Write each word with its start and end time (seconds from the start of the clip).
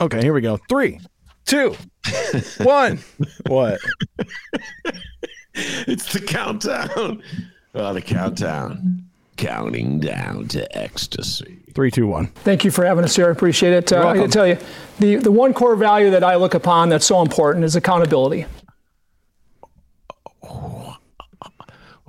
Okay, 0.00 0.20
here 0.20 0.32
we 0.34 0.40
go. 0.40 0.56
Three, 0.68 1.00
two, 1.46 1.76
one. 2.62 2.98
what? 3.46 3.80
It's 5.56 6.12
the 6.12 6.18
countdown. 6.20 7.22
Oh, 7.76 7.94
the 7.94 8.02
countdown. 8.02 9.04
Counting 9.36 10.00
down 10.00 10.48
to 10.48 10.76
ecstasy. 10.76 11.60
Three, 11.76 11.92
two, 11.92 12.08
one. 12.08 12.26
Thank 12.26 12.64
you 12.64 12.72
for 12.72 12.84
having 12.84 13.04
us 13.04 13.14
here. 13.14 13.28
I 13.28 13.30
appreciate 13.30 13.72
it. 13.72 13.92
Uh, 13.92 14.04
I 14.08 14.16
can 14.16 14.30
tell 14.30 14.48
you, 14.48 14.58
the, 14.98 15.14
the 15.16 15.30
one 15.30 15.54
core 15.54 15.76
value 15.76 16.10
that 16.10 16.24
I 16.24 16.34
look 16.34 16.54
upon 16.54 16.88
that's 16.88 17.06
so 17.06 17.22
important 17.22 17.64
is 17.64 17.76
accountability. 17.76 18.46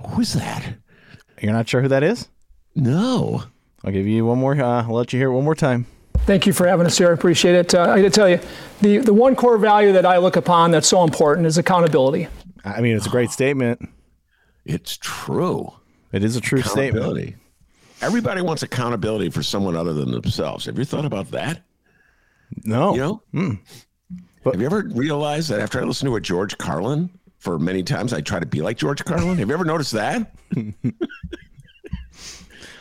Who's 0.08 0.32
that? 0.32 0.74
You're 1.40 1.52
not 1.52 1.68
sure 1.68 1.82
who 1.82 1.88
that 1.88 2.02
is? 2.02 2.28
No. 2.74 3.44
I'll 3.84 3.92
give 3.92 4.06
you 4.06 4.24
one 4.24 4.38
more. 4.38 4.54
Uh, 4.60 4.82
I'll 4.82 4.92
let 4.94 5.12
you 5.12 5.18
hear 5.20 5.28
it 5.28 5.34
one 5.34 5.44
more 5.44 5.54
time. 5.54 5.86
Thank 6.26 6.44
you 6.44 6.52
for 6.52 6.66
having 6.66 6.86
us 6.86 6.98
here. 6.98 7.10
I 7.10 7.12
appreciate 7.12 7.54
it. 7.54 7.72
Uh, 7.72 7.92
I 7.92 8.02
to 8.02 8.10
tell 8.10 8.28
you, 8.28 8.40
the, 8.80 8.98
the 8.98 9.14
one 9.14 9.36
core 9.36 9.58
value 9.58 9.92
that 9.92 10.04
I 10.04 10.18
look 10.18 10.34
upon 10.34 10.72
that's 10.72 10.88
so 10.88 11.04
important 11.04 11.46
is 11.46 11.56
accountability. 11.56 12.26
I 12.64 12.80
mean, 12.80 12.96
it's 12.96 13.06
a 13.06 13.10
great 13.10 13.30
statement. 13.30 13.88
It's 14.64 14.96
true. 14.96 15.72
It 16.10 16.24
is 16.24 16.34
a 16.34 16.40
true 16.40 16.62
statement. 16.62 16.96
Accountability. 16.96 17.36
Everybody 18.02 18.42
wants 18.42 18.64
accountability 18.64 19.30
for 19.30 19.44
someone 19.44 19.76
other 19.76 19.94
than 19.94 20.10
themselves. 20.10 20.64
Have 20.66 20.76
you 20.78 20.84
thought 20.84 21.04
about 21.04 21.30
that? 21.30 21.62
No. 22.64 22.94
You 22.94 23.22
know? 23.32 23.58
Have 24.44 24.60
you 24.60 24.66
ever 24.66 24.82
realized 24.94 25.48
that 25.50 25.60
after 25.60 25.80
I 25.80 25.84
listen 25.84 26.08
to 26.08 26.16
a 26.16 26.20
George 26.20 26.58
Carlin 26.58 27.08
for 27.38 27.56
many 27.56 27.84
times, 27.84 28.12
I 28.12 28.20
try 28.20 28.40
to 28.40 28.46
be 28.46 28.62
like 28.62 28.78
George 28.78 29.04
Carlin? 29.04 29.38
Have 29.38 29.48
you 29.48 29.54
ever 29.54 29.64
noticed 29.64 29.92
that? 29.92 30.34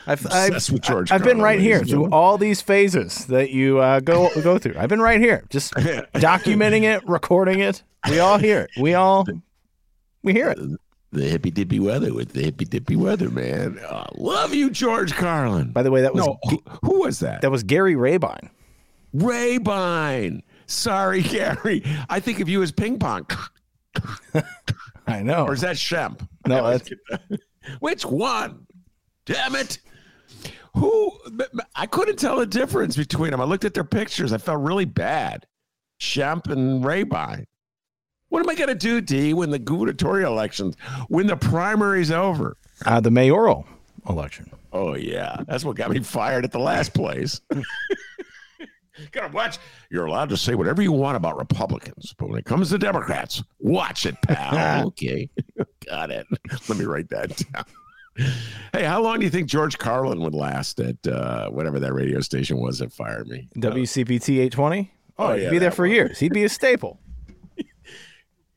I've, 0.08 0.26
I've, 0.32 1.12
I've 1.12 1.24
been 1.24 1.42
right 1.42 1.60
here 1.60 1.84
through 1.84 2.12
all 2.12 2.38
these 2.38 2.62
phases 2.62 3.26
that 3.28 3.52
you 3.52 3.80
uh, 3.80 4.00
go 4.00 4.30
go 4.42 4.58
through. 4.58 4.76
I've 4.78 4.90
been 4.90 5.02
right 5.02 5.20
here, 5.20 5.44
just 5.50 5.74
documenting 6.14 6.84
it, 6.84 7.08
recording 7.08 7.60
it. 7.60 7.82
We 8.10 8.20
all 8.20 8.38
hear 8.38 8.62
it. 8.62 8.72
We 8.80 8.94
all 8.94 9.26
we 10.22 10.34
hear 10.34 10.50
it. 10.50 10.60
The 11.12 11.24
hippy 11.30 11.50
dippy 11.50 11.80
weather 11.80 12.14
with 12.14 12.34
the 12.34 12.44
hippy 12.44 12.66
dippy 12.66 12.96
weather, 12.96 13.30
man. 13.30 13.80
Oh, 13.90 14.04
love 14.16 14.54
you, 14.54 14.70
George 14.70 15.14
Carlin. 15.14 15.72
By 15.72 15.82
the 15.82 15.90
way, 15.90 16.02
that 16.02 16.14
was 16.14 16.26
no, 16.26 16.38
who, 16.84 17.00
was 17.00 17.20
that? 17.20 17.42
that 17.42 17.52
was 17.52 17.64
Gary 17.64 17.96
Rabine. 17.96 18.50
Raybine. 19.16 20.42
Sorry, 20.68 21.22
Gary. 21.24 21.84
I 22.10 22.20
think 22.20 22.40
of 22.42 22.50
you 22.50 22.62
as 22.62 22.72
ping 22.72 23.00
pong. 23.00 23.28
I 25.08 25.22
know. 25.22 25.46
Or 25.46 25.54
is 25.54 25.62
that 25.62 25.78
Shemp? 25.78 26.28
No, 26.48 26.72
that's- 26.72 26.90
Which 27.80 28.06
one? 28.06 28.66
Damn 29.26 29.56
it. 29.56 29.80
Who? 30.76 31.12
I 31.76 31.86
couldn't 31.86 32.18
tell 32.18 32.38
the 32.38 32.46
difference 32.46 32.96
between 32.98 33.32
them. 33.32 33.42
I 33.42 33.46
looked 33.46 33.66
at 33.66 33.74
their 33.74 33.84
pictures. 33.84 34.34
I 34.34 34.38
felt 34.38 34.60
really 34.60 34.86
bad. 34.86 35.46
Shemp 36.00 36.48
and 36.52 36.84
Raybine. 36.84 37.46
What 38.30 38.42
am 38.42 38.50
I 38.50 38.56
going 38.56 38.70
to 38.70 38.76
do, 38.76 39.02
D, 39.02 39.34
when 39.34 39.52
the 39.52 39.60
gubernatorial 39.60 40.34
elections, 40.34 40.76
when 41.08 41.28
the 41.28 41.38
primary's 41.38 42.12
over? 42.12 42.58
Uh, 42.86 43.00
the 43.00 43.12
mayoral 43.12 43.66
election. 44.10 44.50
Oh, 44.74 44.96
yeah. 44.96 45.38
That's 45.48 45.64
what 45.64 45.78
got 45.78 45.92
me 45.92 46.00
fired 46.02 46.44
at 46.44 46.52
the 46.52 46.60
last 46.60 46.94
place. 46.94 47.40
Gotta 49.12 49.32
watch. 49.34 49.58
You're 49.90 50.06
allowed 50.06 50.30
to 50.30 50.38
say 50.38 50.56
whatever 50.56 50.82
you 50.82 50.92
want 50.92 51.18
about 51.18 51.38
Republicans, 51.38 52.14
but 52.18 52.30
when 52.30 52.40
it 52.40 52.46
comes 52.46 52.70
to 52.70 52.78
Democrats, 52.78 53.44
watch 53.60 54.06
it, 54.06 54.16
pal. 54.22 54.88
okay. 54.88 55.30
Got 55.86 56.12
it. 56.12 56.26
Let 56.70 56.78
me 56.78 56.86
write 56.86 57.10
that 57.10 57.42
down. 57.54 57.66
Hey, 58.74 58.84
how 58.84 59.02
long 59.02 59.20
do 59.20 59.26
you 59.26 59.30
think 59.30 59.48
George 59.48 59.78
Carlin 59.78 60.20
would 60.22 60.34
last 60.34 60.80
at 60.80 61.06
uh, 61.08 61.50
whatever 61.50 61.80
that 61.80 61.94
radio 61.94 62.20
station 62.22 62.58
was 62.58 62.80
that 62.80 62.92
fired 62.94 63.28
me? 63.28 63.48
WCPT 63.58 64.36
820. 64.40 64.92
Oh, 65.18 65.28
Oh, 65.28 65.34
he'd 65.36 65.44
yeah, 65.44 65.50
be 65.50 65.58
there 65.60 65.72
for 65.72 65.86
years. 65.86 66.20
He'd 66.20 66.34
be 66.34 66.44
a 66.44 66.50
staple. 66.50 67.00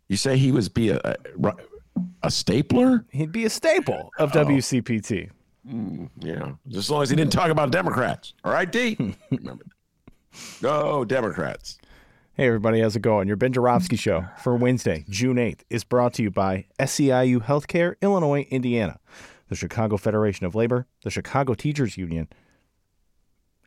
You 0.09 0.17
say 0.17 0.39
he 0.39 0.53
was 0.53 0.71
be 0.71 0.89
a, 0.89 0.99
a, 1.05 1.53
a 2.23 2.31
stapler? 2.31 3.05
He'd 3.11 3.31
be 3.31 3.45
a 3.45 3.51
staple 3.51 4.11
of 4.19 4.35
Oh. 4.35 4.45
WCPT. 4.45 5.29
Yeah, 6.19 6.53
just 6.67 6.87
as 6.87 6.91
long 6.91 7.03
as 7.03 7.11
he 7.11 7.17
didn't 7.17 7.33
talk 7.33 7.51
about 7.51 7.71
Democrats. 7.71 8.33
All 8.43 8.51
right, 8.51 8.73
D. 8.73 8.97
Remember, 9.31 9.67
go 10.63 11.05
Democrats. 11.05 11.77
Hey, 12.33 12.47
everybody, 12.47 12.81
how's 12.81 12.97
it 12.97 13.01
going? 13.03 13.29
Your 13.29 13.37
Ben 13.37 13.53
Joravsky 13.53 13.97
Show 13.97 14.25
for 14.43 14.57
Wednesday, 14.57 15.05
June 15.11 15.37
8th, 15.37 15.61
is 15.69 15.85
brought 15.85 16.15
to 16.15 16.23
you 16.23 16.31
by 16.31 16.65
SEIU 16.81 17.43
Healthcare, 17.45 17.97
Illinois, 18.01 18.47
Indiana, 18.51 18.99
the 19.49 19.57
Chicago 19.57 19.97
Federation 19.97 20.47
of 20.47 20.55
Labor, 20.55 20.87
the 21.03 21.11
Chicago 21.11 21.55
Teachers 21.55 21.97
Union, 21.97 22.29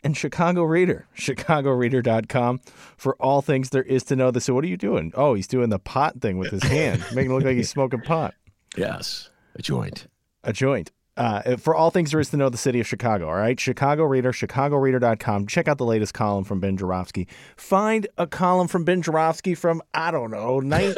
and 0.03 0.17
Chicago 0.17 0.63
Reader, 0.63 1.07
chicagoreader.com 1.15 2.59
for 2.97 3.15
all 3.15 3.41
things 3.41 3.69
there 3.69 3.83
is 3.83 4.03
to 4.05 4.15
know. 4.15 4.31
The 4.31 4.41
So, 4.41 4.53
what 4.53 4.63
are 4.63 4.67
you 4.67 4.77
doing? 4.77 5.11
Oh, 5.15 5.33
he's 5.33 5.47
doing 5.47 5.69
the 5.69 5.79
pot 5.79 6.21
thing 6.21 6.37
with 6.37 6.51
his 6.51 6.63
hand, 6.63 7.03
making 7.13 7.31
it 7.31 7.33
look 7.35 7.43
like 7.43 7.55
he's 7.55 7.69
smoking 7.77 8.01
pot. 8.01 8.33
Yes, 8.77 9.29
a 9.55 9.61
joint. 9.61 10.07
a 10.43 10.53
joint. 10.53 10.91
Uh, 11.17 11.57
for 11.57 11.75
all 11.75 11.91
things 11.91 12.11
there 12.11 12.21
is 12.21 12.29
to 12.29 12.37
know 12.37 12.47
the 12.47 12.57
city 12.57 12.79
of 12.79 12.87
Chicago, 12.87 13.27
all 13.27 13.35
right? 13.35 13.59
Chicago 13.59 14.05
Reader, 14.05 14.31
chicagoreader.com. 14.31 15.45
Check 15.45 15.67
out 15.67 15.77
the 15.77 15.85
latest 15.85 16.13
column 16.13 16.45
from 16.45 16.61
Ben 16.61 16.77
Joravsky. 16.77 17.27
Find 17.57 18.07
a 18.17 18.25
column 18.25 18.69
from 18.69 18.85
Ben 18.85 19.01
Joravsky 19.01 19.53
from, 19.53 19.81
I 19.93 20.11
don't 20.11 20.31
know, 20.31 20.61
nine, 20.61 20.95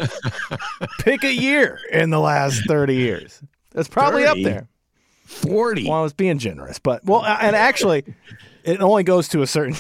pick 1.00 1.24
a 1.24 1.34
year 1.34 1.80
in 1.92 2.12
the 2.12 2.20
last 2.20 2.62
30 2.68 2.96
years. 2.96 3.42
That's 3.72 3.88
probably 3.90 4.24
30? 4.24 4.46
up 4.46 4.52
there. 4.54 4.68
40. 5.34 5.90
Well, 5.90 6.00
I 6.00 6.02
was 6.02 6.14
being 6.14 6.38
generous, 6.38 6.80
but, 6.80 7.04
well, 7.06 7.26
and 7.26 7.56
actually, 7.56 8.04
it 8.64 8.82
only 8.82 9.04
goes 9.04 9.28
to 9.30 9.42
a 9.42 9.48
certain, 9.48 9.76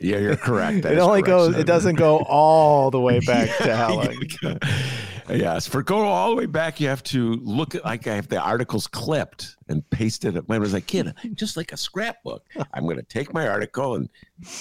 Yeah, 0.00 0.18
you're 0.18 0.36
correct. 0.36 0.84
It 0.86 0.98
only 0.98 1.22
correct, 1.22 1.26
goes, 1.26 1.56
it 1.56 1.66
doesn't 1.66 1.96
go 1.96 2.18
all 2.18 2.90
the 2.90 3.00
way 3.00 3.20
back 3.20 3.48
to 3.58 3.76
how 3.76 4.02
yes, 5.36 5.66
for 5.66 5.82
go 5.82 6.06
all 6.06 6.30
the 6.30 6.36
way 6.36 6.46
back, 6.46 6.80
you 6.80 6.88
have 6.88 7.02
to 7.04 7.34
look 7.42 7.74
at 7.74 7.84
like 7.84 8.06
I 8.06 8.14
have 8.14 8.28
the 8.28 8.40
articles 8.40 8.86
clipped 8.86 9.56
and 9.68 9.88
pasted 9.90 10.36
it. 10.36 10.48
When 10.48 10.56
I 10.56 10.58
was 10.58 10.72
a 10.74 10.80
kid, 10.80 11.12
just 11.34 11.56
like 11.56 11.72
a 11.72 11.76
scrapbook. 11.76 12.46
I'm 12.72 12.84
going 12.84 12.96
to 12.96 13.02
take 13.02 13.34
my 13.34 13.48
article 13.48 13.94
and 13.94 14.08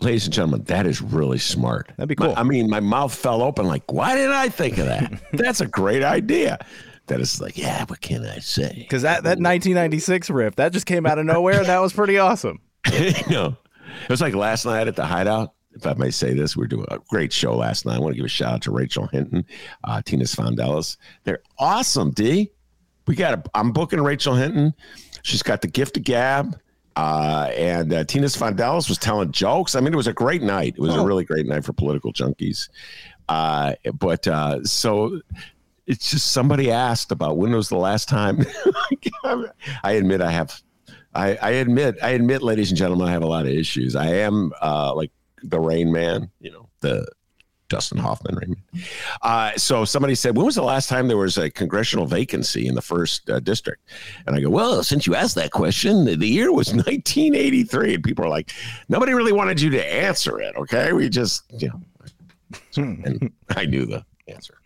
ladies 0.00 0.24
and 0.24 0.32
gentlemen, 0.34 0.64
that 0.64 0.86
is 0.86 1.00
really 1.02 1.38
smart. 1.38 1.92
That'd 1.96 2.08
be 2.08 2.16
cool. 2.16 2.34
My- 2.34 2.40
I 2.40 2.42
mean, 2.42 2.68
my 2.70 2.80
mouth 2.80 3.14
fell 3.14 3.42
open. 3.42 3.66
Like, 3.66 3.90
why 3.92 4.14
didn't 4.16 4.32
I 4.32 4.48
think 4.48 4.78
of 4.78 4.86
that? 4.86 5.20
That's 5.32 5.60
a 5.60 5.66
great 5.66 6.02
idea. 6.02 6.58
That 7.06 7.20
is 7.20 7.40
like, 7.40 7.58
yeah, 7.58 7.84
what 7.86 8.00
can 8.00 8.24
I 8.24 8.38
say? 8.38 8.72
Because 8.78 9.02
that, 9.02 9.24
that 9.24 9.38
1996 9.40 10.30
riff, 10.30 10.56
that 10.56 10.72
just 10.72 10.86
came 10.86 11.06
out 11.06 11.18
of 11.18 11.26
nowhere, 11.26 11.58
and 11.58 11.66
that 11.66 11.80
was 11.80 11.92
pretty 11.92 12.18
awesome. 12.18 12.60
you 12.92 13.12
know, 13.28 13.56
it 14.04 14.08
was 14.08 14.20
like 14.20 14.34
last 14.34 14.64
night 14.64 14.86
at 14.86 14.96
the 14.96 15.04
Hideout. 15.04 15.52
If 15.72 15.86
I 15.86 15.94
may 15.94 16.10
say 16.10 16.34
this, 16.34 16.56
we 16.56 16.64
are 16.64 16.68
doing 16.68 16.86
a 16.88 16.98
great 17.08 17.32
show 17.32 17.54
last 17.56 17.84
night. 17.86 17.96
I 17.96 17.98
want 18.00 18.12
to 18.12 18.16
give 18.16 18.24
a 18.26 18.28
shout 18.28 18.54
out 18.54 18.62
to 18.62 18.70
Rachel 18.72 19.06
Hinton, 19.06 19.44
uh, 19.84 20.02
Tina 20.02 20.24
Sfondeles. 20.24 20.96
They're 21.24 21.42
awesome, 21.58 22.10
D. 22.10 22.50
We 23.06 23.14
got. 23.14 23.34
A, 23.34 23.42
I'm 23.54 23.72
booking 23.72 24.00
Rachel 24.00 24.34
Hinton. 24.34 24.74
She's 25.22 25.42
got 25.42 25.62
the 25.62 25.68
gift 25.68 25.96
of 25.96 26.04
gab. 26.04 26.58
Uh, 26.96 27.50
and 27.56 27.92
uh, 27.92 28.04
Tina 28.04 28.26
Sfondeles 28.26 28.88
was 28.88 28.98
telling 28.98 29.32
jokes. 29.32 29.74
I 29.74 29.80
mean, 29.80 29.92
it 29.92 29.96
was 29.96 30.06
a 30.06 30.12
great 30.12 30.42
night. 30.42 30.74
It 30.76 30.80
was 30.80 30.94
a 30.94 31.04
really 31.04 31.24
great 31.24 31.46
night 31.46 31.64
for 31.64 31.72
political 31.72 32.12
junkies. 32.12 32.68
Uh, 33.28 33.74
but 33.98 34.26
uh, 34.26 34.62
so 34.64 35.20
it's 35.86 36.10
just 36.10 36.32
somebody 36.32 36.70
asked 36.70 37.12
about 37.12 37.36
when 37.36 37.52
was 37.52 37.68
the 37.68 37.76
last 37.76 38.08
time. 38.08 38.44
I 39.84 39.92
admit 39.92 40.20
I 40.20 40.30
have. 40.30 40.60
I, 41.14 41.36
I 41.36 41.50
admit, 41.50 41.96
I 42.02 42.10
admit, 42.10 42.42
ladies 42.42 42.70
and 42.70 42.78
gentlemen, 42.78 43.08
I 43.08 43.12
have 43.12 43.22
a 43.22 43.26
lot 43.26 43.46
of 43.46 43.52
issues. 43.52 43.96
I 43.96 44.08
am 44.08 44.52
uh, 44.62 44.94
like 44.94 45.10
the 45.42 45.58
Rain 45.58 45.90
Man, 45.90 46.30
you 46.40 46.52
know, 46.52 46.68
the 46.80 47.06
Dustin 47.70 47.96
Hoffman 47.96 48.34
Raymond. 48.34 48.62
Uh, 49.22 49.52
so 49.56 49.86
somebody 49.86 50.14
said, 50.14 50.36
when 50.36 50.44
was 50.44 50.56
the 50.56 50.62
last 50.62 50.88
time 50.88 51.08
there 51.08 51.16
was 51.16 51.38
a 51.38 51.48
congressional 51.48 52.04
vacancy 52.04 52.66
in 52.66 52.74
the 52.74 52.82
first 52.82 53.30
uh, 53.30 53.40
district? 53.40 53.88
And 54.26 54.36
I 54.36 54.40
go, 54.40 54.50
well, 54.50 54.82
since 54.82 55.06
you 55.06 55.14
asked 55.14 55.36
that 55.36 55.52
question, 55.52 56.04
the, 56.04 56.16
the 56.16 56.28
year 56.28 56.52
was 56.52 56.68
1983. 56.74 57.94
And 57.94 58.04
people 58.04 58.26
are 58.26 58.28
like, 58.28 58.52
nobody 58.90 59.14
really 59.14 59.32
wanted 59.32 59.60
you 59.60 59.70
to 59.70 59.92
answer 59.92 60.38
it. 60.40 60.54
Okay, 60.56 60.92
we 60.92 61.08
just, 61.08 61.44
you 61.58 61.68
know, 61.68 61.80
and 62.76 63.32
I 63.50 63.64
knew 63.64 63.86
the 63.86 64.04
answer. 64.28 64.58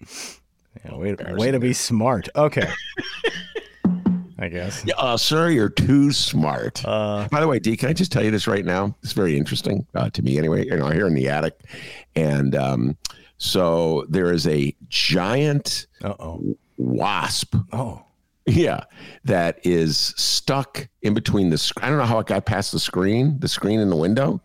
Yeah, 0.85 0.97
way, 0.97 1.15
way 1.35 1.51
to 1.51 1.61
be 1.61 1.73
smart. 1.73 2.29
Okay. 2.35 2.69
I 4.45 4.49
guess. 4.49 4.85
Yeah, 4.87 4.95
uh, 4.99 5.17
sir, 5.17 5.49
you're 5.51 5.71
too 5.71 6.13
smart. 6.13 6.85
Uh, 6.85 7.27
By 7.31 7.41
the 7.41 7.49
way, 7.49 7.59
D, 7.59 7.77
can 7.77 7.89
I 7.89 7.93
just 7.95 8.13
tell 8.13 8.23
you 8.23 8.31
this 8.31 8.47
right 8.47 8.65
now? 8.65 8.95
It's 9.03 9.13
very 9.13 9.37
interesting 9.37 9.87
uh, 9.95 10.11
to 10.11 10.23
me, 10.23 10.37
anyway. 10.39 10.67
You 10.67 10.77
know, 10.77 10.89
here 10.89 11.07
in 11.07 11.15
the 11.15 11.29
attic, 11.29 11.59
and 12.15 12.55
um, 12.55 12.97
so 13.39 14.05
there 14.09 14.33
is 14.33 14.47
a 14.47 14.75
giant 14.89 15.87
Uh-oh. 16.03 16.57
wasp. 16.77 17.57
Oh. 17.73 18.05
Yeah, 18.47 18.85
that 19.25 19.59
is 19.65 19.97
stuck 20.19 20.87
in 21.01 21.15
between 21.15 21.49
the. 21.49 21.57
sc- 21.57 21.83
I 21.83 21.89
don't 21.89 21.97
know 21.97 22.05
how 22.05 22.19
it 22.19 22.27
got 22.27 22.45
past 22.45 22.73
the 22.73 22.79
screen, 22.79 23.39
the 23.41 23.49
screen 23.49 23.81
in 23.81 23.89
the 23.89 23.97
window. 23.97 24.43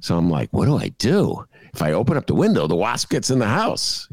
So 0.00 0.18
I'm 0.18 0.28
like, 0.28 0.52
what 0.52 0.66
do 0.66 0.76
I 0.76 0.88
do? 0.98 1.46
If 1.72 1.80
I 1.80 1.92
open 1.92 2.18
up 2.18 2.26
the 2.26 2.34
window, 2.34 2.66
the 2.66 2.76
wasp 2.76 3.08
gets 3.08 3.30
in 3.30 3.38
the 3.38 3.46
house. 3.46 4.06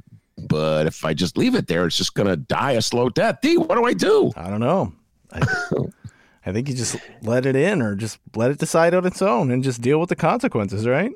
But 0.47 0.87
if 0.87 1.03
I 1.03 1.13
just 1.13 1.37
leave 1.37 1.53
it 1.55 1.67
there, 1.67 1.85
it's 1.85 1.97
just 1.97 2.13
going 2.13 2.29
to 2.29 2.37
die 2.37 2.71
a 2.73 2.81
slow 2.81 3.09
death. 3.09 3.39
D, 3.41 3.57
what 3.57 3.75
do 3.75 3.83
I 3.83 3.91
do? 3.91 4.31
I 4.37 4.49
don't 4.49 4.61
know. 4.61 4.93
I, 5.31 5.41
I 6.45 6.51
think 6.51 6.69
you 6.69 6.75
just 6.75 6.95
let 7.21 7.45
it 7.45 7.55
in 7.55 7.81
or 7.81 7.95
just 7.95 8.19
let 8.35 8.51
it 8.51 8.57
decide 8.57 8.93
on 8.93 9.05
its 9.05 9.21
own 9.21 9.51
and 9.51 9.63
just 9.63 9.81
deal 9.81 9.99
with 9.99 10.09
the 10.09 10.15
consequences, 10.15 10.87
right? 10.87 11.11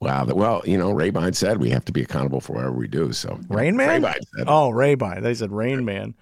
Wow. 0.00 0.24
Well, 0.24 0.62
you 0.64 0.76
know, 0.76 0.92
Raybine 0.92 1.34
said 1.34 1.58
we 1.58 1.70
have 1.70 1.84
to 1.84 1.92
be 1.92 2.02
accountable 2.02 2.40
for 2.40 2.54
whatever 2.54 2.72
we 2.72 2.88
do. 2.88 3.12
So 3.12 3.38
Rain 3.48 3.76
Man? 3.76 4.02
Raybine 4.02 4.20
said. 4.36 4.44
Oh, 4.48 4.70
Raybine. 4.70 5.22
They 5.22 5.34
said 5.34 5.52
Rain 5.52 5.84
Man. 5.84 6.14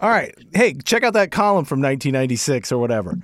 All 0.00 0.08
right. 0.08 0.34
Hey, 0.54 0.72
check 0.72 1.02
out 1.02 1.12
that 1.12 1.30
column 1.30 1.66
from 1.66 1.80
1996 1.80 2.72
or 2.72 2.78
whatever. 2.78 3.18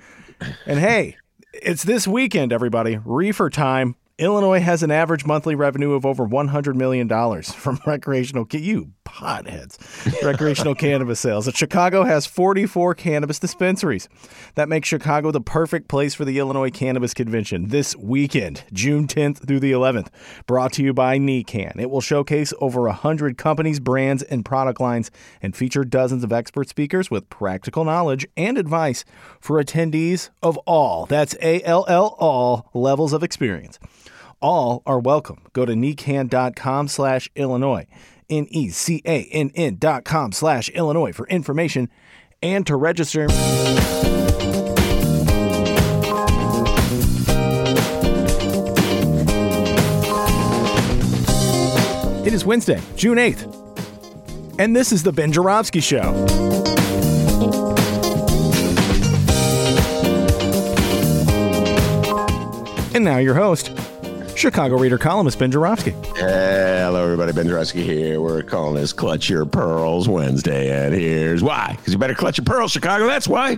And 0.67 0.79
hey, 0.79 1.17
it's 1.51 1.83
this 1.83 2.07
weekend, 2.07 2.53
everybody. 2.53 2.99
Reefer 3.03 3.49
time. 3.49 3.95
Illinois 4.19 4.59
has 4.59 4.81
an 4.81 4.89
average 4.89 5.25
monthly 5.27 5.53
revenue 5.53 5.91
of 5.93 6.03
over 6.03 6.25
$100 6.27 6.73
million 6.73 7.07
from 7.43 7.79
recreational, 7.85 8.45
ca- 8.45 8.57
you 8.57 8.91
potheads, 9.05 9.77
recreational 10.23 10.73
cannabis 10.75 11.19
sales. 11.19 11.45
And 11.45 11.55
Chicago 11.55 12.03
has 12.03 12.25
44 12.25 12.95
cannabis 12.95 13.37
dispensaries. 13.37 14.09
That 14.55 14.69
makes 14.69 14.87
Chicago 14.87 15.29
the 15.29 15.39
perfect 15.39 15.87
place 15.87 16.15
for 16.15 16.25
the 16.25 16.39
Illinois 16.39 16.71
Cannabis 16.71 17.13
Convention 17.13 17.67
this 17.67 17.95
weekend, 17.95 18.63
June 18.73 19.05
10th 19.05 19.45
through 19.45 19.59
the 19.59 19.71
11th. 19.71 20.07
Brought 20.47 20.73
to 20.73 20.83
you 20.83 20.93
by 20.95 21.19
NECANN. 21.19 21.79
It 21.79 21.91
will 21.91 22.01
showcase 22.01 22.53
over 22.59 22.81
100 22.81 23.37
companies, 23.37 23.79
brands, 23.79 24.23
and 24.23 24.43
product 24.43 24.81
lines 24.81 25.11
and 25.43 25.55
feature 25.55 25.85
dozens 25.85 26.23
of 26.23 26.33
expert 26.33 26.67
speakers 26.69 27.11
with 27.11 27.29
practical 27.29 27.85
knowledge 27.85 28.27
and 28.35 28.57
advice 28.57 29.05
for 29.39 29.63
attendees 29.63 30.31
of 30.41 30.57
all, 30.65 31.05
that's 31.05 31.35
A 31.41 31.61
L 31.61 31.85
L 31.87 32.15
all 32.19 32.69
levels 32.73 33.13
of 33.13 33.21
experience. 33.21 33.77
All 34.39 34.83
are 34.85 34.99
welcome. 34.99 35.41
Go 35.53 35.65
to 35.65 35.73
necann.com 35.73 36.87
slash 36.89 37.29
Illinois, 37.35 37.87
N 38.29 38.45
E 38.51 38.69
C 38.69 39.01
A 39.05 39.23
N 39.31 39.51
N 39.55 39.77
dot 39.79 40.05
com 40.05 40.31
slash 40.31 40.69
Illinois 40.69 41.11
for 41.11 41.27
information 41.27 41.89
and 42.43 42.65
to 42.67 42.75
register. 42.75 43.27
It 52.25 52.33
is 52.33 52.45
Wednesday, 52.45 52.81
June 52.97 53.17
8th, 53.17 54.59
and 54.59 54.75
this 54.75 54.91
is 54.91 55.01
the 55.01 55.13
Ben 55.13 55.31
Joravsky 55.31 55.79
Show. 55.79 56.13
And 62.93 63.05
now 63.05 63.17
your 63.17 63.35
host, 63.35 63.71
Chicago 64.37 64.77
Reader 64.77 64.99
columnist 64.99 65.39
Ben 65.39 65.51
Joravsky. 65.51 65.91
Hello, 66.15 67.03
everybody. 67.03 67.33
Ben 67.33 67.47
Joravsky 67.47 67.81
here. 67.81 68.21
We're 68.21 68.43
calling 68.43 68.75
this 68.75 68.93
Clutch 68.93 69.29
Your 69.29 69.47
Pearls 69.47 70.07
Wednesday, 70.07 70.69
and 70.85 70.93
here's 70.93 71.41
why. 71.41 71.73
Because 71.75 71.91
you 71.91 71.97
better 71.97 72.13
clutch 72.13 72.37
your 72.37 72.45
pearls, 72.45 72.71
Chicago. 72.71 73.07
That's 73.07 73.27
why. 73.27 73.57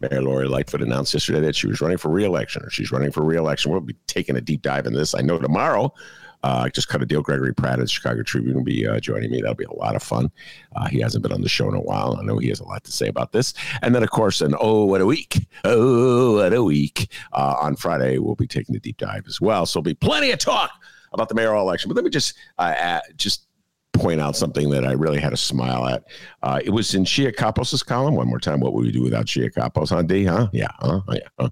Mayor 0.00 0.22
Lori 0.22 0.48
Lightfoot 0.48 0.82
announced 0.82 1.14
yesterday 1.14 1.40
that 1.40 1.54
she 1.54 1.68
was 1.68 1.80
running 1.80 1.98
for 1.98 2.08
reelection, 2.10 2.64
or 2.64 2.70
she's 2.70 2.90
running 2.90 3.12
for 3.12 3.22
reelection. 3.22 3.70
We'll 3.70 3.80
be 3.80 3.94
taking 4.08 4.34
a 4.34 4.40
deep 4.40 4.62
dive 4.62 4.86
in 4.86 4.92
this. 4.92 5.14
I 5.14 5.20
know 5.20 5.38
tomorrow. 5.38 5.94
Uh, 6.42 6.68
just 6.68 6.88
cut 6.88 7.02
a 7.02 7.06
deal. 7.06 7.22
Gregory 7.22 7.54
Pratt 7.54 7.78
at 7.78 7.80
the 7.80 7.88
Chicago 7.88 8.22
Tribune 8.22 8.56
will 8.56 8.64
be 8.64 8.86
uh, 8.86 8.98
joining 9.00 9.30
me. 9.30 9.40
That'll 9.40 9.54
be 9.54 9.64
a 9.64 9.72
lot 9.72 9.96
of 9.96 10.02
fun. 10.02 10.30
Uh, 10.74 10.88
he 10.88 11.00
hasn't 11.00 11.22
been 11.22 11.32
on 11.32 11.42
the 11.42 11.48
show 11.48 11.68
in 11.68 11.74
a 11.74 11.80
while. 11.80 12.16
I 12.18 12.24
know 12.24 12.38
he 12.38 12.48
has 12.48 12.60
a 12.60 12.64
lot 12.64 12.84
to 12.84 12.92
say 12.92 13.08
about 13.08 13.32
this. 13.32 13.54
And 13.82 13.94
then, 13.94 14.02
of 14.02 14.10
course, 14.10 14.40
an 14.40 14.54
oh, 14.58 14.84
what 14.84 15.00
a 15.00 15.06
week. 15.06 15.46
Oh, 15.64 16.36
what 16.36 16.52
a 16.52 16.62
week. 16.62 17.12
Uh, 17.32 17.56
on 17.60 17.76
Friday, 17.76 18.18
we'll 18.18 18.34
be 18.34 18.46
taking 18.46 18.72
the 18.72 18.80
deep 18.80 18.96
dive 18.96 19.24
as 19.26 19.40
well. 19.40 19.66
So 19.66 19.78
there'll 19.78 19.84
be 19.84 19.94
plenty 19.94 20.30
of 20.30 20.38
talk 20.38 20.70
about 21.12 21.28
the 21.28 21.34
mayoral 21.34 21.62
election. 21.62 21.88
But 21.88 21.96
let 21.96 22.04
me 22.04 22.10
just 22.10 22.34
uh, 22.58 22.74
add, 22.76 23.02
just 23.16 23.46
point 23.92 24.20
out 24.20 24.36
something 24.36 24.70
that 24.70 24.84
I 24.84 24.92
really 24.92 25.20
had 25.20 25.32
a 25.32 25.36
smile 25.36 25.86
at. 25.86 26.04
Uh, 26.42 26.60
it 26.64 26.70
was 26.70 26.94
in 26.94 27.04
Shia 27.04 27.34
Kapos' 27.34 27.84
column. 27.84 28.14
One 28.14 28.28
more 28.28 28.38
time, 28.38 28.60
what 28.60 28.72
would 28.72 28.86
we 28.86 28.92
do 28.92 29.02
without 29.02 29.26
Shia 29.26 29.52
Kapos, 29.52 29.90
huh, 29.90 30.02
D? 30.02 30.24
Huh? 30.24 30.48
Yeah. 30.52 30.68
Huh? 30.78 31.00
Yeah. 31.12 31.28
Huh? 31.38 31.50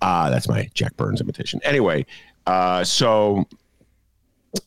Uh, 0.00 0.30
that's 0.30 0.48
my 0.48 0.68
Jack 0.74 0.96
Burns 0.96 1.20
imitation. 1.20 1.60
Anyway, 1.62 2.06
uh, 2.46 2.82
so 2.82 3.46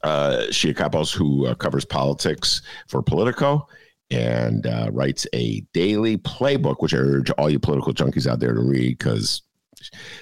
uh, 0.03 0.43
Shia 0.49 0.73
Kapos, 0.73 1.13
who 1.13 1.45
uh, 1.47 1.55
covers 1.55 1.85
politics 1.85 2.61
for 2.87 3.01
Politico 3.01 3.67
and 4.09 4.65
uh, 4.67 4.89
writes 4.91 5.27
a 5.33 5.61
daily 5.73 6.17
playbook, 6.17 6.77
which 6.79 6.93
I 6.93 6.97
urge 6.97 7.29
all 7.31 7.49
you 7.49 7.59
political 7.59 7.93
junkies 7.93 8.25
out 8.27 8.39
there 8.39 8.53
to 8.53 8.61
read 8.61 8.97
because 8.97 9.41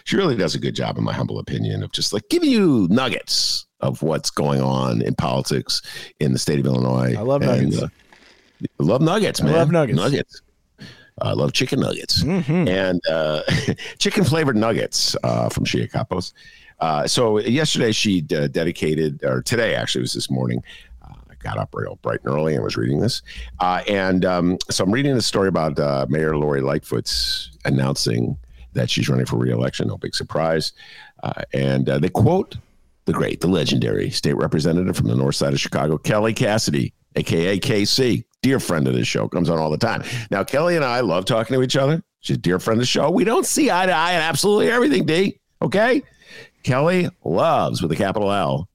she 0.04 0.16
really 0.18 0.36
does 0.36 0.56
a 0.56 0.60
good 0.60 0.76
job, 0.76 0.98
in 0.98 1.04
my 1.04 1.14
humble 1.14 1.40
opinion, 1.40 1.84
of 1.84 1.92
just 1.92 2.12
like 2.14 2.24
giving 2.30 2.50
you 2.50 2.88
nuggets 2.90 3.66
of 3.82 4.02
what's 4.02 4.30
going 4.30 4.62
on 4.62 5.02
in 5.02 5.14
politics 5.16 5.82
in 6.20 6.34
the 6.34 6.40
state 6.40 6.60
of 6.60 6.66
Illinois. 6.66 7.16
I 7.18 7.22
love 7.22 7.42
nuggets. 7.42 7.82
uh, 7.82 7.88
I 8.80 8.84
love 8.84 9.02
nuggets, 9.02 9.42
I 9.42 9.46
man. 9.46 9.54
love 9.54 9.72
nuggets. 9.72 9.98
Nuggets. 9.98 10.42
I 11.22 11.32
love 11.32 11.54
chicken 11.54 11.80
nuggets 11.80 12.24
Mhm. 12.24 12.68
and 12.68 13.02
uh, 13.10 13.42
chicken 14.00 14.24
flavored 14.26 14.58
nuggets 14.58 15.16
uh, 15.24 15.48
from 15.50 15.64
Shia 15.64 15.90
Kapos. 15.90 16.34
Uh, 16.80 17.08
so 17.08 17.40
yesterday 17.40 17.92
she 17.92 18.26
uh, 18.36 18.48
dedicated, 18.48 19.24
or 19.24 19.42
today 19.42 19.76
actually 19.76 20.02
was 20.02 20.14
this 20.14 20.30
morning. 20.30 20.62
Uh, 21.02 21.14
I 21.30 21.36
got 21.36 21.58
up 21.58 21.70
real 21.74 21.98
bright 22.02 22.20
and 22.24 22.34
early 22.34 22.56
and 22.56 22.64
was 22.64 22.78
reading 22.78 23.00
this, 23.00 23.22
uh, 23.60 23.82
and 23.88 24.26
um, 24.26 24.58
so 24.70 24.84
I'm 24.84 24.92
reading 24.92 25.16
the 25.16 25.22
story 25.22 25.48
about 25.48 25.80
uh, 25.80 26.06
Mayor 26.10 26.38
Lori 26.38 26.62
Lightfoot's 26.62 27.52
announcing 27.66 28.38
that 28.74 28.90
she's 28.90 29.08
running 29.08 29.26
for 29.26 29.38
reelection. 29.38 29.88
No 29.88 29.98
big 29.98 30.16
surprise, 30.16 30.74
uh, 31.24 31.44
and 31.54 31.88
they 31.88 32.10
quote 32.10 32.58
the 33.06 33.14
great, 33.14 33.40
the 33.40 33.48
legendary 33.48 34.10
state 34.10 34.36
representative 34.36 34.98
from 34.98 35.08
the 35.08 35.16
north 35.16 35.36
side 35.36 35.54
of 35.54 35.60
Chicago, 35.60 35.98
Kelly 35.98 36.34
Cassidy, 36.34 36.94
aka 37.16 37.60
KC, 37.60 38.26
dear 38.42 38.60
friend 38.60 38.88
of 38.88 38.94
the 38.94 39.06
show, 39.06 39.28
comes 39.28 39.50
on 39.50 39.60
all 39.60 39.70
the 39.70 39.78
time. 39.78 40.04
Now, 40.32 40.44
Kelly 40.44 40.76
and 40.76 40.84
I 40.84 41.00
love 41.00 41.26
talking 41.26 41.56
to 41.56 41.64
each 41.64 41.78
other. 41.78 42.04
She's 42.20 42.38
a 42.38 42.40
dear 42.40 42.60
friend 42.60 42.80
of 42.80 42.82
the 42.82 42.88
show. 42.88 43.12
We 43.12 43.24
don't 43.24 43.46
see 43.46 43.70
eye 43.70 43.86
to 43.86 43.92
eye 43.92 44.16
on 44.16 44.22
absolutely 44.22 44.72
everything, 44.72 45.06
D. 45.06 45.40
Okay. 45.62 46.02
Kelly 46.66 47.08
loves 47.24 47.82
with 47.84 47.92
a 47.92 47.96
capital 47.96 48.32
L, 48.32 48.68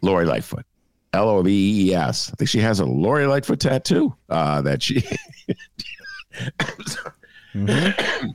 Lori 0.00 0.24
Lightfoot. 0.24 0.64
L 1.12 1.28
O 1.28 1.42
V 1.42 1.90
E 1.90 1.94
S. 1.94 2.30
I 2.32 2.36
think 2.36 2.48
she 2.48 2.58
has 2.60 2.80
a 2.80 2.86
Lori 2.86 3.26
Lightfoot 3.26 3.60
tattoo 3.60 4.16
uh, 4.30 4.62
that 4.62 4.82
she. 4.82 4.94
mm-hmm. 7.54 8.30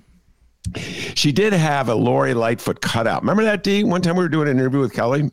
she 1.15 1.31
did 1.31 1.53
have 1.53 1.89
a 1.89 1.95
Lori 1.95 2.35
Lightfoot 2.35 2.81
cutout. 2.81 3.23
Remember 3.23 3.43
that, 3.45 3.63
D? 3.63 3.83
One 3.83 4.03
time 4.03 4.15
we 4.15 4.21
were 4.21 4.29
doing 4.29 4.47
an 4.47 4.59
interview 4.59 4.79
with 4.79 4.93
Kelly, 4.93 5.31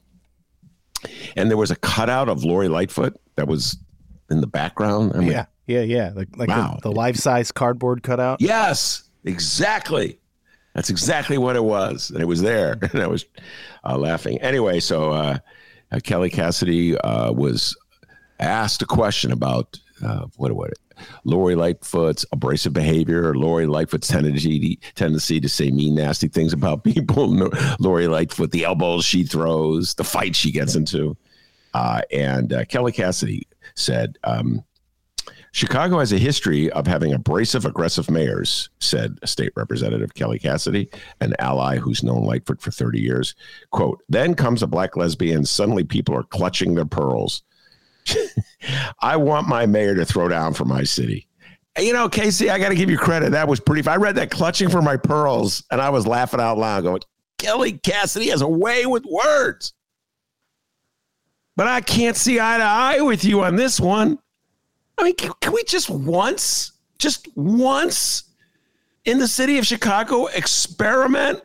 and 1.37 1.51
there 1.51 1.59
was 1.59 1.71
a 1.71 1.77
cutout 1.77 2.31
of 2.31 2.45
Lori 2.45 2.69
Lightfoot 2.69 3.21
that 3.37 3.47
was 3.47 3.77
in 4.31 4.41
the 4.41 4.47
background. 4.47 5.13
I 5.15 5.19
mean, 5.19 5.33
yeah, 5.33 5.45
yeah, 5.67 5.83
yeah. 5.83 6.13
Like, 6.15 6.35
like 6.35 6.49
wow. 6.49 6.79
the, 6.83 6.89
the 6.89 6.95
life 6.97 7.17
size 7.17 7.53
cardboard 7.53 8.03
cutout. 8.03 8.41
Yes, 8.41 9.03
exactly. 9.25 10.19
That's 10.75 10.91
exactly 10.91 11.39
what 11.39 11.55
it 11.57 11.65
was, 11.65 12.11
and 12.11 12.21
it 12.21 12.27
was 12.27 12.43
there, 12.43 12.77
and 12.93 13.01
I 13.03 13.07
was 13.07 13.25
uh, 13.85 13.97
laughing. 13.97 14.41
Anyway, 14.41 14.81
so 14.81 15.13
uh, 15.13 15.39
uh, 15.93 16.01
Kelly 16.03 16.31
Cassidy 16.31 16.99
uh, 16.99 17.33
was 17.33 17.77
asked 18.41 18.83
a 18.83 18.87
question 18.87 19.31
about 19.31 19.79
uh, 20.05 20.27
what 20.37 20.53
what 20.53 20.73
Lori 21.25 21.55
Lightfoot's 21.55 22.27
abrasive 22.33 22.73
behavior, 22.73 23.29
or 23.29 23.37
Lori 23.37 23.67
Lightfoot's 23.67 24.09
tendency 24.09 24.81
tendency 24.97 25.41
to 25.41 25.49
say 25.49 25.71
mean, 25.71 25.95
nasty 25.95 26.29
things 26.29 26.53
about 26.53 26.83
people. 26.85 27.29
Lori 27.79 28.09
Lightfoot, 28.09 28.51
the 28.51 28.65
elbows 28.65 29.05
she 29.05 29.23
throws, 29.23 29.95
the 29.95 30.05
fight 30.05 30.35
she 30.35 30.51
gets 30.51 30.75
into, 30.75 31.17
uh, 31.75 32.03
and 32.11 32.67
Kelly 32.69 32.93
Cassidy 32.93 33.47
said. 33.77 34.19
Um, 34.25 34.65
Chicago 35.55 36.01
has 36.01 36.13
a 36.13 36.19
history 36.19 36.69
of 36.73 36.85
having 36.85 37.13
abrasive, 37.13 37.65
aggressive 37.65 38.11
mayors, 38.11 38.71
said 38.81 39.21
State 39.25 39.53
Representative 39.55 40.13
Kelly 40.13 40.41
Cassidy, 40.41 40.91
an 41.21 41.33
ally 41.39 41.77
who's 41.77 42.03
known 42.03 42.25
Lightfoot 42.25 42.61
for 42.61 42.73
30 42.73 43.01
years. 43.01 43.37
Quote, 43.71 44.03
then 44.09 44.35
comes 44.35 44.65
a 44.65 44.67
black 44.67 44.97
lesbian. 44.97 45.45
Suddenly 45.45 45.85
people 45.85 46.13
are 46.17 46.25
clutching 46.25 46.75
their 46.75 46.85
pearls. 46.85 47.45
I 49.01 49.17
want 49.17 49.47
my 49.47 49.65
mayor 49.65 49.95
to 49.95 50.05
throw 50.05 50.27
down 50.27 50.55
for 50.55 50.65
my 50.65 50.83
city. 50.83 51.29
You 51.79 51.93
know, 51.93 52.09
KC, 52.09 52.51
I 52.51 52.59
got 52.59 52.71
to 52.71 52.75
give 52.75 52.91
you 52.91 52.99
credit. 52.99 53.31
That 53.31 53.47
was 53.47 53.61
pretty. 53.61 53.89
I 53.89 53.95
read 53.95 54.17
that 54.17 54.33
clutching 54.33 54.71
for 54.71 54.83
my 54.83 54.97
pearls 54.97 55.63
and 55.71 55.81
I 55.81 55.91
was 55.91 56.05
laughing 56.05 56.41
out 56.41 56.59
loud, 56.59 56.83
going, 56.83 57.01
Kelly 57.39 57.75
Cassidy 57.75 58.31
has 58.31 58.43
a 58.43 58.49
way 58.49 58.87
with 58.87 59.05
words. 59.05 59.73
But 61.55 61.69
I 61.69 61.81
can't 61.81 62.17
see 62.17 62.41
eye 62.41 62.57
to 62.57 62.65
eye 62.65 63.01
with 63.03 63.25
you 63.25 63.45
on 63.45 63.55
this 63.55 63.79
one. 63.79 64.19
I 64.99 65.05
mean, 65.05 65.15
can, 65.17 65.53
we 65.53 65.65
just 65.65 65.91
once, 65.91 66.73
just 66.99 67.29
once 67.37 68.25
in 69.05 69.19
the 69.19 69.29
city 69.29 69.59
of 69.59 69.67
Chicago 69.67 70.27
experiment 70.27 71.43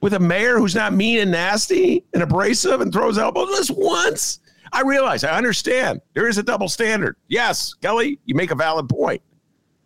with 0.00 0.14
a 0.14 0.18
mayor 0.18 0.58
who's 0.58 0.74
not 0.74 0.92
mean 0.92 1.18
and 1.20 1.30
nasty 1.30 2.04
and 2.12 2.22
abrasive 2.22 2.80
and 2.80 2.92
throws 2.92 3.18
elbows 3.18 3.50
just 3.50 3.70
once? 3.76 4.38
I 4.72 4.82
realize, 4.82 5.22
I 5.22 5.36
understand. 5.36 6.00
There 6.14 6.28
is 6.28 6.38
a 6.38 6.42
double 6.42 6.68
standard. 6.68 7.16
Yes, 7.28 7.74
Kelly, 7.74 8.18
you 8.24 8.34
make 8.34 8.50
a 8.50 8.54
valid 8.54 8.88
point. 8.88 9.20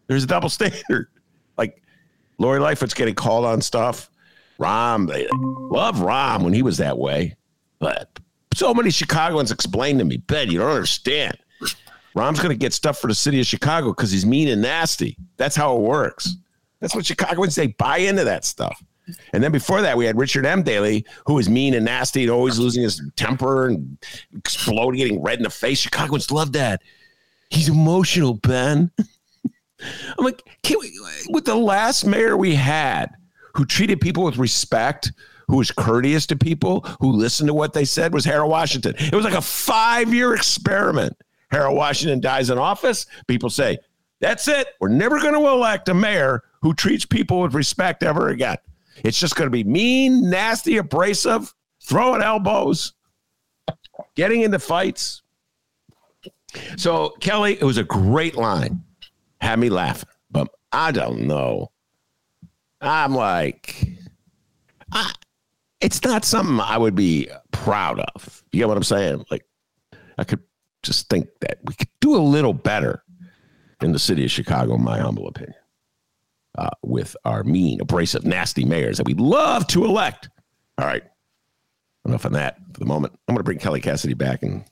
There's 0.07 0.25
a 0.25 0.29
double 0.29 0.49
standard. 0.51 1.09
Like 1.59 1.83
Lori 2.39 2.61
Lightfoot's 2.61 2.95
getting 2.95 3.15
called 3.15 3.45
on 3.45 3.61
stuff. 3.61 4.11
Rahm, 4.59 5.09
they 5.09 5.29
love 5.33 5.97
Rahm 5.97 6.43
when 6.43 6.53
he 6.53 6.63
was 6.63 6.79
that 6.79 6.99
way. 6.99 7.37
But 7.79 8.19
so 8.55 8.73
many 8.73 8.91
Chicagoans 8.91 9.51
explained 9.51 9.99
to 9.99 10.05
me, 10.05 10.17
Ben, 10.17 10.51
you 10.51 10.59
don't 10.59 10.71
understand. 10.71 11.37
Rahm's 12.17 12.39
going 12.41 12.51
to 12.51 12.57
get 12.57 12.73
stuff 12.73 12.99
for 12.99 13.09
the 13.09 13.15
city 13.15 13.41
of 13.41 13.47
Chicago 13.47 13.91
because 13.91 14.11
he's 14.11 14.25
mean 14.25 14.49
and 14.49 14.63
nasty. 14.63 15.19
That's 15.37 15.55
how 15.55 15.77
it 15.77 15.83
works. 15.83 16.37
That's 16.81 16.95
what 16.95 17.05
Chicagoans 17.05 17.55
they 17.55 17.69
buy 17.69 17.99
into 17.99 18.25
that 18.25 18.45
stuff. 18.45 18.83
And 19.33 19.45
then 19.45 19.53
before 19.53 19.83
that, 19.83 19.97
we 19.97 20.07
had 20.07 20.19
Richard 20.19 20.47
M. 20.47 20.63
Daley, 20.63 21.05
who 21.27 21.35
was 21.35 21.49
mean 21.49 21.75
and 21.75 21.85
nasty 21.85 22.23
and 22.23 22.31
always 22.31 22.59
losing 22.59 22.83
his 22.83 23.03
temper 23.17 23.69
and 23.69 23.99
exploding, 24.37 24.99
getting 24.99 25.23
red 25.23 25.39
in 25.39 25.45
the 25.45 25.51
face. 25.51 25.79
Chicagoans 25.79 26.31
love 26.31 26.53
that. 26.53 26.83
He's 27.51 27.69
emotional, 27.69 28.35
Ben. 28.35 28.91
I'm 30.19 30.25
like, 30.25 30.43
we, 30.69 30.99
with 31.29 31.45
the 31.45 31.55
last 31.55 32.05
mayor 32.05 32.37
we 32.37 32.55
had, 32.55 33.11
who 33.55 33.65
treated 33.67 34.01
people 34.01 34.25
with 34.25 34.39
respect, 34.39 35.13
who 35.49 35.59
was 35.59 35.71
courteous 35.71 36.27
to 36.27 36.37
people, 36.37 36.81
who 37.01 37.13
listened 37.13 37.49
to 37.49 37.55
what 37.55 37.75
they 37.75 37.85
said, 37.85 38.13
was 38.13 38.25
Harold 38.25 38.51
Washington. 38.51 38.95
It 38.99 39.15
was 39.15 39.25
like 39.25 39.35
a 39.35 39.43
five 39.43 40.13
year 40.13 40.35
experiment. 40.35 41.17
Harold 41.57 41.77
Washington 41.77 42.21
dies 42.21 42.51
in 42.51 42.59
office, 42.59 43.07
people 43.27 43.49
say, 43.49 43.79
that's 44.21 44.47
it. 44.47 44.69
We're 44.81 44.89
never 44.89 45.19
going 45.19 45.35
to 45.35 45.49
elect 45.49 45.89
a 45.89 45.95
mayor 45.95 46.43
who 46.61 46.75
treats 46.75 47.07
people 47.07 47.41
with 47.41 47.55
respect 47.55 48.03
ever 48.03 48.29
again. 48.29 48.59
It's 49.05 49.19
just 49.19 49.37
going 49.37 49.47
to 49.47 49.51
be 49.51 49.65
mean, 49.65 50.29
nasty, 50.29 50.77
abrasive, 50.77 51.55
throwing 51.83 52.23
elbows, 52.23 52.93
getting 54.15 54.43
into 54.43 54.59
fights. 54.59 55.23
So, 56.77 57.11
Kelly, 57.21 57.55
it 57.61 57.65
was 57.65 57.79
a 57.79 57.85
great 57.85 58.37
line. 58.37 58.83
Had 59.41 59.59
me 59.59 59.69
laughing, 59.69 60.09
but 60.31 60.49
I 60.73 60.93
don't 60.93 61.23
know. 61.23 61.71
I'm 62.81 63.15
like, 63.15 63.87
I, 64.93 65.13
it's 65.81 66.03
not 66.03 66.25
something 66.25 66.61
I 66.61 66.79
would 66.79 66.95
be 66.95 67.29
proud 67.51 68.01
of. 68.01 68.43
You 68.53 68.61
get 68.61 68.69
what 68.69 68.77
I'm 68.77 68.83
saying? 68.83 69.25
Like, 69.31 69.45
I 70.19 70.25
could 70.25 70.41
just 70.87 71.09
think 71.09 71.29
that 71.41 71.59
we 71.65 71.75
could 71.75 71.89
do 72.01 72.17
a 72.17 72.19
little 72.19 72.53
better 72.53 73.03
in 73.83 73.93
the 73.93 73.99
city 73.99 74.25
of 74.25 74.31
Chicago, 74.31 74.75
in 74.77 74.85
my 74.85 74.99
humble 74.99 75.29
opinion, 75.29 75.55
uh, 76.57 76.71
with 76.83 77.17
our 77.25 77.45
mean, 77.45 77.81
abrasive, 77.81 78.25
nasty 78.25 78.65
mayors 78.65 78.97
that 78.97 79.07
we 79.07 79.15
love 79.15 79.67
to 79.69 79.85
elect. 79.85 80.31
All 80.79 80.87
right. 80.87 81.03
Enough 82.07 82.27
on 82.27 82.33
that 82.33 82.59
for 82.73 82.79
the 82.79 82.87
moment. 82.87 83.13
I'm 83.29 83.35
going 83.35 83.39
to 83.39 83.45
bring 83.45 83.59
Kelly 83.59 83.81
Cassidy 83.81 84.15
back 84.15 84.43
and 84.43 84.65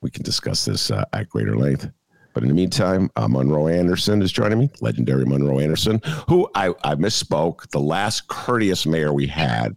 we 0.00 0.10
can 0.10 0.22
discuss 0.22 0.64
this 0.64 0.90
uh, 0.90 1.04
at 1.12 1.28
greater 1.28 1.56
length. 1.56 1.88
But 2.32 2.42
in 2.42 2.48
the 2.48 2.54
meantime, 2.54 3.10
uh, 3.16 3.28
Monroe 3.28 3.68
Anderson 3.68 4.22
is 4.22 4.30
joining 4.32 4.58
me, 4.58 4.70
legendary 4.80 5.24
Monroe 5.24 5.58
Anderson, 5.58 6.00
who 6.28 6.48
I, 6.54 6.68
I 6.84 6.94
misspoke. 6.94 7.68
The 7.70 7.80
last 7.80 8.28
courteous 8.28 8.86
mayor 8.86 9.12
we 9.12 9.26
had 9.26 9.76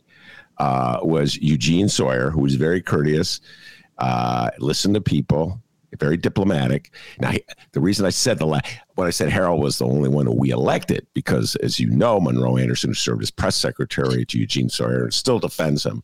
uh, 0.60 1.00
was 1.02 1.36
Eugene 1.38 1.90
Sawyer, 1.90 2.30
who 2.30 2.42
was 2.42 2.56
very 2.56 2.82
courteous 2.82 3.42
uh, 3.98 4.50
listen 4.60 4.94
to 4.94 5.02
people, 5.02 5.62
very 6.00 6.18
diplomatic. 6.18 6.92
Now, 7.20 7.34
the 7.72 7.82
reason 7.82 8.06
I 8.06 8.10
said 8.10 8.40
the 8.40 8.46
last, 8.46 8.66
when 8.96 9.08
I 9.08 9.12
said 9.12 9.30
Harold 9.30 9.62
was 9.62 9.78
the 9.78 9.86
only 9.86 10.10
one 10.10 10.36
we 10.36 10.50
elected, 10.50 11.06
because 11.14 11.56
as 11.58 11.80
you 11.80 11.90
know, 11.90 12.20
Monroe 12.20 12.58
Anderson, 12.58 12.92
who 12.92 12.96
served 12.96 13.22
as 13.22 13.32
press 13.32 13.56
secretary 13.56 14.26
to 14.26 14.40
Eugene 14.40 14.70
Sawyer, 14.70 15.04
and 15.04 15.14
still 15.14 15.40
defends 15.40 15.86
him. 15.86 16.04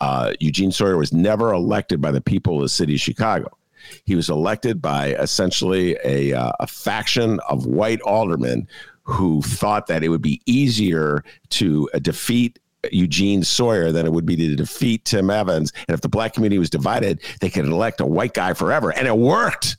Uh, 0.00 0.32
Eugene 0.40 0.72
Sawyer 0.72 0.96
was 0.96 1.12
never 1.12 1.52
elected 1.52 2.00
by 2.00 2.10
the 2.10 2.20
people 2.20 2.56
of 2.56 2.62
the 2.62 2.68
city 2.68 2.94
of 2.94 3.00
Chicago. 3.00 3.56
He 4.04 4.14
was 4.14 4.28
elected 4.28 4.82
by 4.82 5.14
essentially 5.14 5.96
a, 6.04 6.32
uh, 6.32 6.52
a 6.60 6.66
faction 6.66 7.40
of 7.48 7.66
white 7.66 8.00
aldermen 8.02 8.68
who 9.02 9.40
thought 9.40 9.86
that 9.86 10.04
it 10.04 10.08
would 10.08 10.22
be 10.22 10.42
easier 10.46 11.24
to 11.50 11.88
uh, 11.94 11.98
defeat 11.98 12.58
Eugene 12.92 13.42
Sawyer 13.42 13.92
than 13.92 14.06
it 14.06 14.12
would 14.12 14.26
be 14.26 14.36
to 14.36 14.56
defeat 14.56 15.04
Tim 15.04 15.30
Evans. 15.30 15.72
And 15.88 15.94
if 15.94 16.00
the 16.00 16.08
black 16.08 16.34
community 16.34 16.58
was 16.58 16.70
divided, 16.70 17.20
they 17.40 17.50
could 17.50 17.64
elect 17.64 18.00
a 18.00 18.06
white 18.06 18.34
guy 18.34 18.54
forever. 18.54 18.92
And 18.92 19.06
it 19.06 19.16
worked. 19.16 19.76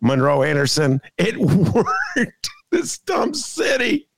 Monroe 0.00 0.42
Anderson, 0.42 1.00
it 1.16 1.36
worked. 1.38 2.50
this 2.70 2.98
dumb 2.98 3.34
city. 3.34 4.08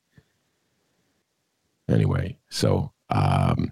Anyway, 1.89 2.39
so 2.49 2.91
um, 3.11 3.71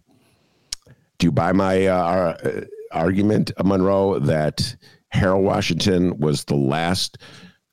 do 1.18 1.26
you 1.26 1.32
buy 1.32 1.52
my 1.52 1.86
uh, 1.86 2.36
uh, 2.44 2.60
argument, 2.92 3.52
Monroe, 3.64 4.18
that 4.18 4.76
Harold 5.08 5.44
Washington 5.44 6.18
was 6.18 6.44
the 6.44 6.56
last 6.56 7.18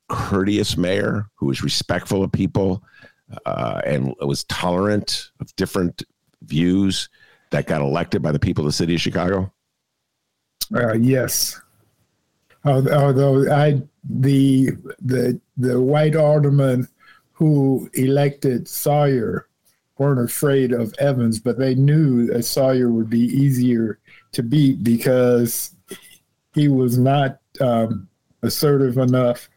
courteous 0.08 0.76
mayor 0.76 1.26
who 1.34 1.46
was 1.46 1.62
respectful 1.62 2.22
of 2.22 2.32
people 2.32 2.82
uh, 3.46 3.80
and 3.84 4.14
was 4.20 4.44
tolerant 4.44 5.30
of 5.40 5.54
different 5.56 6.02
views 6.42 7.08
that 7.50 7.66
got 7.66 7.82
elected 7.82 8.22
by 8.22 8.32
the 8.32 8.38
people 8.38 8.64
of 8.64 8.68
the 8.68 8.72
city 8.72 8.94
of 8.94 9.00
Chicago? 9.00 9.52
Uh, 10.74 10.94
yes. 10.94 11.60
Although 12.64 13.50
I 13.52 13.82
the 14.04 14.70
the 15.00 15.40
the 15.56 15.80
white 15.80 16.14
aldermen 16.14 16.88
who 17.32 17.88
elected 17.94 18.68
Sawyer 18.68 19.46
weren't 19.98 20.20
afraid 20.20 20.72
of 20.72 20.94
Evans, 20.98 21.38
but 21.38 21.58
they 21.58 21.74
knew 21.74 22.26
that 22.26 22.44
Sawyer 22.44 22.90
would 22.90 23.10
be 23.10 23.20
easier 23.20 23.98
to 24.32 24.42
beat 24.42 24.82
because 24.84 25.74
he 26.54 26.68
was 26.68 26.98
not 26.98 27.38
um, 27.60 28.08
assertive 28.42 28.98
enough, 28.98 29.48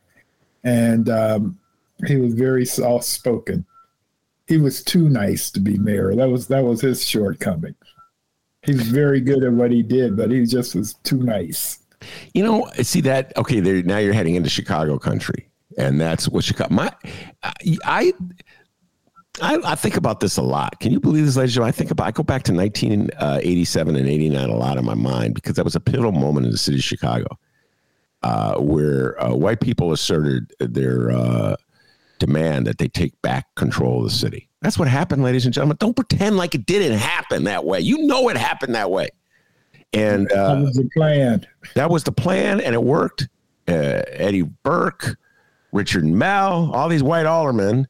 and 0.64 1.10
um, 1.10 1.60
he 2.08 2.18
was 2.18 2.34
very 2.34 2.66
soft 2.66 3.06
spoken 3.06 3.66
he 4.54 4.60
was 4.60 4.84
too 4.84 5.10
nice 5.10 5.50
to 5.50 5.60
be 5.60 5.80
mayor. 5.80 6.14
That 6.16 6.30
was 6.30 6.48
that 6.48 6.64
was 6.64 6.80
his 6.80 7.04
shortcoming. 7.04 7.74
He 8.62 8.74
was 8.74 8.88
very 8.88 9.20
good 9.20 9.44
at 9.44 9.52
what 9.52 9.72
he 9.72 9.82
did, 9.82 10.16
but 10.16 10.30
he 10.30 10.46
just 10.46 10.76
was 10.76 10.94
too 11.04 11.18
nice. 11.18 11.80
You 12.36 12.44
know, 12.44 12.70
see 12.84 13.02
that? 13.02 13.36
Okay, 13.36 13.60
there 13.60 13.82
now 13.82 13.98
you're 13.98 14.14
heading 14.14 14.36
into 14.36 14.50
Chicago 14.50 15.00
country, 15.00 15.50
and 15.80 16.00
that's 16.00 16.30
what 16.30 16.44
Chicago. 16.44 16.72
My, 16.72 16.94
I, 17.42 18.14
I, 19.42 19.58
I, 19.66 19.76
think 19.76 19.98
about 19.98 20.20
this 20.20 20.38
a 20.38 20.44
lot. 20.44 20.80
Can 20.80 20.92
you 20.92 21.00
believe 21.00 21.26
this, 21.26 21.36
ladies 21.36 21.52
and 21.52 21.56
gentlemen? 21.56 21.70
I 21.70 21.78
think 21.78 21.90
about 21.90 22.08
I 22.08 22.12
go 22.12 22.24
back 22.24 22.44
to 22.44 22.54
1987 22.54 23.96
uh, 23.96 24.00
and 24.00 24.08
89 24.08 24.50
a 24.50 24.56
lot 24.56 24.78
in 24.78 24.86
my 24.86 24.94
mind 24.94 25.34
because 25.34 25.56
that 25.56 25.66
was 25.66 25.76
a 25.76 25.80
pivotal 25.80 26.12
moment 26.12 26.46
in 26.46 26.52
the 26.52 26.60
city 26.60 26.78
of 26.78 26.84
Chicago 26.84 27.40
uh, 28.22 28.60
where 28.60 29.22
uh, 29.22 29.34
white 29.34 29.62
people 29.62 29.94
asserted 29.94 30.54
their 30.60 31.10
uh, 31.10 31.56
demand 32.26 32.68
that 32.68 32.78
they 32.78 32.88
take 32.88 33.20
back 33.22 33.54
control 33.56 34.00
of 34.00 34.06
the 34.06 34.10
city. 34.10 34.48
That's 34.62 34.80
what 34.80 34.88
happened, 34.88 35.24
ladies 35.24 35.46
and 35.46 35.54
gentlemen. 35.54 35.78
Don't 35.80 35.96
pretend 35.96 36.38
like 36.38 36.56
it 36.56 36.66
didn't 36.66 36.98
happen 36.98 37.44
that 37.46 37.66
way. 37.66 37.82
You 37.82 38.06
know 38.06 38.30
it 38.30 38.38
happened 38.38 38.76
that 38.76 38.90
way. 38.90 39.10
And 39.92 40.32
uh, 40.32 40.56
that 40.56 40.62
was 40.62 40.76
the 40.76 40.90
plan. 40.94 41.48
That 41.76 41.90
was 41.90 42.04
the 42.04 42.12
plan, 42.12 42.62
and 42.62 42.74
it 42.74 42.84
worked. 42.84 43.28
Uh, 43.68 44.02
Eddie 44.08 44.42
Burke, 44.42 45.18
Richard 45.72 46.06
Mell, 46.06 46.72
all 46.74 46.90
these 46.90 47.04
white 47.04 47.26
aldermen 47.26 47.88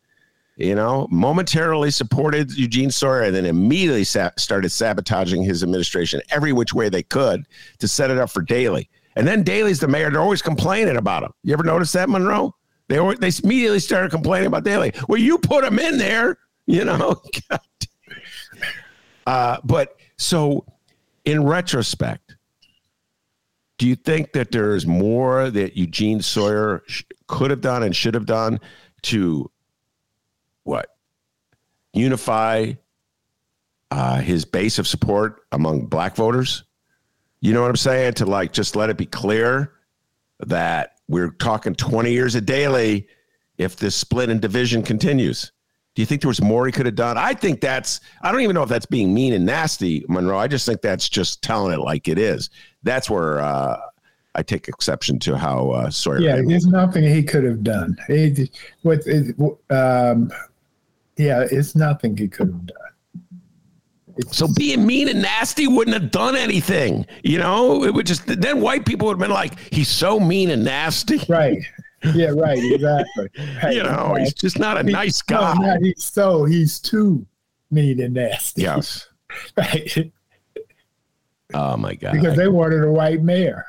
you 0.56 0.76
know, 0.76 1.08
momentarily 1.10 1.90
supported 1.90 2.56
Eugene 2.56 2.92
Sawyer 2.92 3.24
and 3.24 3.36
then 3.36 3.46
immediately 3.46 4.04
sa- 4.04 4.30
started 4.38 4.70
sabotaging 4.70 5.44
his 5.44 5.64
administration 5.64 6.22
every 6.30 6.54
which 6.54 6.74
way 6.74 6.90
they 6.90 7.04
could 7.04 7.48
to 7.80 7.88
set 7.88 8.12
it 8.12 8.20
up 8.20 8.30
for 8.30 8.42
Daley. 8.42 8.90
And 9.16 9.28
then 9.28 9.44
Daley's 9.44 9.80
the 9.80 9.88
mayor. 9.88 10.12
They're 10.12 10.22
always 10.22 10.42
complaining 10.42 10.98
about 10.98 11.24
him. 11.24 11.32
You 11.44 11.54
ever 11.54 11.64
notice 11.64 11.92
that, 11.94 12.08
Monroe? 12.10 12.56
They 12.90 12.98
always, 12.98 13.20
they 13.20 13.32
immediately 13.44 13.80
started 13.80 14.12
complaining 14.12 14.48
about 14.48 14.64
Daley. 14.64 14.94
Well, 15.08 15.20
you 15.20 15.38
put 15.38 15.64
him 15.64 15.80
in 15.80 15.98
there, 15.98 16.38
you 16.66 16.86
know. 16.86 17.22
uh, 19.26 19.58
but 19.64 19.96
so, 20.18 20.66
in 21.26 21.46
retrospect, 21.46 22.36
do 23.78 23.88
you 23.88 23.96
think 23.96 24.34
that 24.34 24.52
there's 24.52 24.86
more 24.86 25.50
that 25.50 25.76
Eugene 25.78 26.22
Sawyer 26.22 26.84
sh- 26.88 27.04
could 27.28 27.52
have 27.52 27.62
done 27.62 27.84
and 27.84 27.96
should 27.96 28.14
have 28.14 28.26
done 28.26 28.60
to 29.04 29.50
what 30.64 30.90
unify 31.94 32.74
uh, 33.94 34.18
his 34.20 34.44
base 34.44 34.80
of 34.80 34.88
support 34.88 35.46
among 35.52 35.86
black 35.86 36.16
voters. 36.16 36.64
You 37.42 37.54
know 37.54 37.62
what 37.62 37.70
I'm 37.70 37.76
saying? 37.76 38.16
To 38.16 38.26
like 38.26 38.52
just 38.52 38.76
let 38.76 38.90
it 38.90 38.98
be 38.98 39.06
clear 39.06 39.74
that 40.40 40.93
we're 41.08 41.32
talking 41.32 41.76
20 41.76 42.12
years 42.12 42.36
a 42.36 42.42
Daley 42.42 43.08
if 43.58 43.76
this 43.76 43.96
split 43.96 44.30
and 44.30 44.42
division 44.42 44.84
continues. 44.84 45.52
Do 45.96 46.02
you 46.02 46.06
think 46.08 46.22
there 46.22 46.30
was 46.30 46.42
more 46.42 46.66
he 46.66 46.72
could 46.72 46.88
have 46.88 46.96
done? 46.96 47.18
I 47.18 47.34
think 47.34 47.62
that's, 47.62 48.02
I 48.24 48.32
don't 48.32 48.42
even 48.42 48.56
know 48.56 48.64
if 48.64 48.70
that's 48.70 48.88
being 48.88 49.14
mean 49.14 49.34
and 49.34 49.46
nasty, 49.46 50.04
Monroe. 50.10 50.38
I 50.38 50.48
just 50.48 50.66
think 50.66 50.82
that's 50.82 51.08
just 51.08 51.44
telling 51.44 51.72
it 51.72 51.82
like 51.82 52.08
it 52.08 52.18
is. 52.18 52.50
That's 52.82 53.12
where 53.12 53.40
uh, 53.42 53.80
I 54.34 54.42
take 54.42 54.68
exception 54.68 55.20
to 55.20 55.38
how 55.38 55.70
uh, 55.70 55.90
Sawyer. 55.92 56.20
Yeah, 56.20 56.42
there's 56.44 56.66
nothing 56.66 57.04
he 57.04 57.22
could 57.22 57.44
have 57.44 57.64
done. 57.64 57.96
He, 58.08 58.50
what, 58.82 59.02
um, 59.70 60.32
yeah, 61.18 61.46
it's 61.52 61.76
nothing 61.76 62.18
he 62.18 62.28
could 62.28 62.48
have 62.48 62.66
done. 62.66 62.83
So 64.32 64.48
being 64.48 64.86
mean 64.86 65.10
and 65.10 65.22
nasty 65.22 65.68
wouldn't 65.68 66.00
have 66.00 66.12
done 66.12 66.36
anything, 66.36 67.06
you 67.24 67.40
know. 67.40 67.84
It 67.84 67.94
would 67.94 68.06
just 68.06 68.28
then 68.28 68.62
white 68.62 68.86
people 68.86 69.08
would 69.08 69.14
have 69.14 69.20
been 69.20 69.32
like, 69.32 69.58
"He's 69.72 69.88
so 69.88 70.20
mean 70.20 70.52
and 70.52 70.64
nasty." 70.64 71.20
Right. 71.28 71.64
Yeah. 72.14 72.30
Right. 72.30 72.60
Exactly. 72.60 73.30
Right. 73.64 73.76
you 73.76 73.84
know, 73.84 74.16
he's 74.20 74.34
just 74.34 74.60
not 74.60 74.78
a 74.78 74.84
nice 74.84 75.22
guy. 75.22 75.54
No, 75.54 75.78
he's 75.80 76.04
so 76.04 76.46
he's 76.46 76.80
too 76.80 77.26
mean 77.72 78.02
and 78.02 78.14
nasty. 78.14 78.64
Yes. 78.64 79.08
right. 79.58 80.12
Oh 81.54 81.78
my 81.78 81.96
god. 81.96 82.14
Because 82.14 82.38
they 82.38 82.48
wanted 82.48 82.84
a 82.84 82.92
white 82.92 83.22
mayor. 83.22 83.66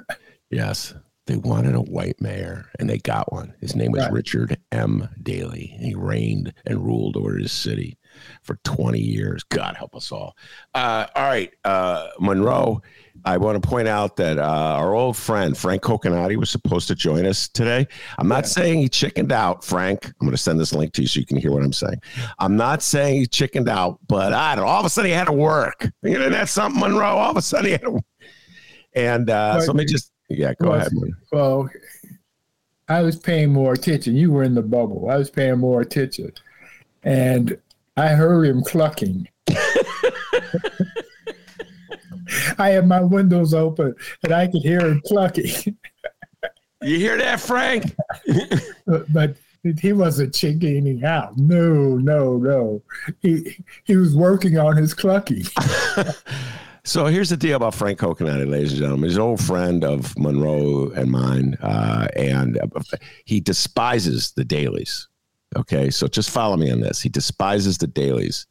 Yes. 0.51 0.95
They 1.27 1.37
wanted 1.37 1.75
a 1.75 1.81
white 1.81 2.21
mayor, 2.21 2.71
and 2.79 2.91
they 2.91 2.99
got 2.99 3.33
one. 3.33 3.55
His 3.61 3.75
name 3.75 3.93
was 3.93 4.03
right. 4.03 4.13
Richard 4.13 4.59
M. 4.73 5.09
Daley. 5.23 5.75
He 5.81 5.95
reigned 5.95 6.53
and 6.67 6.85
ruled 6.85 7.17
over 7.17 7.39
his 7.39 7.51
city 7.51 7.97
for 8.43 8.59
20 8.65 8.99
years. 8.99 9.43
God 9.45 9.77
help 9.77 9.95
us 9.95 10.13
all. 10.13 10.37
Uh, 10.75 11.07
all 11.15 11.25
right, 11.25 11.53
uh, 11.65 12.09
Monroe. 12.21 12.83
I 13.27 13.39
want 13.39 13.63
to 13.63 13.67
point 13.67 13.89
out 13.89 14.17
that 14.17 14.39
uh, 14.39 14.43
our 14.43 14.95
old 14.95 15.17
friend 15.17 15.57
Frank 15.57 15.81
Coconate 15.81 16.39
was 16.39 16.51
supposed 16.51 16.89
to 16.89 16.95
join 16.95 17.25
us 17.25 17.49
today. 17.49 17.87
I'm 18.19 18.29
not 18.29 18.45
yeah. 18.45 18.49
saying 18.49 18.79
he 18.81 18.89
chickened 18.89 19.33
out, 19.33 19.65
Frank. 19.65 20.07
I'm 20.07 20.27
going 20.27 20.33
to 20.33 20.37
send 20.37 20.61
this 20.61 20.75
link 20.75 20.93
to 20.95 21.03
you 21.03 21.09
so 21.09 21.21
you 21.21 21.27
can 21.27 21.39
hear 21.39 21.51
what 21.51 21.63
I'm 21.63 21.73
saying. 21.73 22.03
I'm 22.39 22.57
not 22.57 22.83
saying 22.83 23.21
he 23.21 23.27
chickened 23.27 23.69
out, 23.69 23.99
but 24.09 24.35
I 24.35 24.55
don't. 24.57 24.67
All 24.67 24.81
of 24.81 24.85
a 24.85 24.91
sudden 24.91 25.11
he 25.11 25.17
had 25.17 25.27
to 25.27 25.33
work. 25.33 25.91
You 26.03 26.19
know, 26.19 26.29
that's 26.29 26.53
something, 26.53 26.81
Monroe. 26.81 27.17
All 27.17 27.31
of 27.31 27.37
a 27.37 27.43
sudden 27.43 27.67
he 27.67 27.73
had 27.73 27.83
to. 27.83 27.91
Work. 27.93 28.05
And 28.95 29.31
uh, 29.31 29.61
so 29.61 29.69
let 29.69 29.77
me 29.77 29.85
just 29.87 30.13
yeah, 30.29 30.55
go 30.61 30.73
ahead. 30.73 30.93
Well, 31.33 31.69
I 32.89 33.03
was 33.03 33.17
paying 33.17 33.53
more 33.53 33.73
attention. 33.73 34.17
You 34.17 34.31
were 34.31 34.43
in 34.43 34.55
the 34.55 34.63
bubble. 34.63 35.09
I 35.11 35.17
was 35.17 35.31
paying 35.31 35.59
more 35.59 35.81
attention. 35.81 36.33
And 37.03 37.59
I 37.97 38.09
heard 38.09 38.47
him 38.47 38.63
clucking. 38.63 39.29
I 42.59 42.71
had 42.71 42.87
my 42.87 43.01
windows 43.01 43.55
open 43.55 43.95
and 44.23 44.33
I 44.33 44.47
could 44.47 44.63
hear 44.63 44.81
him 44.81 45.03
clucking. 45.07 45.77
you 46.83 46.99
hear 46.99 47.17
that, 47.19 47.41
Frank? 47.41 47.95
but, 48.87 49.13
but 49.13 49.37
he 49.81 49.93
wasn't 49.93 50.35
chickening 50.35 51.05
out. 51.05 51.37
No, 51.37 51.97
no, 51.97 52.37
no. 52.37 52.83
He 53.21 53.57
he 53.85 53.97
was 53.97 54.15
working 54.15 54.59
on 54.59 54.77
his 54.77 54.95
clucking. 54.95 55.45
So 56.87 57.07
here's 57.07 57.31
the 57.31 57.39
deal 57.39 57.57
about 57.57 57.75
Frank 57.75 57.99
Coconut, 57.99 58.47
ladies 58.47 58.73
and 58.73 58.81
gentlemen. 58.83 59.09
He's 59.09 59.17
an 59.17 59.23
old 59.23 59.41
friend 59.41 59.83
of 59.85 60.17
Monroe 60.19 60.91
and 60.91 61.11
mine, 61.11 61.57
uh, 61.63 62.09
and 62.15 62.61
he 63.25 63.41
despises 63.41 64.33
the 64.33 64.45
Daleys. 64.45 65.07
Okay, 65.57 65.91
so 65.91 66.07
just 66.09 66.31
follow 66.31 66.57
me 66.57 66.71
on 66.71 66.81
this. 66.81 67.01
He 67.01 67.09
despises 67.09 67.79
the 67.79 67.87
Daleys. 67.89 68.47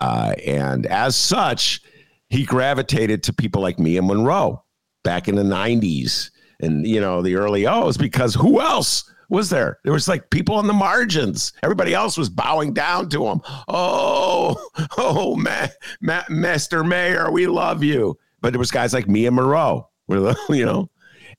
uh, 0.00 0.34
and 0.44 0.86
as 0.86 1.14
such, 1.16 1.80
he 2.28 2.44
gravitated 2.44 3.22
to 3.24 3.32
people 3.32 3.62
like 3.62 3.78
me 3.78 3.96
and 3.96 4.06
Monroe 4.06 4.62
back 5.04 5.28
in 5.28 5.34
the 5.36 5.42
'90s 5.42 6.30
and 6.60 6.86
you 6.86 7.00
know 7.00 7.22
the 7.22 7.36
early 7.36 7.66
O's 7.66 7.96
because 7.96 8.34
who 8.34 8.60
else? 8.60 9.08
was 9.28 9.48
there? 9.48 9.78
There 9.82 9.94
was 9.94 10.08
like 10.08 10.28
people 10.28 10.56
on 10.56 10.66
the 10.66 10.74
margins. 10.74 11.54
Everybody 11.62 11.94
else 11.94 12.18
was 12.18 12.28
bowing 12.28 12.74
down 12.74 13.08
to 13.08 13.26
him. 13.28 13.40
Oh, 13.66 14.62
oh, 14.98 15.36
ma- 15.36 15.68
ma- 16.02 16.24
Mayor, 16.28 17.30
we 17.30 17.46
love 17.46 17.82
you. 17.82 18.18
But 18.42 18.52
there 18.52 18.58
was 18.58 18.70
guys 18.70 18.92
like 18.92 19.08
me 19.08 19.24
and 19.24 19.34
Monroe, 19.34 19.88
you 20.08 20.66
know. 20.66 20.90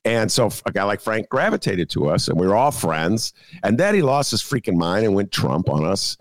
And 0.06 0.32
so 0.32 0.50
a 0.66 0.72
guy 0.72 0.84
like 0.84 1.00
Frank 1.00 1.30
gravitated 1.30 1.90
to 1.92 2.10
us, 2.10 2.28
and 2.28 2.40
we 2.40 2.46
were 2.46 2.56
all 2.56 2.72
friends. 2.72 3.34
And 3.64 3.78
then 3.78 3.96
he 3.96 4.02
lost 4.02 4.32
his 4.32 4.42
freaking 4.42 4.76
mind 4.76 5.06
and 5.06 5.16
went 5.16 5.32
Trump 5.32 5.70
on 5.70 5.86
us. 5.86 6.18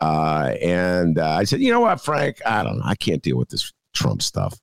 Uh, 0.00 0.54
and 0.62 1.18
uh, 1.18 1.30
I 1.30 1.44
said, 1.44 1.60
you 1.60 1.70
know 1.70 1.80
what, 1.80 2.00
Frank? 2.00 2.40
I 2.46 2.62
don't 2.62 2.78
know. 2.78 2.84
I 2.84 2.94
can't 2.94 3.22
deal 3.22 3.36
with 3.36 3.50
this 3.50 3.72
Trump 3.92 4.22
stuff. 4.22 4.58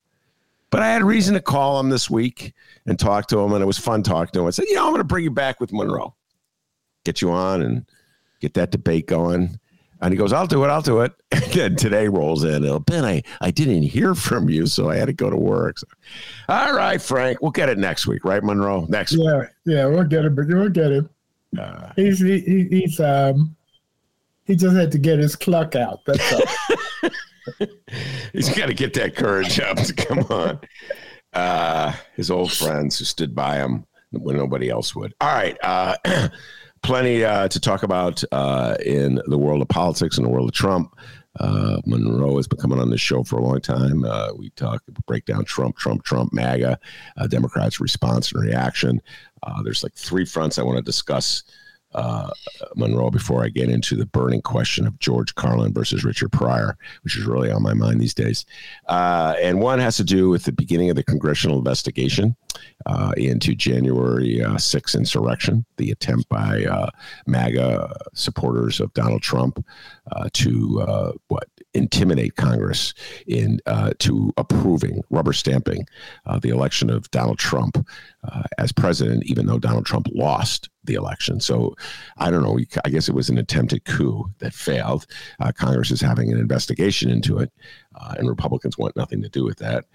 But 0.71 0.81
I 0.81 0.87
had 0.87 1.03
reason 1.03 1.35
to 1.35 1.41
call 1.41 1.79
him 1.79 1.89
this 1.89 2.09
week 2.09 2.53
and 2.85 2.97
talk 2.97 3.27
to 3.27 3.39
him, 3.39 3.53
and 3.53 3.61
it 3.61 3.67
was 3.67 3.77
fun 3.77 4.01
talking 4.01 4.31
to 4.33 4.39
him. 4.41 4.47
I 4.47 4.49
said, 4.49 4.65
you 4.67 4.75
know, 4.75 4.85
I'm 4.85 4.91
going 4.91 4.99
to 4.99 5.03
bring 5.03 5.23
you 5.23 5.31
back 5.31 5.59
with 5.59 5.71
Monroe 5.71 6.15
get 7.05 7.21
you 7.21 7.31
on 7.31 7.61
and 7.61 7.85
get 8.41 8.55
that 8.55 8.71
debate 8.71 9.07
going. 9.07 9.57
And 10.05 10.13
he 10.13 10.17
goes, 10.19 10.33
I'll 10.33 10.45
do 10.45 10.63
it. 10.63 10.67
I'll 10.67 10.81
do 10.81 11.01
it. 11.01 11.13
And 11.31 11.51
then 11.51 11.75
today 11.75 12.07
rolls 12.07 12.43
in. 12.43 12.65
Oh, 12.65 12.79
ben, 12.79 13.05
I, 13.05 13.23
I 13.39 13.49
didn't 13.49 13.83
hear 13.83 14.13
from 14.13 14.49
you, 14.49 14.67
so 14.67 14.89
I 14.89 14.97
had 14.97 15.05
to 15.05 15.13
go 15.13 15.29
to 15.29 15.37
work. 15.37 15.79
So, 15.79 15.87
all 16.49 16.73
right, 16.73 17.01
Frank, 17.01 17.41
we'll 17.41 17.51
get 17.51 17.69
it 17.69 17.77
next 17.77 18.07
week, 18.07 18.25
right, 18.25 18.43
Monroe? 18.43 18.85
Next 18.89 19.13
yeah, 19.13 19.39
week. 19.39 19.47
Yeah, 19.65 19.85
we'll 19.85 20.03
get 20.03 20.25
him. 20.25 20.35
We'll 20.35 20.69
get 20.69 20.91
it. 20.91 21.05
Uh, 21.57 21.91
he's 21.95 22.19
he, 22.19 22.67
he's 22.69 22.99
um 22.99 23.55
he 24.45 24.55
just 24.55 24.75
had 24.75 24.91
to 24.91 24.97
get 24.97 25.19
his 25.19 25.35
cluck 25.35 25.75
out. 25.75 25.99
That's 26.05 26.33
all. 26.33 27.09
he's 28.33 28.49
got 28.55 28.67
to 28.67 28.73
get 28.73 28.93
that 28.93 29.15
courage 29.15 29.59
up. 29.59 29.77
Come 29.97 30.19
on. 30.29 30.59
Uh, 31.33 31.93
his 32.15 32.29
old 32.29 32.51
friends 32.51 32.99
who 32.99 33.05
stood 33.05 33.33
by 33.33 33.57
him 33.57 33.85
when 34.11 34.37
nobody 34.37 34.69
else 34.69 34.95
would. 34.95 35.13
All 35.19 35.33
right. 35.33 35.57
Uh, 35.63 35.95
plenty 36.85 37.25
uh, 37.25 37.47
to 37.47 37.59
talk 37.59 37.81
about 37.81 38.23
uh, 38.31 38.77
in 38.85 39.19
the 39.25 39.39
world 39.39 39.59
of 39.59 39.67
politics 39.67 40.17
and 40.17 40.25
the 40.25 40.29
world 40.29 40.47
of 40.47 40.53
Trump. 40.53 40.95
Uh, 41.39 41.81
Monroe 41.87 42.37
has 42.37 42.47
been 42.47 42.59
coming 42.59 42.79
on 42.79 42.91
this 42.91 43.01
show 43.01 43.23
for 43.23 43.37
a 43.37 43.43
long 43.43 43.59
time. 43.59 44.05
Uh, 44.05 44.29
we 44.37 44.51
talk, 44.51 44.83
break 45.07 45.25
down 45.25 45.43
Trump, 45.45 45.75
Trump, 45.77 46.03
Trump, 46.03 46.31
MAGA, 46.31 46.79
uh, 47.17 47.27
Democrats' 47.27 47.79
response 47.79 48.31
and 48.31 48.43
reaction. 48.43 49.01
Uh, 49.41 49.63
there's 49.63 49.81
like 49.81 49.95
three 49.95 50.25
fronts 50.25 50.59
I 50.59 50.63
want 50.63 50.77
to 50.77 50.83
discuss 50.83 51.43
Monroe 52.75 53.09
before 53.09 53.43
I 53.43 53.49
get 53.49 53.69
into 53.69 53.95
the 53.95 54.05
burning 54.05 54.43
question 54.43 54.85
of 54.85 54.99
George 54.99 55.33
Carlin 55.33 55.73
versus 55.73 56.03
Richard 56.03 56.31
Pryor, 56.31 56.77
which 57.01 57.17
is 57.17 57.25
really 57.25 57.49
on 57.49 57.63
my 57.63 57.73
mind 57.73 57.99
these 57.99 58.13
days. 58.13 58.45
And 58.87 59.59
one 59.59 59.79
has 59.79 59.97
to 59.97 60.03
do 60.03 60.29
with 60.29 60.43
the 60.43 60.51
beginning 60.51 60.91
of 60.91 60.95
the 60.95 61.03
congressional 61.03 61.57
investigation 61.57 62.35
uh, 62.85 63.13
into 63.17 63.55
January 63.55 64.43
uh, 64.43 64.55
6th 64.55 64.95
insurrection, 64.95 65.65
the 65.77 65.91
attempt 65.91 66.27
by 66.29 66.65
uh, 66.65 66.89
MAGA 67.27 67.95
supporters 68.13 68.79
of 68.79 68.93
Donald 68.93 69.21
Trump 69.21 69.65
uh, 70.11 70.29
to 70.33 71.15
what 71.27 71.47
intimidate 71.73 72.35
Congress 72.35 72.93
in 73.27 73.59
to 73.99 74.33
approving, 74.37 75.01
rubber 75.09 75.33
stamping 75.33 75.85
the 76.41 76.49
election 76.49 76.89
of 76.89 77.09
Donald 77.11 77.39
Trump 77.39 77.85
as 78.57 78.71
president, 78.71 79.23
even 79.25 79.45
though 79.45 79.59
Donald 79.59 79.85
Trump 79.85 80.07
lost 80.13 80.69
the 80.85 80.93
election. 80.93 81.39
So 81.39 81.75
I 82.17 82.29
don't 82.31 82.43
know. 82.43 82.59
I 82.83 82.89
guess 82.89 83.09
it 83.09 83.15
was 83.15 83.29
an 83.29 83.37
attempted 83.37 83.85
coup 83.85 84.25
that 84.39 84.53
failed. 84.53 85.05
Uh, 85.39 85.51
Congress 85.51 85.91
is 85.91 86.01
having 86.01 86.31
an 86.31 86.39
investigation 86.39 87.09
into 87.09 87.39
it, 87.39 87.51
uh, 87.95 88.15
and 88.17 88.29
Republicans 88.29 88.77
want 88.77 88.95
nothing 88.95 89.21
to 89.21 89.29
do 89.29 89.43
with 89.43 89.57
that. 89.59 89.85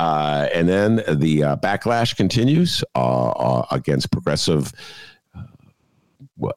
Uh, 0.00 0.48
and 0.54 0.66
then 0.66 1.02
the 1.06 1.44
uh, 1.44 1.56
backlash 1.56 2.16
continues 2.16 2.82
uh, 2.94 3.64
against 3.70 4.10
progressive. 4.10 4.72
what 6.38 6.56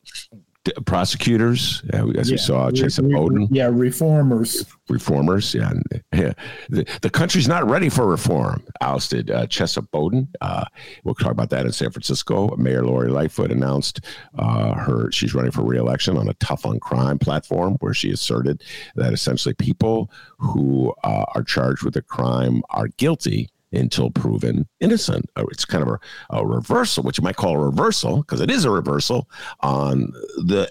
prosecutors, 0.86 1.84
as 1.94 2.30
yeah. 2.30 2.34
we 2.34 2.38
saw, 2.38 2.72
Chesa 2.72 3.02
Boudin. 3.10 3.48
Yeah, 3.52 3.70
reformers. 3.72 4.66
Reformers, 4.90 5.54
yeah. 5.54 5.74
yeah. 6.14 6.34
The, 6.70 6.86
the 7.02 7.10
country's 7.10 7.48
not 7.48 7.70
ready 7.70 7.90
for 7.90 8.08
reform. 8.08 8.64
Ousted 8.82 9.30
uh, 9.32 9.46
Chesa 9.48 9.90
Boudin. 9.92 10.28
Uh, 10.42 10.66
we'll 11.04 11.16
talk 11.16 11.32
about 11.32 11.50
that 11.50 11.66
in 11.66 11.72
San 11.72 11.92
Francisco. 11.92 12.56
Mayor 12.56 12.86
Lori 12.86 13.10
Lightfoot 13.10 13.52
announced 13.52 14.02
uh, 14.38 14.74
her 14.76 15.12
she's 15.12 15.34
running 15.34 15.52
for 15.52 15.64
reelection 15.64 16.18
on 16.18 16.30
a 16.30 16.34
tough 16.36 16.66
on 16.66 16.80
crime 16.80 17.20
platform 17.20 17.76
where 17.80 17.94
she 17.94 18.12
asserted 18.12 18.64
that 18.96 19.14
essentially 19.14 19.54
people 19.56 20.10
who 20.38 20.94
uh, 21.04 21.26
are 21.36 21.44
charged 21.44 21.84
with 21.84 21.96
a 21.98 22.02
crime 22.02 22.62
are 22.70 22.88
guilty 22.98 23.50
until 23.74 24.10
proven 24.12 24.68
innocent. 24.80 25.30
Uh, 25.36 25.46
it's 25.52 25.66
kind 25.66 25.84
of 25.84 25.90
a, 25.90 26.38
a 26.38 26.46
reversal, 26.46 27.04
which 27.04 27.18
you 27.18 27.24
might 27.24 27.36
call 27.36 27.56
a 27.56 27.66
reversal, 27.66 28.18
because 28.18 28.42
it 28.42 28.52
is 28.52 28.66
a 28.66 28.72
reversal 28.72 29.30
on 29.62 30.12
the 30.46 30.70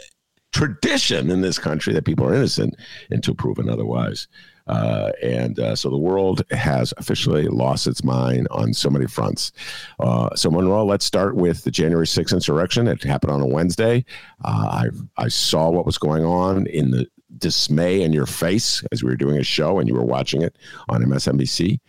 tradition 0.53 1.31
in 1.31 1.41
this 1.41 1.59
country 1.59 1.93
that 1.95 2.05
people 2.05 2.27
are 2.27 2.35
innocent 2.35 2.77
until 3.11 3.35
proven 3.35 3.69
otherwise. 3.69 4.29
Uh, 4.67 5.11
and 5.23 5.59
uh, 5.59 5.75
so 5.75 5.91
the 5.91 5.99
world 5.99 6.43
has 6.53 6.95
officially 6.99 7.49
lost 7.49 7.87
its 7.87 8.05
mind 8.05 8.47
on 8.51 8.73
so 8.73 8.89
many 8.89 9.07
fronts. 9.07 9.51
Uh, 9.99 10.33
so, 10.37 10.51
Monroe, 10.51 10.85
let's 10.85 11.05
start 11.05 11.35
with 11.35 11.65
the 11.65 11.71
January 11.71 12.07
6th 12.07 12.33
insurrection. 12.33 12.87
It 12.87 13.03
happened 13.03 13.33
on 13.33 13.41
a 13.41 13.47
Wednesday. 13.47 14.05
Uh, 14.45 14.85
I, 15.19 15.23
I 15.25 15.29
saw 15.29 15.69
what 15.71 15.87
was 15.87 15.99
going 15.99 16.25
on 16.25 16.67
in 16.69 16.91
the 16.93 17.09
dismay 17.39 18.03
in 18.03 18.13
your 18.13 18.27
face 18.27 18.85
as 18.93 19.03
we 19.03 19.11
were 19.11 19.17
doing 19.17 19.39
a 19.39 19.43
show 19.43 19.79
and 19.79 19.89
you 19.89 19.95
were 19.95 20.05
watching 20.05 20.43
it 20.43 20.57
on 20.89 21.03
MSNBC. 21.03 21.81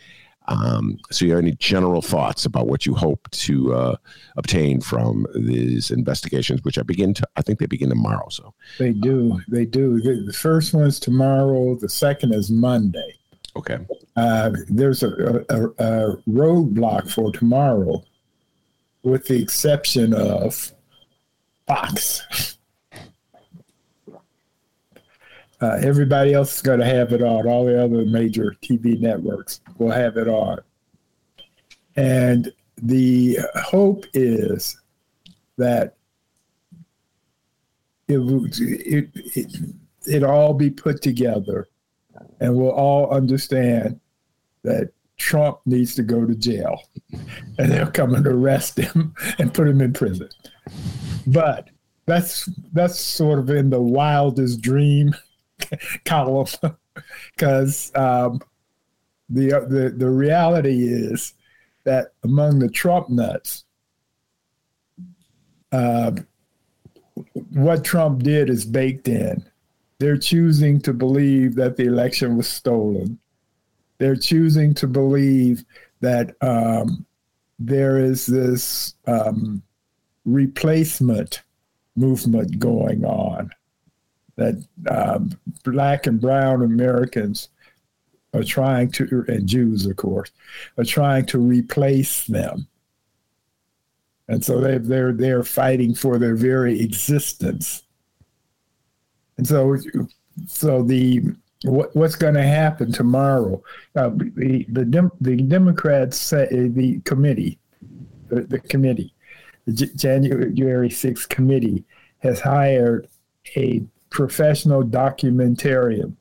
Um, 0.47 0.99
so, 1.11 1.25
you 1.25 1.31
have 1.31 1.39
any 1.39 1.53
general 1.53 2.01
thoughts 2.01 2.45
about 2.45 2.67
what 2.67 2.85
you 2.85 2.93
hope 2.93 3.29
to 3.31 3.73
uh, 3.73 3.95
obtain 4.37 4.81
from 4.81 5.25
these 5.35 5.91
investigations, 5.91 6.63
which 6.63 6.77
I 6.77 6.83
begin 6.83 7.13
to, 7.13 7.27
I 7.35 7.41
think 7.41 7.59
they 7.59 7.65
begin 7.65 7.89
tomorrow. 7.89 8.27
So 8.29 8.53
they 8.77 8.91
do, 8.91 9.39
they 9.47 9.65
do. 9.65 10.01
The 10.01 10.33
first 10.33 10.73
one 10.73 10.85
is 10.85 10.99
tomorrow. 10.99 11.75
The 11.75 11.89
second 11.89 12.33
is 12.33 12.51
Monday. 12.51 13.15
Okay. 13.55 13.79
Uh, 14.15 14.51
there's 14.69 15.03
a, 15.03 15.45
a, 15.49 15.65
a 15.77 16.17
roadblock 16.27 17.11
for 17.11 17.31
tomorrow, 17.31 18.03
with 19.03 19.27
the 19.27 19.41
exception 19.41 20.13
of 20.13 20.71
Fox. 21.67 22.52
Uh, 25.61 25.79
everybody 25.81 26.33
else 26.33 26.55
is 26.55 26.61
going 26.61 26.79
to 26.79 26.85
have 26.85 27.13
it 27.13 27.21
on. 27.21 27.47
All 27.47 27.65
the 27.65 27.81
other 27.81 28.05
major 28.05 28.55
TV 28.61 28.99
networks 28.99 29.61
will 29.77 29.91
have 29.91 30.17
it 30.17 30.27
on. 30.27 30.59
And 31.95 32.51
the 32.81 33.37
hope 33.55 34.05
is 34.13 34.79
that 35.57 35.95
it, 38.07 38.17
it, 38.59 39.09
it, 39.13 39.55
it 40.05 40.23
all 40.23 40.53
be 40.53 40.69
put 40.69 41.01
together 41.01 41.67
and 42.39 42.55
we'll 42.55 42.71
all 42.71 43.09
understand 43.11 43.99
that 44.63 44.91
Trump 45.17 45.59
needs 45.65 45.95
to 45.95 46.03
go 46.03 46.25
to 46.25 46.35
jail 46.35 46.81
and 47.57 47.71
they'll 47.71 47.91
come 47.91 48.13
and 48.13 48.27
arrest 48.27 48.77
him 48.77 49.13
and 49.39 49.53
put 49.53 49.67
him 49.67 49.81
in 49.81 49.93
prison. 49.93 50.29
But 51.27 51.69
that's 52.05 52.49
that's 52.73 52.99
sort 52.99 53.39
of 53.39 53.49
in 53.49 53.69
the 53.69 53.81
wildest 53.81 54.61
dream 54.61 55.15
column 56.05 56.47
because 57.35 57.91
um, 57.95 58.41
the, 59.29 59.49
the 59.67 59.93
the 59.97 60.09
reality 60.09 60.85
is 60.85 61.33
that 61.83 62.13
among 62.23 62.59
the 62.59 62.69
Trump 62.69 63.09
nuts, 63.09 63.65
uh, 65.71 66.11
what 67.51 67.83
Trump 67.83 68.23
did 68.23 68.49
is 68.49 68.65
baked 68.65 69.07
in. 69.07 69.43
They're 69.99 70.17
choosing 70.17 70.81
to 70.81 70.93
believe 70.93 71.55
that 71.55 71.77
the 71.77 71.85
election 71.85 72.37
was 72.37 72.49
stolen. 72.49 73.19
They're 73.99 74.15
choosing 74.15 74.73
to 74.75 74.87
believe 74.87 75.63
that 76.01 76.35
um, 76.41 77.05
there 77.59 77.99
is 77.99 78.25
this 78.25 78.95
um, 79.07 79.61
replacement 80.25 81.43
movement 81.95 82.59
going 82.59 83.05
on 83.05 83.51
that 84.35 84.63
um, 84.89 85.31
black 85.63 86.07
and 86.07 86.19
brown 86.19 86.63
Americans 86.63 87.49
are 88.33 88.43
trying 88.43 88.91
to, 88.91 89.25
and 89.27 89.47
Jews, 89.47 89.85
of 89.85 89.95
course, 89.95 90.31
are 90.77 90.83
trying 90.83 91.25
to 91.27 91.39
replace 91.39 92.25
them. 92.25 92.67
And 94.27 94.43
so 94.43 94.59
they, 94.59 94.77
they're, 94.77 95.13
they're 95.13 95.43
fighting 95.43 95.93
for 95.93 96.17
their 96.17 96.35
very 96.35 96.79
existence. 96.81 97.83
And 99.37 99.45
so, 99.45 99.77
so 100.47 100.81
the, 100.81 101.21
what, 101.63 101.95
what's 101.95 102.15
going 102.15 102.33
to 102.33 102.43
happen 102.43 102.91
tomorrow? 102.91 103.61
Uh, 103.95 104.09
the, 104.09 104.65
the, 104.69 104.85
Dem- 104.85 105.11
the 105.21 105.35
Democrats 105.35 106.17
say, 106.17 106.47
the 106.49 107.01
committee, 107.01 107.59
the, 108.29 108.41
the 108.41 108.59
committee, 108.59 109.13
the 109.65 109.73
January 109.73 110.89
6th 110.89 111.29
committee 111.29 111.83
has 112.19 112.39
hired 112.39 113.07
a 113.55 113.83
professional 114.13 114.83
documentarian 114.83 116.15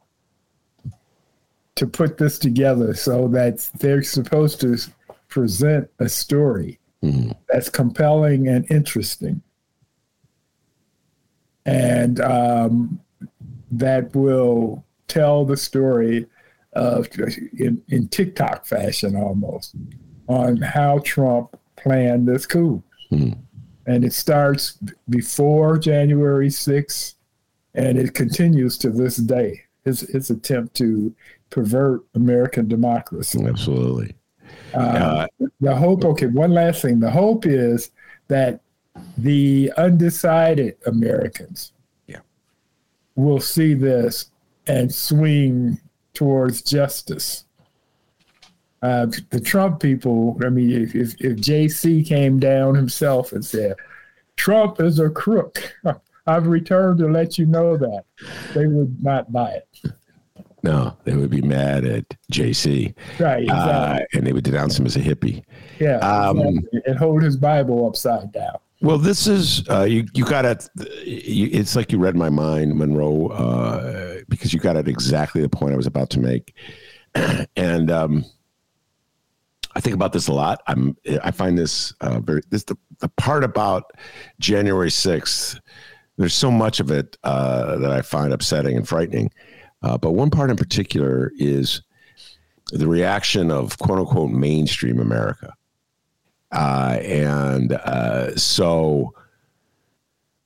to 1.75 1.87
put 1.87 2.17
this 2.17 2.39
together 2.39 2.95
so 2.95 3.29
that 3.29 3.59
they're 3.79 4.03
supposed 4.03 4.61
to 4.63 4.79
present 5.29 5.89
a 5.99 6.09
story 6.09 6.81
mm-hmm. 7.05 7.31
that's 7.49 7.69
compelling 7.69 8.49
and 8.49 8.69
interesting 8.71 9.43
and 11.67 12.19
um, 12.21 12.99
that 13.71 14.15
will 14.17 14.85
tell 15.07 15.45
the 15.45 15.57
story 15.57 16.27
of 16.73 17.07
in, 17.59 17.83
in 17.89 18.09
TikTok 18.09 18.65
fashion 18.65 19.15
almost 19.15 19.75
on 20.29 20.57
how 20.57 20.99
Trump 21.01 21.55
planned 21.77 22.27
this 22.27 22.47
coup. 22.47 22.83
Mm-hmm. 23.13 23.39
And 23.87 24.05
it 24.05 24.13
starts 24.13 24.79
before 25.11 25.77
January 25.77 26.49
6th 26.49 27.15
and 27.75 27.99
it 27.99 28.15
continues 28.15 28.79
to 28.79 28.91
this 28.91 29.17
day. 29.17 29.63
His 29.85 30.01
his 30.01 30.31
attempt 30.31 30.75
to 30.77 31.15
pervert 31.51 32.03
American 32.15 32.69
democracy. 32.69 33.45
Absolutely. 33.45 34.15
Uh, 34.75 34.79
uh, 34.79 35.27
the 35.61 35.75
hope. 35.75 36.05
Okay, 36.05 36.27
one 36.27 36.53
last 36.53 36.83
thing. 36.83 37.01
The 37.01 37.11
hope 37.11 37.47
is 37.47 37.91
that 38.29 38.61
the 39.19 39.73
undecided 39.77 40.77
Americans, 40.87 41.73
yeah, 42.07 42.21
will 43.17 43.41
see 43.41 43.75
this 43.75 44.31
and 44.67 44.93
swing 44.93 45.81
towards 46.15 46.63
justice. 46.63 47.45
Uh, 48.83 49.07
the 49.31 49.41
Trump 49.41 49.81
people, 49.81 50.37
I 50.45 50.49
mean, 50.49 50.83
if, 50.83 50.95
if, 50.95 51.15
if 51.21 51.37
JC 51.37 52.05
came 52.05 52.41
down 52.41 52.75
himself 52.75 53.33
and 53.33 53.45
said, 53.45 53.77
Trump 54.37 54.81
is 54.81 54.99
a 54.99 55.09
crook, 55.09 55.77
I've 56.27 56.47
returned 56.47 56.99
to 56.99 57.09
let 57.09 57.39
you 57.39 57.47
know 57.47 57.77
that 57.77 58.05
they 58.55 58.67
would 58.67 59.03
not 59.03 59.33
buy 59.33 59.51
it. 59.51 59.93
No, 60.63 60.97
they 61.05 61.17
would 61.17 61.31
be 61.31 61.43
mad 61.43 61.85
at 61.85 62.05
JC. 62.33 62.95
Right. 63.19 63.49
Uh, 63.49 63.53
exactly. 63.53 64.03
Uh, 64.03 64.07
and 64.15 64.27
they 64.27 64.33
would 64.33 64.45
denounce 64.45 64.79
him 64.79 64.87
as 64.87 64.97
a 64.97 65.01
hippie. 65.01 65.43
Yeah. 65.81 65.97
Um, 65.99 66.39
exactly. 66.39 66.83
And 66.87 66.99
hold 66.99 67.23
his 67.23 67.37
Bible 67.37 67.87
upside 67.89 68.31
down. 68.33 68.59
Well, 68.81 68.99
this 68.99 69.29
is 69.29 69.69
uh, 69.71 69.83
you. 69.83 70.07
You 70.13 70.25
got 70.25 70.45
it. 70.45 70.69
It's 70.77 71.77
like 71.77 71.93
you 71.93 71.99
read 71.99 72.17
my 72.17 72.31
mind, 72.31 72.75
Monroe, 72.77 73.29
uh, 73.29 74.19
because 74.29 74.53
you 74.53 74.59
got 74.59 74.77
at 74.77 74.89
exactly 74.89 75.41
the 75.41 75.49
point 75.49 75.73
I 75.73 75.77
was 75.77 75.87
about 75.87 76.11
to 76.11 76.21
make. 76.21 76.57
and 77.57 77.93
um, 77.93 78.25
I 79.77 79.81
think 79.81 79.95
about 79.95 80.13
this 80.13 80.27
a 80.27 80.33
lot. 80.33 80.63
I'm. 80.67 80.97
I 81.23 81.31
find 81.31 81.57
this 81.57 81.95
uh, 82.01 82.19
very. 82.21 82.43
This 82.51 82.65
the 82.65 82.77
the 82.99 83.09
part 83.09 83.45
about 83.45 83.93
January 84.41 84.91
sixth 84.91 85.61
there's 86.17 86.35
so 86.35 86.51
much 86.51 86.81
of 86.81 86.91
it 86.91 87.17
uh, 87.25 87.77
that 87.79 87.91
I 87.91 88.03
find 88.03 88.33
upsetting 88.33 88.77
and 88.77 88.87
frightening. 88.87 89.31
Uh, 89.83 89.99
but 89.99 90.13
one 90.13 90.31
part 90.31 90.51
in 90.51 90.57
particular 90.57 91.33
is 91.37 91.83
the 92.73 92.87
reaction 92.87 93.51
of 93.51 93.79
quote 93.79 93.99
unquote 93.99 94.31
mainstream 94.31 94.99
America. 94.99 95.53
Uh, 96.53 96.99
and 97.03 97.73
uh, 97.73 98.37
so 98.37 99.15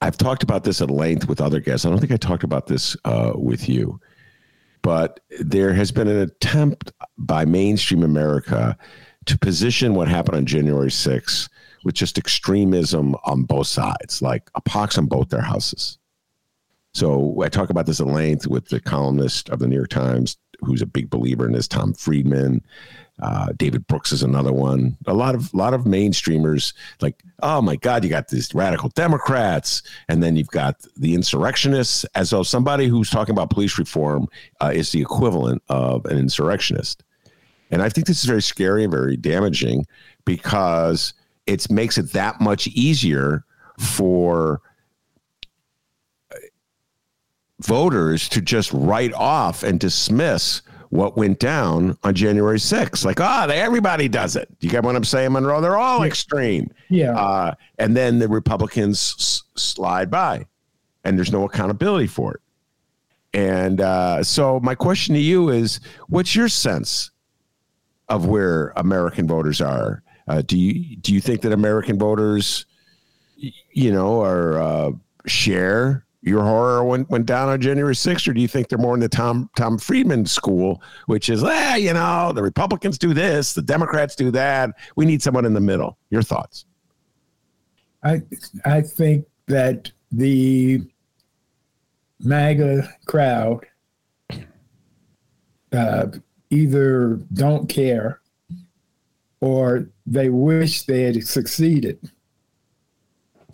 I've 0.01 0.17
talked 0.17 0.43
about 0.43 0.65
this 0.65 0.81
at 0.81 0.91
length 0.91 1.29
with 1.29 1.41
other 1.41 1.61
guests. 1.61 1.85
I 1.85 1.91
don't 1.91 1.99
think 1.99 2.13
I 2.13 2.17
talked 2.17 2.45
about 2.45 2.67
this 2.67 2.97
uh, 3.05 3.33
with 3.35 3.69
you, 3.69 4.01
but 4.83 5.21
there 5.41 5.73
has 5.75 5.91
been 5.91 6.09
an 6.09 6.19
attempt 6.19 6.93
by 7.19 7.45
mainstream 7.45 8.03
America 8.03 8.77
to 9.27 9.39
position 9.39 9.95
what 9.95 10.07
happened 10.07 10.37
on 10.37 10.47
January 10.47 10.91
6th 10.91 11.49
with 11.87 11.95
just 11.95 12.19
extremism 12.19 13.15
on 13.25 13.45
both 13.45 13.69
sides, 13.69 14.21
like 14.21 14.51
a 14.57 14.61
pox 14.61 14.99
on 14.99 15.07
both 15.07 15.29
their 15.29 15.41
houses. 15.41 15.99
So 16.95 17.41
I 17.41 17.49
talk 17.49 17.71
about 17.71 17.87
this 17.87 18.01
at 18.01 18.09
length 18.09 18.49
with 18.49 18.67
the 18.69 18.81
columnist 18.81 19.51
of 19.51 19.61
the 19.61 19.69
New 19.69 19.77
York 19.77 19.91
Times, 19.91 20.37
who's 20.63 20.83
a 20.83 20.87
big 20.87 21.09
believer 21.11 21.47
in 21.47 21.53
this, 21.53 21.69
Tom 21.69 21.95
Friedman. 21.95 22.61
Uh, 23.23 23.53
David 23.57 23.87
Brooks 23.87 24.11
is 24.11 24.25
another 24.25 24.53
one. 24.53 24.97
A 25.07 25.15
lot 25.15 25.37
of 25.37 25.55
lot 25.55 25.75
of 25.75 25.83
mainstreamers 25.83 26.75
like, 27.01 27.23
oh 27.45 27.63
my 27.63 27.77
God, 27.77 28.03
you 28.03 28.11
got 28.11 28.29
these 28.29 28.53
radical 28.53 28.89
Democrats, 28.89 29.83
and 30.09 30.21
then 30.21 30.35
you've 30.35 30.49
got 30.49 30.85
the 30.97 31.15
insurrectionists. 31.15 32.05
As 32.17 32.31
though 32.31 32.43
somebody 32.43 32.89
who's 32.89 33.11
talking 33.11 33.33
about 33.33 33.51
police 33.51 33.79
reform 33.79 34.27
uh, 34.61 34.73
is 34.75 34.91
the 34.91 35.01
equivalent 35.01 35.63
of 35.69 36.05
an 36.07 36.19
insurrectionist. 36.19 37.05
And 37.71 37.81
I 37.81 37.89
think 37.91 38.09
this 38.09 38.19
is 38.19 38.25
very 38.25 38.43
scary 38.43 38.83
and 38.83 38.93
very 38.93 39.17
damaging 39.17 39.87
because 40.25 41.15
it 41.47 41.71
makes 41.71 41.99
it 41.99 42.13
that 42.13 42.41
much 42.41 42.67
easier 42.69 43.45
for 43.79 44.61
voters 47.61 48.29
to 48.29 48.41
just 48.41 48.73
write 48.73 49.13
off 49.15 49.63
and 49.63 49.81
dismiss 49.81 50.63
what 50.91 51.17
went 51.17 51.39
down 51.39 51.97
on 52.05 52.15
January 52.15 52.59
6th. 52.59 53.05
Like, 53.05 53.21
ah, 53.21 53.47
oh, 53.49 53.53
everybody 53.53 54.09
does 54.09 54.37
it. 54.37 54.49
You 54.61 54.71
get 54.71 54.85
what 54.85 54.95
I'm 54.97 55.05
saying, 55.05 55.33
Monroe? 55.33 55.61
They're 55.61 55.77
all 55.77 56.03
extreme. 56.03 56.71
Yeah. 56.89 57.19
Uh, 57.19 57.55
and 57.79 57.97
then 57.97 58.19
the 58.19 58.29
Republicans 58.29 59.15
s- 59.19 59.43
slide 59.57 60.11
by, 60.11 60.47
and 61.05 61.17
there's 61.17 61.33
no 61.33 61.45
accountability 61.45 62.07
for 62.07 62.35
it. 62.35 62.41
And 63.33 63.81
uh, 63.81 64.23
so, 64.23 64.61
my 64.61 64.75
question 64.75 65.15
to 65.15 65.21
you 65.21 65.51
is 65.51 65.81
what's 66.09 66.35
your 66.35 66.49
sense 66.49 67.11
of 68.09 68.27
where 68.27 68.73
American 68.77 69.27
voters 69.27 69.61
are? 69.61 70.03
Uh, 70.29 70.43
do 70.43 70.59
you 70.59 70.97
do 70.97 71.15
you 71.15 71.21
think 71.21 71.41
that 71.43 71.53
American 71.53 71.99
voters, 71.99 72.67
you 73.37 73.93
know, 73.93 74.23
are 74.23 74.59
uh, 74.59 74.91
share 75.27 76.07
your 76.27 76.43
horror 76.43 76.83
went, 76.83 77.09
went 77.09 77.25
down 77.25 77.49
on 77.49 77.61
January 77.61 77.95
6th, 77.95 78.27
or 78.27 78.33
do 78.33 78.41
you 78.41 78.49
think 78.49 78.69
they're 78.69 78.79
more 78.79 78.95
in 78.95 79.01
the 79.01 79.09
Tom 79.09 79.49
Tom 79.57 79.79
Friedman 79.79 80.27
school, 80.27 80.83
which 81.07 81.31
is, 81.31 81.45
eh, 81.45 81.77
you 81.77 81.93
know, 81.93 82.33
the 82.33 82.43
Republicans 82.43 82.99
do 82.99 83.15
this, 83.15 83.53
the 83.53 83.63
Democrats 83.63 84.17
do 84.17 84.33
that. 84.33 84.71
We 84.97 85.07
need 85.07 85.23
someone 85.23 85.45
in 85.45 85.55
the 85.55 85.61
middle. 85.61 85.97
Your 86.11 86.23
thoughts? 86.23 86.67
I 88.03 88.23
I 88.65 88.81
think 88.81 89.27
that 89.47 89.93
the 90.11 90.83
MAGA 92.21 92.89
crowd 93.07 93.65
uh, 95.73 96.07
either 96.51 97.21
don't 97.35 97.69
care 97.69 98.21
or 99.41 99.89
they 100.07 100.29
wish 100.29 100.83
they 100.83 101.03
had 101.03 101.27
succeeded 101.27 102.11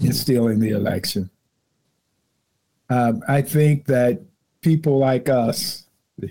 in 0.01 0.12
stealing 0.12 0.61
the 0.61 0.71
election. 0.71 1.31
Um, 2.90 3.23
I 3.29 3.42
think 3.42 3.87
that 3.87 4.21
people 4.61 4.99
like 4.99 5.29
us, 5.29 5.87
the, 6.18 6.31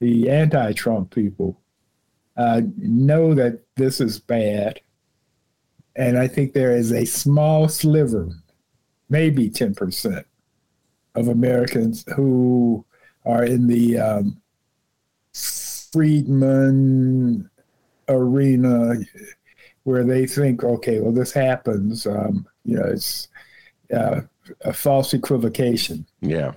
the 0.00 0.30
anti 0.30 0.72
Trump 0.72 1.14
people, 1.14 1.60
uh, 2.36 2.62
know 2.76 3.34
that 3.34 3.60
this 3.76 4.00
is 4.00 4.18
bad. 4.18 4.80
And 5.96 6.18
I 6.18 6.26
think 6.26 6.52
there 6.52 6.76
is 6.76 6.92
a 6.92 7.04
small 7.04 7.68
sliver, 7.68 8.30
maybe 9.08 9.50
10% 9.50 10.24
of 11.14 11.28
Americans 11.28 12.04
who 12.14 12.84
are 13.24 13.44
in 13.44 13.66
the 13.66 13.98
um, 13.98 14.40
Friedman 15.92 17.50
arena 18.08 18.94
where 19.84 20.04
they 20.04 20.26
think, 20.26 20.62
okay, 20.62 21.00
well, 21.00 21.12
this 21.12 21.32
happens. 21.32 22.06
Um, 22.06 22.46
you 22.64 22.76
know, 22.76 22.86
it's 22.86 23.28
uh, 23.94 24.20
a 24.62 24.72
false 24.72 25.14
equivocation. 25.14 26.06
Yeah. 26.20 26.52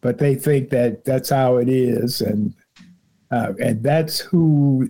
But 0.00 0.18
they 0.18 0.34
think 0.34 0.70
that 0.70 1.04
that's 1.04 1.30
how 1.30 1.56
it 1.56 1.68
is, 1.68 2.20
and 2.20 2.54
uh, 3.30 3.52
and 3.60 3.82
that's 3.82 4.18
who 4.18 4.88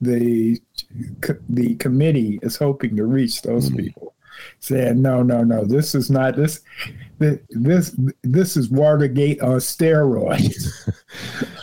the 0.00 0.60
the 1.48 1.74
committee 1.76 2.38
is 2.42 2.56
hoping 2.56 2.96
to 2.96 3.06
reach 3.06 3.42
those 3.42 3.70
mm. 3.70 3.78
people, 3.78 4.14
saying 4.60 5.02
no, 5.02 5.22
no, 5.22 5.42
no, 5.42 5.64
this 5.64 5.94
is 5.94 6.10
not 6.10 6.36
this 6.36 6.60
this 7.18 7.96
this 8.22 8.56
is 8.56 8.70
Watergate 8.70 9.40
on 9.40 9.56
steroids. 9.58 10.68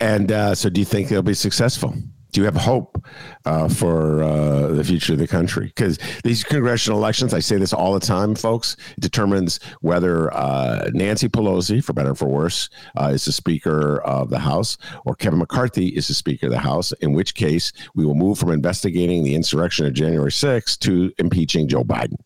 and 0.00 0.32
uh, 0.32 0.54
so, 0.54 0.68
do 0.68 0.80
you 0.80 0.84
think 0.84 1.08
they'll 1.08 1.22
be 1.22 1.34
successful? 1.34 1.94
do 2.36 2.42
you 2.42 2.44
have 2.44 2.54
hope 2.54 3.02
uh, 3.46 3.66
for 3.66 4.22
uh, 4.22 4.66
the 4.66 4.84
future 4.84 5.14
of 5.14 5.18
the 5.18 5.26
country? 5.26 5.68
Because 5.68 5.98
these 6.22 6.44
congressional 6.44 6.98
elections, 6.98 7.32
I 7.32 7.40
say 7.40 7.56
this 7.56 7.72
all 7.72 7.94
the 7.94 8.00
time, 8.00 8.34
folks, 8.34 8.76
determines 9.00 9.58
whether 9.80 10.30
uh, 10.34 10.90
Nancy 10.92 11.30
Pelosi, 11.30 11.82
for 11.82 11.94
better 11.94 12.10
or 12.10 12.14
for 12.14 12.28
worse, 12.28 12.68
uh, 13.00 13.06
is 13.06 13.24
the 13.24 13.32
Speaker 13.32 14.02
of 14.02 14.28
the 14.28 14.38
House, 14.38 14.76
or 15.06 15.14
Kevin 15.14 15.38
McCarthy 15.38 15.88
is 15.88 16.08
the 16.08 16.14
Speaker 16.14 16.48
of 16.48 16.52
the 16.52 16.58
House. 16.58 16.92
In 17.00 17.14
which 17.14 17.34
case, 17.34 17.72
we 17.94 18.04
will 18.04 18.14
move 18.14 18.38
from 18.38 18.50
investigating 18.50 19.24
the 19.24 19.34
insurrection 19.34 19.86
of 19.86 19.94
January 19.94 20.30
6th 20.30 20.78
to 20.80 21.10
impeaching 21.16 21.68
Joe 21.68 21.84
Biden. 21.84 22.16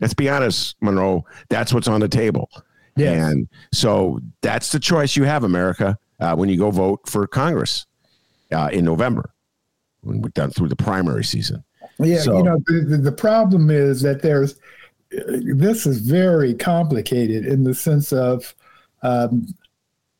Let's 0.00 0.14
be 0.14 0.30
honest, 0.30 0.76
Monroe. 0.80 1.26
That's 1.50 1.74
what's 1.74 1.88
on 1.88 2.00
the 2.00 2.08
table. 2.08 2.48
Yes. 2.96 3.22
And 3.22 3.48
so 3.74 4.20
that's 4.40 4.72
the 4.72 4.80
choice 4.80 5.14
you 5.14 5.24
have, 5.24 5.44
America, 5.44 5.98
uh, 6.20 6.34
when 6.34 6.48
you 6.48 6.56
go 6.56 6.70
vote 6.70 7.00
for 7.06 7.26
Congress 7.26 7.86
uh, 8.52 8.68
in 8.72 8.84
November 8.84 9.32
when 10.02 10.20
we're 10.20 10.28
done 10.30 10.50
through 10.50 10.68
the 10.68 10.76
primary 10.76 11.24
season. 11.24 11.64
Yeah, 11.98 12.20
so, 12.20 12.38
you 12.38 12.44
know, 12.44 12.58
the, 12.66 12.98
the 12.98 13.12
problem 13.12 13.70
is 13.70 14.02
that 14.02 14.22
there's 14.22 14.56
this 15.10 15.86
is 15.86 16.00
very 16.00 16.54
complicated 16.54 17.46
in 17.46 17.64
the 17.64 17.74
sense 17.74 18.12
of 18.12 18.54
um, 19.02 19.46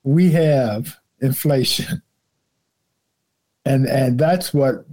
we 0.03 0.31
have 0.31 0.97
inflation, 1.21 2.03
and 3.65 3.87
and 3.87 4.19
that's 4.19 4.53
what 4.53 4.87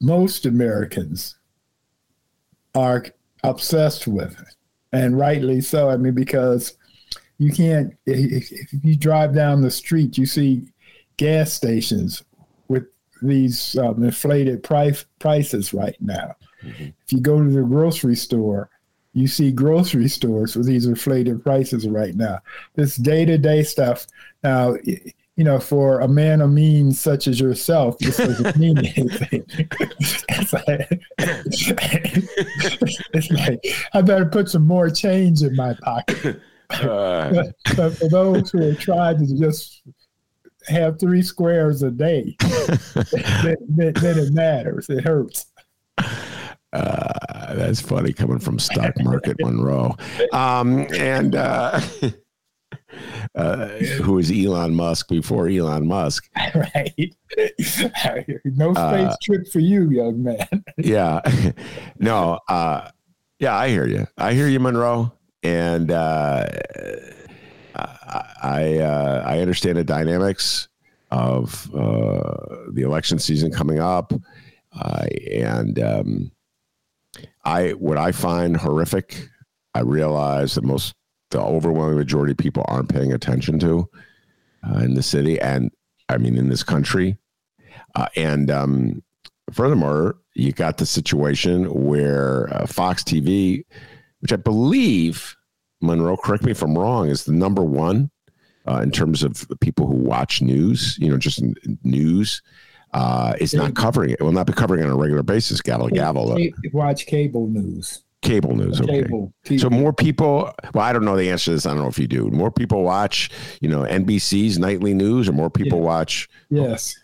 most 0.00 0.46
Americans 0.46 1.36
are 2.74 3.06
obsessed 3.44 4.06
with, 4.06 4.42
and 4.92 5.18
rightly 5.18 5.60
so. 5.60 5.90
I 5.90 5.96
mean, 5.96 6.14
because 6.14 6.76
you 7.40 7.50
can't 7.50 7.96
if, 8.04 8.52
if 8.52 8.84
you 8.84 8.94
drive 8.94 9.34
down 9.34 9.62
the 9.62 9.70
street, 9.70 10.18
you 10.18 10.26
see 10.26 10.68
gas 11.16 11.52
stations 11.52 12.22
with 12.68 12.84
these 13.22 13.78
um, 13.78 14.04
inflated 14.04 14.62
price 14.62 15.06
prices 15.18 15.72
right 15.72 15.96
now. 16.00 16.34
Mm-hmm. 16.62 16.88
If 17.02 17.12
you 17.12 17.20
go 17.20 17.42
to 17.42 17.50
the 17.50 17.62
grocery 17.62 18.14
store, 18.14 18.68
you 19.14 19.26
see 19.26 19.50
grocery 19.52 20.08
stores 20.08 20.54
with 20.54 20.66
these 20.66 20.84
inflated 20.84 21.42
prices 21.42 21.88
right 21.88 22.14
now. 22.14 22.40
This 22.74 22.96
day 22.96 23.24
to 23.24 23.38
day 23.38 23.62
stuff. 23.62 24.06
Now, 24.44 24.76
you 24.84 25.44
know, 25.44 25.58
for 25.58 26.00
a 26.00 26.08
man 26.08 26.42
of 26.42 26.50
means 26.50 27.00
such 27.00 27.26
as 27.26 27.40
yourself, 27.40 27.96
this 28.00 28.18
doesn't 28.18 28.56
mean 28.58 28.76
anything. 28.76 29.46
it's, 29.48 30.52
like, 30.52 31.00
it's 33.14 33.30
like, 33.30 33.66
I 33.94 34.02
better 34.02 34.26
put 34.26 34.50
some 34.50 34.66
more 34.66 34.90
change 34.90 35.42
in 35.42 35.56
my 35.56 35.72
pocket. 35.72 36.42
Uh. 36.70 37.32
But, 37.32 37.76
but 37.76 37.96
for 37.96 38.08
those 38.08 38.50
who 38.50 38.70
are 38.70 38.74
trying 38.74 39.26
to 39.26 39.36
just 39.36 39.82
have 40.68 40.98
three 40.98 41.22
squares 41.22 41.82
a 41.82 41.90
day, 41.90 42.36
then, 42.40 43.56
then, 43.68 43.92
then, 43.94 44.18
it 44.18 44.32
matters. 44.32 44.88
It 44.88 45.04
hurts. 45.04 45.46
Uh, 46.72 47.54
that's 47.54 47.80
funny 47.80 48.12
coming 48.12 48.38
from 48.38 48.58
stock 48.58 48.94
market 49.00 49.36
Monroe, 49.40 49.96
um, 50.32 50.86
and 50.96 51.34
uh, 51.34 51.80
uh, 53.34 53.66
who 54.02 54.18
is 54.18 54.30
Elon 54.30 54.74
Musk 54.74 55.08
before 55.08 55.48
Elon 55.48 55.88
Musk? 55.88 56.30
Right. 56.54 57.16
no 58.44 58.70
uh, 58.72 58.90
space 58.92 59.16
trip 59.22 59.48
for 59.48 59.58
you, 59.58 59.90
young 59.90 60.22
man. 60.22 60.64
yeah. 60.78 61.20
No. 61.98 62.38
Uh, 62.48 62.88
yeah, 63.40 63.56
I 63.56 63.68
hear 63.70 63.86
you. 63.86 64.06
I 64.18 64.34
hear 64.34 64.48
you, 64.48 64.60
Monroe, 64.60 65.12
and 65.42 65.90
uh, 65.90 66.46
I 68.42 68.78
uh, 68.78 69.24
I 69.26 69.38
understand 69.40 69.76
the 69.76 69.84
dynamics 69.84 70.68
of 71.10 71.72
uh, 71.74 72.70
the 72.72 72.82
election 72.82 73.18
season 73.18 73.50
coming 73.50 73.80
up, 73.80 74.12
and 74.72 75.78
um, 75.78 76.32
I 77.44 77.70
what 77.70 77.98
I 77.98 78.12
find 78.12 78.56
horrific. 78.56 79.28
I 79.74 79.80
realize 79.80 80.54
that 80.54 80.64
most 80.64 80.94
the 81.30 81.40
overwhelming 81.40 81.96
majority 81.96 82.32
of 82.32 82.38
people 82.38 82.64
aren't 82.66 82.88
paying 82.88 83.12
attention 83.12 83.58
to 83.60 83.88
uh, 84.68 84.78
in 84.80 84.94
the 84.94 85.02
city, 85.02 85.40
and 85.40 85.70
I 86.08 86.18
mean 86.18 86.36
in 86.36 86.48
this 86.48 86.62
country, 86.62 87.16
uh, 87.94 88.08
and 88.16 88.50
um, 88.50 89.02
furthermore, 89.52 90.16
you 90.34 90.52
got 90.52 90.78
the 90.78 90.86
situation 90.86 91.66
where 91.66 92.48
Fox 92.66 93.02
TV, 93.04 93.64
which 94.20 94.32
I 94.32 94.36
believe 94.36 95.36
Monroe, 95.80 96.16
correct 96.16 96.44
me 96.44 96.52
if 96.52 96.62
I'm 96.62 96.76
wrong, 96.76 97.08
is 97.08 97.24
the 97.24 97.32
number 97.32 97.62
one 97.64 98.10
uh, 98.68 98.80
in 98.82 98.90
terms 98.90 99.22
of 99.22 99.46
people 99.60 99.86
who 99.86 99.94
watch 99.96 100.42
news, 100.42 100.98
you 101.00 101.08
know, 101.08 101.16
just 101.16 101.42
news. 101.84 102.42
uh, 102.92 103.34
is 103.40 103.54
not 103.54 103.74
covering 103.74 104.10
it. 104.10 104.20
Will 104.20 104.32
not 104.32 104.46
be 104.46 104.52
covering 104.52 104.82
it 104.82 104.84
on 104.86 104.90
a 104.90 104.96
regular 104.96 105.22
basis. 105.22 105.60
Gavel 105.60 105.88
to 105.88 105.94
gavel. 105.94 106.36
Watch 106.72 107.06
cable 107.06 107.46
news. 107.46 108.02
Cable 108.22 108.54
news. 108.54 108.80
Okay. 108.80 109.02
Cable. 109.04 109.32
So 109.56 109.70
more 109.70 109.92
people. 109.92 110.52
Well, 110.74 110.84
I 110.84 110.92
don't 110.92 111.04
know 111.04 111.16
the 111.16 111.30
answer 111.30 111.46
to 111.46 111.50
this. 111.52 111.64
I 111.66 111.70
don't 111.70 111.78
know 111.78 111.88
if 111.88 111.98
you 111.98 112.06
do. 112.08 112.28
More 112.30 112.50
people 112.50 112.82
watch, 112.82 113.30
you 113.62 113.68
know, 113.68 113.82
NBC's 113.84 114.58
nightly 114.58 114.92
news, 114.92 115.28
or 115.28 115.32
more 115.32 115.48
people 115.50 115.78
Yeah. 115.78 115.84
watch 115.84 116.28
yes. 116.50 116.94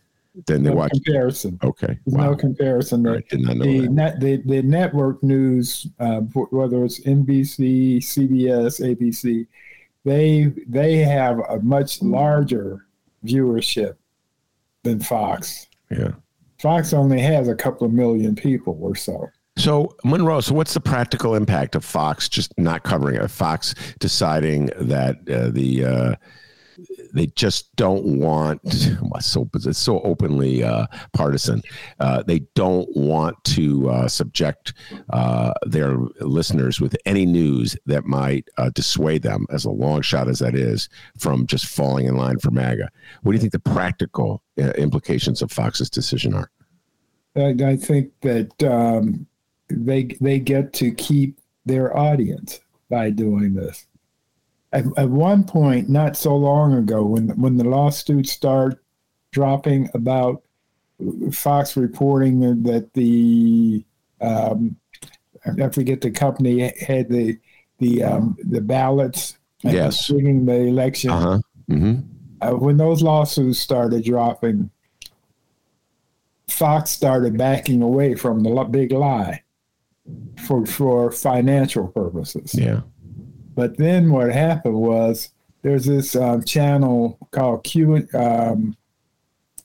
Than 0.47 0.63
they 0.63 0.71
No 0.71 0.77
watch. 0.77 0.91
comparison. 0.93 1.59
Okay. 1.63 1.99
There's 2.05 2.17
Wow. 2.19 2.31
no 2.31 2.37
comparison. 2.37 3.07
I 3.07 3.23
did 3.31 3.41
not 3.41 3.57
know 3.57 3.65
the, 3.65 3.81
that. 3.81 3.91
net, 3.93 4.21
the 4.21 4.37
the 4.45 4.63
network 4.63 5.23
news, 5.23 5.87
uh, 5.99 6.21
whether 6.21 6.85
it's 6.85 7.01
NBC, 7.01 7.99
CBS, 7.99 8.81
ABC, 8.81 9.47
they 10.05 10.53
they 10.69 10.97
have 10.99 11.39
a 11.49 11.59
much 11.61 12.03
larger 12.03 12.87
viewership 13.25 13.95
than 14.83 15.01
Fox. 15.01 15.67
Yeah. 15.91 16.11
Fox 16.59 16.93
only 16.93 17.21
has 17.21 17.49
a 17.49 17.55
couple 17.55 17.87
of 17.87 17.93
million 17.93 18.35
people 18.35 18.79
or 18.81 18.95
so. 18.95 19.29
So 19.59 19.97
Monroe, 20.05 20.41
so 20.41 20.55
what's 20.55 20.75
the 20.75 20.81
practical 20.81 21.35
impact 21.35 21.75
of 21.75 21.85
Fox 21.85 22.29
just 22.29 22.53
not 22.59 22.83
covering 22.83 23.17
it? 23.17 23.31
Fox 23.31 23.75
deciding 23.99 24.67
that 24.79 25.17
uh, 25.31 25.49
the 25.51 25.85
uh, 25.85 26.15
they 27.13 27.27
just 27.27 27.75
don't 27.77 28.05
want 28.19 28.61
so 29.21 29.49
it's 29.55 29.79
so 29.79 30.01
openly 30.01 30.63
uh, 30.63 30.87
partisan. 31.13 31.63
Uh, 32.01 32.23
they 32.23 32.41
don't 32.55 32.89
want 32.97 33.43
to 33.45 33.89
uh, 33.91 34.09
subject 34.09 34.75
uh, 35.11 35.53
their 35.67 35.97
listeners 36.21 36.81
with 36.81 36.97
any 37.07 37.27
news 37.27 37.77
that 37.87 38.05
might 38.05 38.49
uh, 38.59 38.71
dissuade 38.71 39.23
them, 39.23 39.47
as 39.51 39.65
a 39.65 39.71
long 39.71 40.03
shot 40.03 40.29
as 40.29 40.39
that 40.39 40.55
is, 40.55 40.89
from 41.19 41.47
just 41.47 41.67
falling 41.67 42.07
in 42.07 42.17
line 42.17 42.39
for 42.39 42.51
MAGA. 42.51 42.91
What 43.23 43.33
do 43.33 43.37
you 43.37 43.41
think 43.41 43.53
the 43.53 43.59
practical 43.59 44.43
uh, 44.59 44.71
implications 44.73 45.43
of 45.43 45.51
Fox's 45.51 45.91
decision 45.91 46.35
are? 46.35 46.51
I, 47.37 47.77
think 47.77 48.13
that 48.23 48.63
um, 48.63 49.27
they 49.69 50.05
they 50.21 50.39
get 50.39 50.73
to 50.75 50.91
keep 50.93 51.39
their 51.67 51.95
audience 51.95 52.61
by 52.89 53.11
doing 53.11 53.55
this. 53.55 53.87
At, 54.73 54.85
at 54.97 55.09
one 55.09 55.45
point, 55.45 55.89
not 55.89 56.17
so 56.17 56.37
long 56.37 56.75
ago, 56.75 57.05
when 57.05 57.29
when 57.41 57.57
the 57.57 57.65
lawsuits 57.65 58.33
start 58.33 58.83
dropping 59.31 59.89
about 59.95 60.43
Fox 61.33 61.77
reporting 61.77 62.63
that 62.65 62.93
the 62.95 63.85
um, 64.21 64.77
I 65.63 65.69
forget 65.69 66.01
the 66.01 66.11
company 66.11 66.73
had 66.81 67.09
the 67.09 67.39
the 67.79 68.03
um, 68.03 68.37
the 68.43 68.61
ballots 68.61 69.37
Yes. 69.63 70.11
rigging 70.11 70.47
the 70.47 70.55
election. 70.55 71.11
Uh 71.11 71.21
huh. 71.21 71.39
hmm 71.69 71.95
Uh, 72.41 72.53
when 72.53 72.77
those 72.77 73.03
lawsuits 73.03 73.59
started 73.59 74.05
dropping, 74.05 74.71
Fox 76.49 76.91
started 76.91 77.37
backing 77.37 77.83
away 77.83 78.15
from 78.15 78.43
the 78.43 78.65
big 78.65 78.93
lie 78.93 79.43
for 80.47 80.67
for 80.67 81.11
financial 81.11 81.89
purposes. 81.89 82.55
Yeah. 82.55 82.83
But 83.57 83.77
then 83.79 84.13
what 84.13 84.31
happened 84.31 84.77
was 84.77 85.33
there's 85.63 85.87
this 85.87 86.15
um, 86.15 86.45
channel 86.45 87.19
called 87.33 87.65
Q 87.65 88.07
um, 88.15 88.77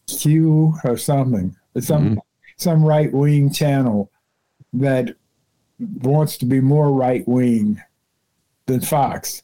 Q 0.08 0.74
or 0.84 0.98
something, 0.98 1.56
some 1.80 2.20
some 2.56 2.84
right 2.84 3.14
wing 3.14 3.52
channel 3.52 4.10
that 4.74 5.16
wants 5.80 6.38
to 6.38 6.46
be 6.46 6.60
more 6.62 6.92
right 6.92 7.28
wing 7.28 7.80
than 8.66 8.80
Fox, 8.80 9.44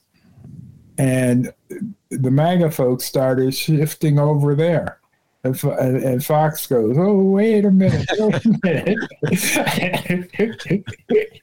and 0.98 1.54
the 2.10 2.32
MAGA 2.32 2.72
folks 2.72 3.06
started 3.06 3.54
shifting 3.54 4.18
over 4.18 4.56
there. 4.56 5.00
And 5.44 6.26
Fox 6.26 6.66
goes, 6.68 6.98
"Oh, 6.98 7.22
wait 7.22 7.66
a 7.66 7.72
minute, 7.72 8.10
wait 8.18 8.46
a 8.46 8.60
minute." 8.64 8.98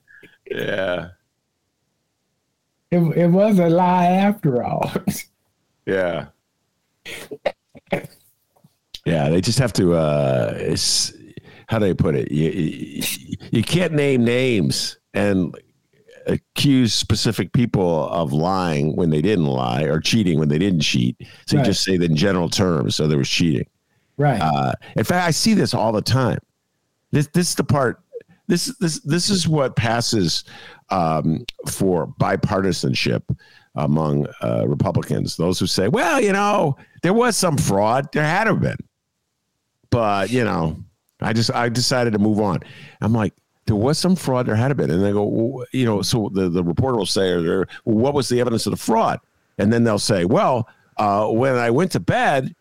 Yeah. 0.50 1.10
It, 2.94 3.16
it 3.18 3.26
was 3.28 3.58
a 3.58 3.68
lie 3.68 4.06
after 4.06 4.62
all. 4.64 4.90
Yeah. 5.86 6.28
Yeah, 9.04 9.28
they 9.28 9.40
just 9.42 9.58
have 9.58 9.72
to. 9.74 9.94
uh 9.94 10.54
it's, 10.56 11.12
How 11.68 11.78
do 11.78 11.86
I 11.86 11.92
put 11.92 12.14
it? 12.14 12.32
You, 12.32 12.50
you, 12.50 13.02
you 13.50 13.62
can't 13.62 13.92
name 13.92 14.24
names 14.24 14.96
and 15.12 15.54
accuse 16.26 16.94
specific 16.94 17.52
people 17.52 18.08
of 18.08 18.32
lying 18.32 18.96
when 18.96 19.10
they 19.10 19.20
didn't 19.20 19.44
lie 19.44 19.82
or 19.82 20.00
cheating 20.00 20.38
when 20.38 20.48
they 20.48 20.58
didn't 20.58 20.80
cheat. 20.80 21.16
So 21.46 21.58
Right. 21.58 21.66
you 21.66 21.72
just 21.72 21.84
say 21.84 21.98
that 21.98 22.10
in 22.10 22.16
general 22.16 22.48
terms. 22.48 22.96
So 22.96 23.06
there 23.06 23.18
was 23.18 23.28
cheating. 23.28 23.66
right. 24.16 24.40
Uh, 24.40 24.72
in 24.96 25.04
fact, 25.04 25.26
I 25.28 25.32
see 25.32 25.52
this 25.52 25.74
all 25.74 25.92
the 25.92 26.00
time. 26.00 26.38
This 27.10 27.26
this 27.28 27.50
is 27.50 27.54
the 27.56 27.64
part. 27.64 28.00
This 28.46 28.66
this 28.78 29.00
this 29.00 29.30
is 29.30 29.48
what 29.48 29.76
passes 29.76 30.44
um, 30.90 31.44
for 31.68 32.06
bipartisanship 32.20 33.22
among 33.74 34.26
uh, 34.42 34.64
Republicans. 34.66 35.36
Those 35.36 35.58
who 35.58 35.66
say, 35.66 35.88
"Well, 35.88 36.20
you 36.20 36.32
know, 36.32 36.76
there 37.02 37.14
was 37.14 37.36
some 37.36 37.56
fraud. 37.56 38.08
There 38.12 38.24
had 38.24 38.44
to 38.44 38.50
have 38.50 38.60
been, 38.60 38.76
but 39.90 40.30
you 40.30 40.44
know, 40.44 40.76
I 41.20 41.32
just 41.32 41.50
I 41.52 41.68
decided 41.68 42.12
to 42.12 42.18
move 42.18 42.40
on." 42.40 42.60
I'm 43.00 43.12
like. 43.12 43.32
There 43.66 43.74
was 43.74 43.98
some 43.98 44.14
fraud. 44.14 44.44
There 44.44 44.54
had 44.54 44.68
to 44.68 44.74
been, 44.74 44.90
and 44.90 45.02
they 45.02 45.10
go, 45.10 45.24
well, 45.24 45.64
you 45.72 45.86
know. 45.86 46.02
So 46.02 46.28
the, 46.30 46.50
the 46.50 46.62
reporter 46.62 46.98
will 46.98 47.06
say, 47.06 47.30
or 47.30 47.66
well, 47.86 47.96
"What 47.96 48.12
was 48.12 48.28
the 48.28 48.38
evidence 48.38 48.66
of 48.66 48.72
the 48.72 48.76
fraud?" 48.76 49.20
And 49.56 49.72
then 49.72 49.84
they'll 49.84 49.98
say, 49.98 50.26
"Well, 50.26 50.68
uh, 50.98 51.28
when 51.28 51.54
I 51.54 51.70
went 51.70 51.90
to 51.92 52.00
bed, 52.00 52.54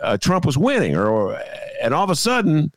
uh, 0.00 0.16
Trump 0.16 0.46
was 0.46 0.56
winning, 0.56 0.96
or, 0.96 1.08
or 1.08 1.42
and 1.82 1.92
all 1.92 2.04
of 2.04 2.10
a 2.10 2.16
sudden 2.16 2.72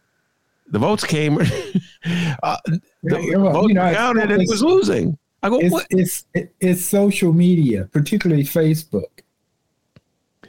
the 0.72 0.80
votes 0.80 1.04
came, 1.04 1.38
uh, 2.44 2.58
the 3.04 3.20
Yeah, 3.22 3.38
well, 3.38 3.54
votes 3.54 3.68
you 3.70 3.74
know, 3.76 3.94
counted, 3.94 4.24
and 4.32 4.42
it's- 4.42 4.50
was 4.50 4.64
losing. 4.64 5.18
I 5.44 5.50
go, 5.50 5.60
it's 5.60 5.72
what? 5.72 5.88
it's 5.90 6.26
it's 6.60 6.86
social 6.86 7.34
media, 7.34 7.86
particularly 7.92 8.44
Facebook. 8.44 9.22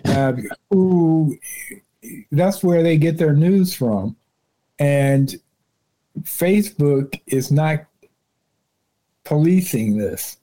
Uh, 0.04 0.34
who 0.70 1.34
that's 2.30 2.62
where 2.62 2.82
they 2.82 2.98
get 2.98 3.16
their 3.16 3.32
news 3.34 3.72
from, 3.74 4.16
and 4.78 5.34
Facebook 6.24 7.18
is 7.26 7.50
not 7.50 7.86
policing 9.24 9.96
this. 9.96 10.36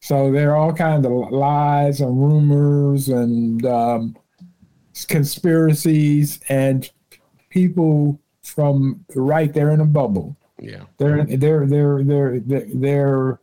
So 0.00 0.32
there 0.32 0.52
are 0.52 0.56
all 0.56 0.72
kinds 0.72 1.04
of 1.04 1.12
lies 1.30 2.00
and 2.00 2.16
rumors 2.18 3.08
and 3.10 3.66
um, 3.66 4.16
conspiracies, 5.08 6.40
and 6.48 6.88
people 7.50 8.18
from 8.56 9.04
right 9.14 9.52
they're 9.52 9.70
in 9.70 9.82
a 9.82 9.86
bubble. 9.86 10.34
Yeah, 10.58 10.84
They're 10.96 11.24
they're 11.24 11.66
they're 11.66 12.02
they're 12.02 12.40
they're, 12.40 12.66
they're 12.74 13.40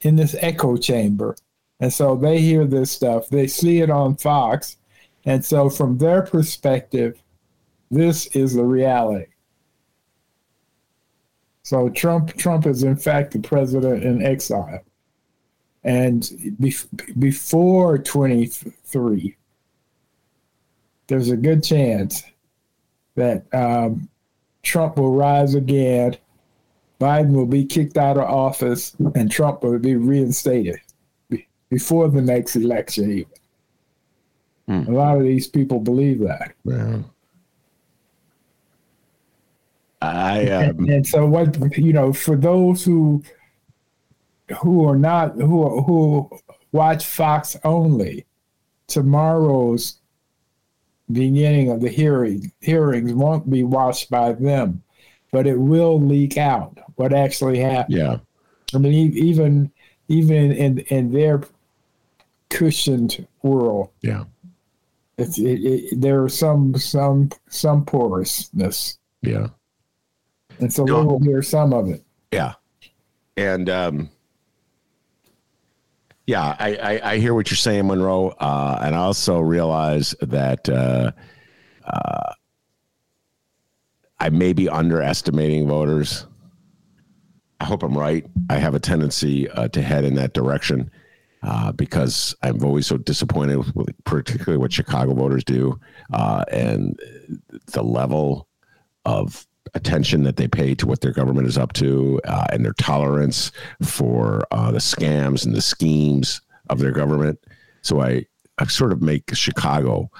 in 0.00 0.16
this 0.16 0.34
echo 0.40 0.78
chamber, 0.78 1.36
and 1.78 1.92
so 1.92 2.16
they 2.16 2.40
hear 2.40 2.64
this 2.64 2.90
stuff. 2.90 3.28
They 3.28 3.46
see 3.46 3.82
it 3.82 3.90
on 3.90 4.16
Fox, 4.16 4.78
and 5.26 5.44
so 5.44 5.68
from 5.68 5.98
their 5.98 6.22
perspective, 6.22 7.22
this 7.90 8.26
is 8.28 8.54
the 8.54 8.64
reality. 8.64 9.26
So 11.62 11.90
Trump 11.90 12.34
Trump 12.38 12.66
is 12.66 12.82
in 12.82 12.96
fact 12.96 13.32
the 13.32 13.40
president 13.40 14.02
in 14.02 14.22
exile, 14.24 14.80
and 15.84 16.22
bef- 16.58 17.20
before 17.20 17.98
twenty 17.98 18.46
three, 18.46 19.36
there's 21.08 21.28
a 21.28 21.36
good 21.36 21.62
chance 21.62 22.22
that 23.16 23.44
um, 23.52 24.08
Trump 24.62 24.96
will 24.96 25.14
rise 25.14 25.54
again. 25.54 26.16
Biden 27.00 27.32
will 27.32 27.46
be 27.46 27.64
kicked 27.64 27.96
out 27.96 28.16
of 28.16 28.24
office 28.24 28.96
and 29.14 29.30
Trump 29.30 29.62
will 29.62 29.78
be 29.78 29.94
reinstated 29.94 30.80
before 31.70 32.08
the 32.08 32.20
next 32.20 32.56
election, 32.56 33.10
even. 33.10 34.84
Hmm. 34.84 34.92
A 34.92 34.94
lot 34.94 35.16
of 35.16 35.22
these 35.22 35.46
people 35.46 35.80
believe 35.80 36.18
that. 36.20 36.52
well, 36.64 37.04
I 40.02 40.48
um, 40.50 40.88
And 40.88 41.06
so, 41.06 41.26
what 41.26 41.76
you 41.76 41.92
know, 41.92 42.12
for 42.12 42.36
those 42.36 42.84
who 42.84 43.22
who 44.60 44.88
are 44.88 44.96
not 44.96 45.34
who 45.36 45.82
who 45.82 46.30
watch 46.72 47.04
Fox 47.06 47.56
only, 47.64 48.26
tomorrow's 48.86 49.98
beginning 51.10 51.70
of 51.70 51.80
the 51.80 51.88
hearing 51.88 52.52
hearings 52.60 53.12
won't 53.12 53.48
be 53.50 53.62
watched 53.64 54.10
by 54.10 54.32
them, 54.32 54.82
but 55.32 55.46
it 55.46 55.58
will 55.58 56.00
leak 56.00 56.36
out 56.36 56.78
what 56.96 57.12
actually 57.12 57.58
happened. 57.58 57.96
yeah, 57.98 58.16
I 58.74 58.78
mean, 58.78 59.12
even 59.16 59.70
even 60.08 60.52
in 60.52 60.78
in 60.88 61.12
their 61.12 61.42
cushioned 62.50 63.26
world, 63.42 63.90
yeah, 64.02 64.24
it's, 65.16 65.38
it, 65.38 65.60
it, 65.64 66.00
there 66.00 66.22
are 66.22 66.28
some 66.28 66.74
some 66.76 67.30
some 67.48 67.84
porousness, 67.84 68.98
yeah, 69.22 69.48
and 70.60 70.72
so 70.72 70.84
No. 70.84 71.00
we 71.00 71.06
will 71.06 71.20
hear 71.20 71.42
some 71.42 71.72
of 71.72 71.88
it. 71.88 72.02
yeah, 72.32 72.54
and 73.36 73.68
um, 73.70 74.10
yeah, 76.28 76.54
I, 76.58 76.76
I 76.76 77.12
I 77.12 77.18
hear 77.18 77.32
what 77.32 77.50
you're 77.50 77.56
saying, 77.56 77.86
Monroe, 77.86 78.28
uh, 78.38 78.78
and 78.82 78.94
I 78.94 78.98
also 78.98 79.40
realize 79.40 80.14
that 80.20 80.68
uh, 80.68 81.12
uh, 81.86 82.32
I 84.20 84.28
may 84.28 84.52
be 84.52 84.68
underestimating 84.68 85.66
voters. 85.66 86.26
I 87.60 87.64
hope 87.64 87.82
I'm 87.82 87.96
right. 87.96 88.26
I 88.50 88.58
have 88.58 88.74
a 88.74 88.78
tendency 88.78 89.48
uh, 89.48 89.68
to 89.68 89.80
head 89.80 90.04
in 90.04 90.16
that 90.16 90.34
direction 90.34 90.90
uh, 91.42 91.72
because 91.72 92.34
I'm 92.42 92.62
always 92.62 92.86
so 92.86 92.98
disappointed 92.98 93.74
with 93.74 93.96
particularly 94.04 94.58
what 94.58 94.70
Chicago 94.70 95.14
voters 95.14 95.44
do 95.44 95.80
uh, 96.12 96.44
and 96.52 97.00
the 97.72 97.82
level 97.82 98.48
of 99.06 99.46
attention 99.74 100.22
that 100.24 100.36
they 100.36 100.48
pay 100.48 100.74
to 100.74 100.86
what 100.86 101.00
their 101.00 101.12
government 101.12 101.46
is 101.46 101.58
up 101.58 101.72
to 101.74 102.20
uh, 102.24 102.46
and 102.52 102.64
their 102.64 102.74
tolerance 102.74 103.52
for 103.82 104.46
uh, 104.50 104.70
the 104.70 104.78
scams 104.78 105.44
and 105.44 105.54
the 105.54 105.62
schemes 105.62 106.40
of 106.70 106.78
their 106.78 106.92
government. 106.92 107.38
So 107.82 108.02
I, 108.02 108.26
I 108.58 108.66
sort 108.66 108.92
of 108.92 109.02
make 109.02 109.34
Chicago 109.34 110.10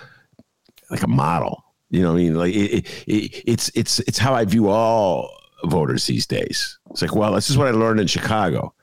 like 0.91 1.03
a 1.03 1.09
model. 1.09 1.65
You 1.91 2.03
know, 2.03 2.13
I 2.13 2.17
mean, 2.17 2.35
like 2.35 2.55
it, 2.55 2.87
it, 3.07 3.43
it's 3.47 3.71
it's 3.75 3.99
it's 4.01 4.19
how 4.19 4.35
I 4.35 4.45
view 4.45 4.69
all 4.69 5.31
voters 5.65 6.07
these 6.07 6.27
days. 6.27 6.79
It's 6.91 7.03
like, 7.03 7.15
well, 7.15 7.35
this 7.35 7.51
is 7.51 7.57
what 7.57 7.69
I 7.69 7.71
learned 7.71 8.01
in 8.01 8.07
Chicago. 8.07 8.75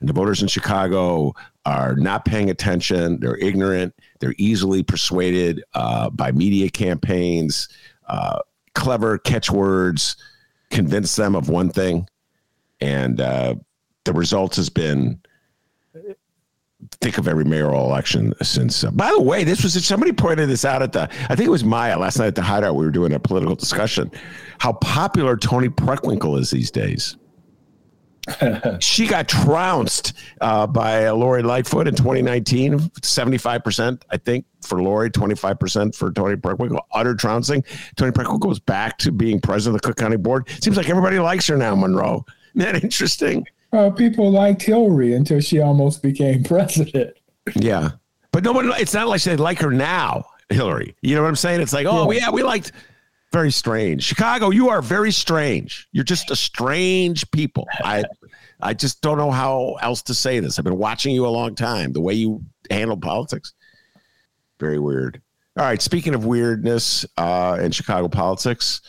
And 0.00 0.08
the 0.08 0.12
voters 0.12 0.42
in 0.42 0.48
Chicago 0.48 1.34
are 1.64 1.96
not 1.96 2.24
paying 2.24 2.50
attention. 2.50 3.20
They're 3.20 3.36
ignorant. 3.38 3.94
They're 4.20 4.34
easily 4.38 4.82
persuaded 4.82 5.62
uh, 5.74 6.10
by 6.10 6.32
media 6.32 6.68
campaigns, 6.68 7.68
uh, 8.08 8.40
clever 8.76 9.18
catchwords, 9.18 10.16
convince 10.70 11.16
them 11.16 11.34
of 11.34 11.48
one 11.48 11.70
thing. 11.70 12.08
And 12.80 13.20
uh, 13.20 13.56
the 14.04 14.12
result 14.12 14.54
has 14.56 14.68
been 14.68 15.20
think 17.00 17.18
of 17.18 17.26
every 17.26 17.44
mayoral 17.44 17.86
election 17.86 18.34
since. 18.42 18.84
Uh, 18.84 18.90
by 18.90 19.10
the 19.10 19.20
way, 19.20 19.44
this 19.44 19.62
was 19.62 19.84
somebody 19.84 20.12
pointed 20.12 20.48
this 20.48 20.64
out 20.64 20.82
at 20.82 20.92
the. 20.92 21.02
I 21.28 21.34
think 21.34 21.46
it 21.46 21.50
was 21.50 21.64
Maya 21.64 21.98
last 21.98 22.18
night 22.18 22.26
at 22.26 22.34
the 22.34 22.42
Hideout. 22.42 22.76
We 22.76 22.84
were 22.84 22.92
doing 22.92 23.12
a 23.14 23.18
political 23.18 23.56
discussion. 23.56 24.10
How 24.58 24.74
popular 24.74 25.36
Toni 25.36 25.68
Preckwinkle 25.68 26.38
is 26.38 26.50
these 26.50 26.70
days. 26.70 27.16
she 28.80 29.06
got 29.06 29.28
trounced 29.28 30.14
uh, 30.40 30.66
by 30.66 31.08
Lori 31.10 31.42
Lightfoot 31.42 31.86
in 31.86 31.94
2019, 31.94 32.78
75%, 32.78 34.02
I 34.10 34.16
think, 34.16 34.44
for 34.62 34.82
Lori, 34.82 35.10
25% 35.10 35.94
for 35.94 36.10
Toni 36.12 36.36
Preckwinkle. 36.36 36.80
Utter 36.92 37.14
trouncing. 37.14 37.64
Toni 37.96 38.12
Preckwinkle 38.12 38.40
goes 38.40 38.58
back 38.58 38.98
to 38.98 39.12
being 39.12 39.40
president 39.40 39.76
of 39.76 39.82
the 39.82 39.88
Cook 39.88 39.96
County 39.96 40.16
Board. 40.16 40.48
Seems 40.62 40.76
like 40.76 40.88
everybody 40.88 41.18
likes 41.18 41.46
her 41.46 41.56
now, 41.56 41.74
Monroe. 41.74 42.24
Isn't 42.54 42.72
that 42.72 42.82
interesting? 42.82 43.46
Uh, 43.72 43.90
people 43.90 44.30
liked 44.30 44.62
Hillary 44.62 45.14
until 45.14 45.40
she 45.40 45.60
almost 45.60 46.02
became 46.02 46.42
president. 46.44 47.16
Yeah. 47.54 47.90
But 48.32 48.44
no 48.44 48.52
one, 48.52 48.72
it's 48.78 48.94
not 48.94 49.08
like 49.08 49.22
they 49.22 49.36
like 49.36 49.60
her 49.60 49.70
now, 49.70 50.24
Hillary. 50.50 50.96
You 51.00 51.14
know 51.14 51.22
what 51.22 51.28
I'm 51.28 51.36
saying? 51.36 51.60
It's 51.60 51.72
like, 51.72 51.86
oh, 51.86 52.10
yeah, 52.10 52.20
yeah 52.20 52.30
we 52.30 52.42
liked 52.42 52.72
very 53.32 53.50
strange. 53.50 54.02
Chicago, 54.02 54.50
you 54.50 54.68
are 54.68 54.80
very 54.80 55.12
strange. 55.12 55.88
You're 55.92 56.04
just 56.04 56.30
a 56.30 56.36
strange 56.36 57.30
people. 57.30 57.66
I 57.84 58.04
I 58.60 58.72
just 58.72 59.02
don't 59.02 59.18
know 59.18 59.30
how 59.30 59.76
else 59.82 60.02
to 60.04 60.14
say 60.14 60.40
this. 60.40 60.58
I've 60.58 60.64
been 60.64 60.78
watching 60.78 61.14
you 61.14 61.26
a 61.26 61.28
long 61.28 61.54
time. 61.54 61.92
The 61.92 62.00
way 62.00 62.14
you 62.14 62.42
handle 62.70 62.96
politics, 62.96 63.52
very 64.58 64.78
weird. 64.78 65.20
All 65.58 65.64
right. 65.64 65.80
Speaking 65.80 66.14
of 66.14 66.26
weirdness 66.26 67.06
uh, 67.16 67.58
in 67.60 67.72
Chicago 67.72 68.08
politics, 68.08 68.82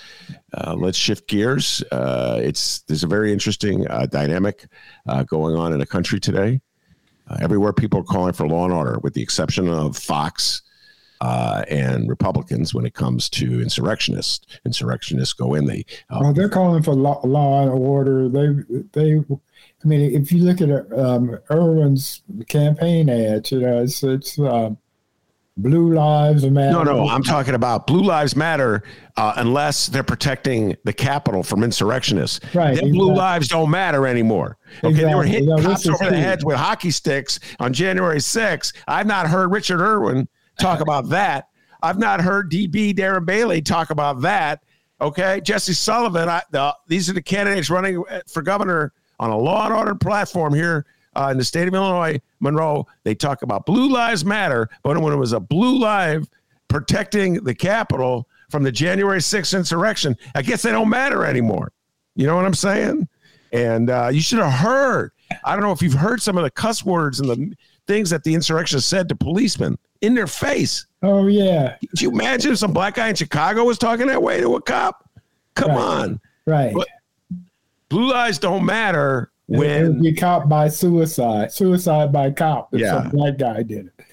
uh, 0.54 0.76
let's 0.78 0.98
shift 0.98 1.30
gears. 1.30 1.82
Uh, 1.94 2.42
it's 2.44 2.82
there's 2.82 3.04
a 3.04 3.08
very 3.08 3.32
interesting 3.32 3.88
uh, 3.88 4.06
dynamic 4.06 4.68
uh, 5.08 5.24
going 5.24 5.56
on 5.56 5.72
in 5.72 5.80
the 5.80 5.86
country 5.86 6.20
today. 6.20 6.60
Uh, 7.30 7.38
everywhere, 7.40 7.72
people 7.72 8.02
are 8.02 8.04
calling 8.04 8.34
for 8.34 8.48
law 8.48 8.66
and 8.66 8.74
order, 8.74 9.00
with 9.00 9.14
the 9.14 9.22
exception 9.22 9.70
of 9.70 9.98
Fox 9.98 10.62
and 11.22 12.10
Republicans. 12.10 12.74
When 12.74 12.86
it 12.86 12.94
comes 12.94 13.30
to 13.32 13.62
insurrectionists, 13.62 14.46
insurrectionists 14.66 15.34
go 15.34 15.54
in. 15.54 15.66
They 15.66 15.86
well, 16.10 16.34
they're 16.34 16.50
calling 16.50 16.84
for 16.84 16.94
law, 16.94 17.22
law 17.26 17.64
and 17.64 17.72
order. 17.72 18.30
They 18.30 18.50
they 18.94 19.24
I 19.84 19.88
mean, 19.88 20.16
if 20.16 20.32
you 20.32 20.44
look 20.44 20.62
at 20.62 20.70
um, 20.98 21.38
Irvin's 21.50 22.24
campaign 22.48 23.10
ads, 23.10 23.52
you 23.52 23.60
know, 23.60 23.84
it's, 23.84 24.02
it's 24.04 24.40
um, 24.40 24.78
Blue 25.56 25.94
Lives 25.94 26.46
Matter. 26.46 26.72
No, 26.72 26.84
no, 26.84 27.08
I'm 27.08 27.24
talking 27.24 27.54
about 27.54 27.86
Blue 27.86 28.02
Lives 28.02 28.36
Matter 28.36 28.84
uh, 29.18 29.34
unless 29.38 29.88
they're 29.88 30.04
protecting 30.04 30.76
the 30.84 30.94
Capitol 30.94 31.44
from 31.44 31.64
insurrectionists. 31.64 32.40
Right. 32.56 32.66
Then 32.66 32.72
exactly. 32.72 32.92
Blue 32.92 33.14
Lives 33.14 33.48
don't 33.48 33.70
matter 33.70 34.08
anymore. 34.08 34.58
Okay, 34.80 34.90
exactly. 34.90 35.04
they 35.04 35.16
were 35.16 35.24
hitting 35.24 35.64
cops 35.64 35.88
over 35.88 36.10
the 36.10 36.18
heads 36.18 36.44
with 36.44 36.58
hockey 36.58 36.92
sticks 36.92 37.40
on 37.60 37.72
January 37.72 38.20
6th. 38.20 38.74
I've 38.88 39.08
not 39.08 39.28
heard 39.28 39.52
Richard 39.52 39.82
Irvin 39.82 40.28
talk 40.60 40.82
about 40.82 41.10
that. 41.10 41.50
I've 41.82 42.00
not 42.00 42.22
heard 42.22 42.52
DB 42.52 42.94
Darren 42.96 43.26
Bailey 43.26 43.62
talk 43.62 43.90
about 43.90 44.22
that. 44.22 44.64
Okay, 45.00 45.42
Jesse 45.42 45.74
Sullivan. 45.74 46.28
I, 46.28 46.42
the, 46.52 46.76
these 46.88 47.10
are 47.10 47.14
the 47.14 47.22
candidates 47.22 47.70
running 47.70 48.04
for 48.28 48.42
governor 48.42 48.94
on 49.20 49.30
a 49.30 49.38
law 49.38 49.66
and 49.66 49.74
order 49.74 49.96
platform 49.96 50.54
here 50.54 50.86
uh, 51.18 51.30
in 51.32 51.38
the 51.38 51.44
state 51.44 51.68
of 51.68 51.74
Illinois, 51.74 52.20
Monroe, 52.40 52.86
they 53.04 53.16
talk 53.16 53.42
about 53.42 53.66
Blue 53.66 53.90
Lives 53.90 54.24
Matter, 54.24 54.70
but 54.84 54.98
when 55.00 55.12
it 55.12 55.18
was 55.18 55.34
a 55.34 55.40
blue 55.40 55.80
live 55.80 56.30
protecting 56.68 57.44
the 57.44 57.56
Capitol 57.56 58.28
from 58.50 58.64
the 58.64 58.72
January 58.72 59.20
6th 59.20 59.58
insurrection, 59.58 60.16
I 60.36 60.44
guess 60.44 60.62
they 60.62 60.72
don't 60.72 60.90
matter 60.90 61.26
anymore. 61.26 61.72
You 62.16 62.28
know 62.28 62.36
what 62.36 62.46
I'm 62.46 62.54
saying? 62.54 63.08
And 63.52 63.90
uh, 63.90 64.10
you 64.14 64.22
should 64.22 64.40
have 64.40 64.54
heard. 64.54 65.12
I 65.44 65.54
don't 65.54 65.64
know 65.64 65.72
if 65.72 65.82
you've 65.82 65.94
heard 65.94 66.22
some 66.22 66.38
of 66.38 66.44
the 66.44 66.52
cuss 66.52 66.86
words 66.86 67.20
and 67.20 67.30
the 67.30 67.56
things 67.88 68.12
that 68.12 68.24
the 68.24 68.36
insurrection 68.36 68.80
said 68.80 69.10
to 69.10 69.16
policemen 69.16 69.78
in 70.02 70.16
their 70.16 70.28
face. 70.28 70.86
Oh 71.04 71.28
yeah. 71.28 71.78
Could 71.80 72.02
you 72.02 72.12
imagine 72.12 72.52
if 72.52 72.58
some 72.60 72.74
black 72.74 72.96
guy 72.96 73.10
in 73.10 73.16
Chicago 73.16 73.64
was 73.64 73.78
talking 73.78 74.08
that 74.08 74.22
way 74.22 74.42
to 74.42 74.56
a 74.56 74.62
cop? 74.62 75.10
Come 75.56 75.70
right. 75.72 75.78
on. 75.78 76.20
Right. 76.46 76.74
But 76.74 76.88
blue 77.90 78.12
lives 78.12 78.40
don't 78.40 78.66
matter 78.66 79.32
when 79.48 80.02
be 80.02 80.14
caught 80.14 80.50
by 80.50 80.68
suicide, 80.68 81.52
suicide 81.52 82.12
by 82.12 82.32
cop. 82.32 82.74
If 82.74 82.82
yeah, 82.82 83.04
some 83.04 83.10
black 83.10 83.38
guy 83.38 83.64
did 83.64 83.88
it. 83.88 84.06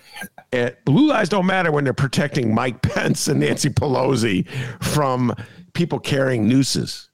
And 0.53 0.77
blue 0.85 1.09
lives 1.09 1.29
don't 1.29 1.47
matter 1.47 1.73
when 1.73 1.85
they're 1.85 1.93
protecting 1.93 2.55
Mike 2.55 2.83
Pence 2.83 3.29
and 3.29 3.41
Nancy 3.41 3.71
Pelosi 3.71 4.49
from 4.83 5.35
people 5.73 5.99
carrying 5.99 6.49
nooses. 6.49 7.09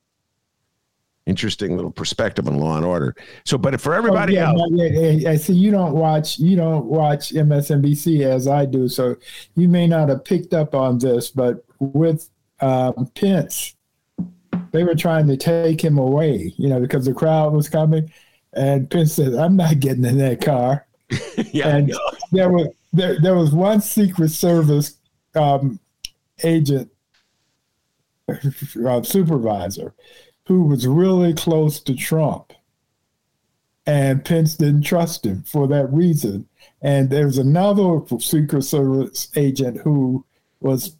Interesting 1.31 1.76
little 1.76 1.93
perspective 1.93 2.49
on 2.49 2.59
law 2.59 2.76
and 2.76 2.85
order. 2.85 3.14
So, 3.45 3.57
but 3.57 3.81
for 3.81 3.95
everybody 3.95 4.39
oh, 4.39 4.53
yeah, 4.70 4.89
else, 4.91 5.26
I 5.26 5.37
see 5.37 5.55
you 5.55 5.70
don't 5.70 5.95
watch 5.95 6.39
you 6.39 6.57
don't 6.57 6.87
watch 6.87 7.31
MSNBC 7.31 8.22
as 8.22 8.49
I 8.49 8.66
do, 8.66 8.89
so 8.89 9.16
you 9.55 9.68
may 9.68 9.87
not 9.87 10.09
have 10.09 10.24
picked 10.24 10.53
up 10.53 10.74
on 10.74 10.99
this, 10.99 11.31
but 11.31 11.64
with 11.78 12.28
um, 12.61 13.11
Pence 13.14 13.76
they 14.72 14.85
were 14.85 14.95
trying 14.95 15.26
to 15.28 15.37
take 15.37 15.83
him 15.83 15.99
away, 15.99 16.53
you 16.57 16.68
know, 16.68 16.81
because 16.81 17.05
the 17.05 17.14
crowd 17.14 17.53
was 17.53 17.68
coming. 17.68 18.12
And 18.53 18.91
Pence 18.91 19.14
said, 19.14 19.35
I'm 19.35 19.57
not 19.57 19.81
getting 19.81 20.05
in 20.05 20.18
that 20.18 20.41
car. 20.41 20.87
yeah, 21.53 21.76
and 21.76 21.93
there 22.33 22.51
was 22.51 22.68
there 22.93 23.20
there 23.20 23.37
was 23.37 23.53
one 23.53 23.81
Secret 23.81 24.31
Service 24.31 24.97
um, 25.35 25.78
agent 26.43 26.91
uh, 28.28 29.03
supervisor 29.03 29.95
who 30.47 30.64
was 30.64 30.86
really 30.86 31.34
close 31.34 31.80
to 31.80 31.95
Trump. 31.95 32.53
And 33.86 34.24
Pence 34.24 34.57
didn't 34.57 34.82
trust 34.82 35.24
him 35.24 35.43
for 35.45 35.66
that 35.68 35.93
reason. 35.93 36.47
And 36.82 37.11
there's 37.11 37.38
another 37.38 38.01
Secret 38.18 38.62
Service 38.62 39.28
agent 39.36 39.78
who 39.78 40.24
was 40.61 40.97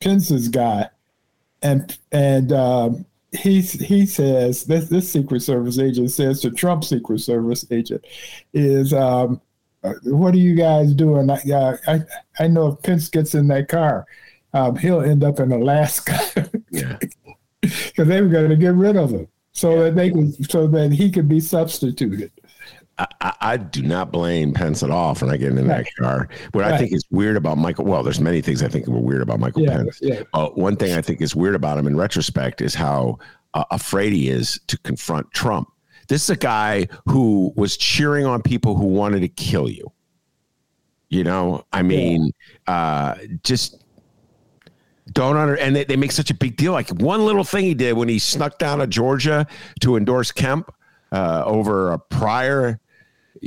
Pence's 0.00 0.48
guy 0.48 0.90
and 1.62 1.98
and 2.12 2.52
um, 2.52 3.06
he 3.32 3.60
he 3.60 4.06
says 4.06 4.64
this 4.64 4.88
this 4.88 5.10
Secret 5.10 5.40
Service 5.40 5.78
agent 5.78 6.10
says 6.10 6.40
to 6.40 6.50
Trump 6.50 6.84
Secret 6.84 7.20
Service 7.20 7.64
agent 7.70 8.04
is 8.52 8.92
um, 8.92 9.40
uh, 9.82 9.94
what 10.04 10.34
are 10.34 10.38
you 10.38 10.54
guys 10.54 10.94
doing? 10.94 11.30
I, 11.30 11.40
uh, 11.50 11.76
I 11.86 12.00
I 12.38 12.48
know 12.48 12.68
if 12.68 12.82
Pence 12.82 13.08
gets 13.08 13.34
in 13.34 13.48
that 13.48 13.68
car, 13.68 14.06
um, 14.52 14.76
he'll 14.76 15.00
end 15.00 15.24
up 15.24 15.40
in 15.40 15.52
Alaska. 15.52 16.18
yeah, 16.70 16.98
because 17.86 18.08
they 18.08 18.20
were 18.20 18.28
going 18.28 18.48
to 18.48 18.56
get 18.56 18.74
rid 18.74 18.96
of 18.96 19.10
him 19.10 19.28
so 19.52 19.82
that 19.82 19.94
they 19.94 20.10
could 20.10 20.50
so 20.50 20.66
that 20.66 20.92
he 20.92 21.10
could 21.10 21.28
be 21.28 21.40
substituted. 21.40 22.30
I, 22.98 23.34
I, 23.40 23.56
do 23.58 23.82
not 23.82 24.10
blame 24.10 24.54
Pence 24.54 24.82
at 24.82 24.90
all 24.90 25.14
for 25.14 25.26
not 25.26 25.38
getting 25.38 25.58
in 25.58 25.68
that 25.68 25.86
car. 25.98 26.30
What 26.52 26.62
right. 26.62 26.72
I 26.72 26.78
think 26.78 26.92
is 26.92 27.04
weird 27.10 27.36
about 27.36 27.58
Michael, 27.58 27.84
well, 27.84 28.02
there's 28.02 28.20
many 28.20 28.40
things 28.40 28.62
I 28.62 28.68
think 28.68 28.86
were 28.86 28.98
weird 28.98 29.20
about 29.20 29.38
Michael 29.38 29.64
yeah, 29.64 29.76
Pence. 29.76 29.98
Yeah. 30.00 30.22
Uh, 30.32 30.48
one 30.48 30.76
thing 30.76 30.94
I 30.96 31.02
think 31.02 31.20
is 31.20 31.36
weird 31.36 31.54
about 31.54 31.76
him 31.76 31.86
in 31.86 31.96
retrospect 31.96 32.62
is 32.62 32.74
how 32.74 33.18
uh, 33.52 33.64
afraid 33.70 34.14
he 34.14 34.30
is 34.30 34.58
to 34.68 34.78
confront 34.78 35.30
Trump. 35.32 35.68
This 36.08 36.22
is 36.22 36.30
a 36.30 36.36
guy 36.36 36.88
who 37.06 37.52
was 37.56 37.76
cheering 37.76 38.24
on 38.24 38.40
people 38.40 38.76
who 38.76 38.86
wanted 38.86 39.20
to 39.20 39.28
kill 39.28 39.68
you. 39.68 39.92
You 41.08 41.22
know, 41.22 41.64
I 41.72 41.82
mean, 41.82 42.30
yeah. 42.66 42.74
uh, 42.74 43.18
just 43.44 43.84
don't 45.12 45.36
under 45.36 45.56
and 45.56 45.74
they, 45.74 45.84
they 45.84 45.96
make 45.96 46.12
such 46.12 46.30
a 46.30 46.34
big 46.34 46.56
deal. 46.56 46.72
Like 46.72 46.90
one 46.90 47.24
little 47.24 47.44
thing 47.44 47.64
he 47.64 47.74
did 47.74 47.96
when 47.96 48.08
he 48.08 48.18
snuck 48.18 48.58
down 48.58 48.78
to 48.78 48.86
Georgia 48.86 49.46
to 49.80 49.96
endorse 49.96 50.32
Kemp 50.32 50.72
uh, 51.12 51.42
over 51.44 51.92
a 51.92 51.98
prior 51.98 52.80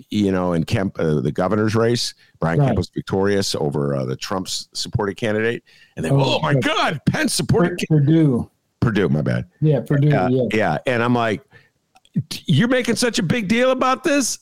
you 0.10 0.32
know, 0.32 0.54
in 0.54 0.64
Kemp, 0.64 1.00
uh, 1.00 1.22
the 1.22 1.32
governor's 1.32 1.76
race, 1.76 2.14
Brian 2.40 2.60
right. 2.60 2.68
Kemp 2.68 2.78
was 2.78 2.90
victorious 2.90 3.56
over 3.56 3.96
uh, 3.96 4.06
the 4.06 4.16
Trump's 4.16 4.70
supported 4.74 5.16
candidate. 5.16 5.64
And 5.96 6.06
then, 6.06 6.14
oh, 6.14 6.38
oh 6.38 6.40
my 6.40 6.54
God, 6.54 7.00
Pence 7.06 7.34
supported 7.34 7.80
Perdue. 7.88 8.50
Perdue, 8.80 9.10
my 9.10 9.22
bad. 9.22 9.46
Yeah, 9.62 9.82
Perdue. 9.82 10.16
Uh, 10.16 10.30
yeah. 10.30 10.48
yeah. 10.54 10.78
And 10.86 11.04
I'm 11.04 11.14
like, 11.14 11.44
you're 12.46 12.68
making 12.68 12.96
such 12.96 13.20
a 13.20 13.24
big 13.24 13.48
deal 13.48 13.72
about 13.72 14.04
this. 14.04 14.40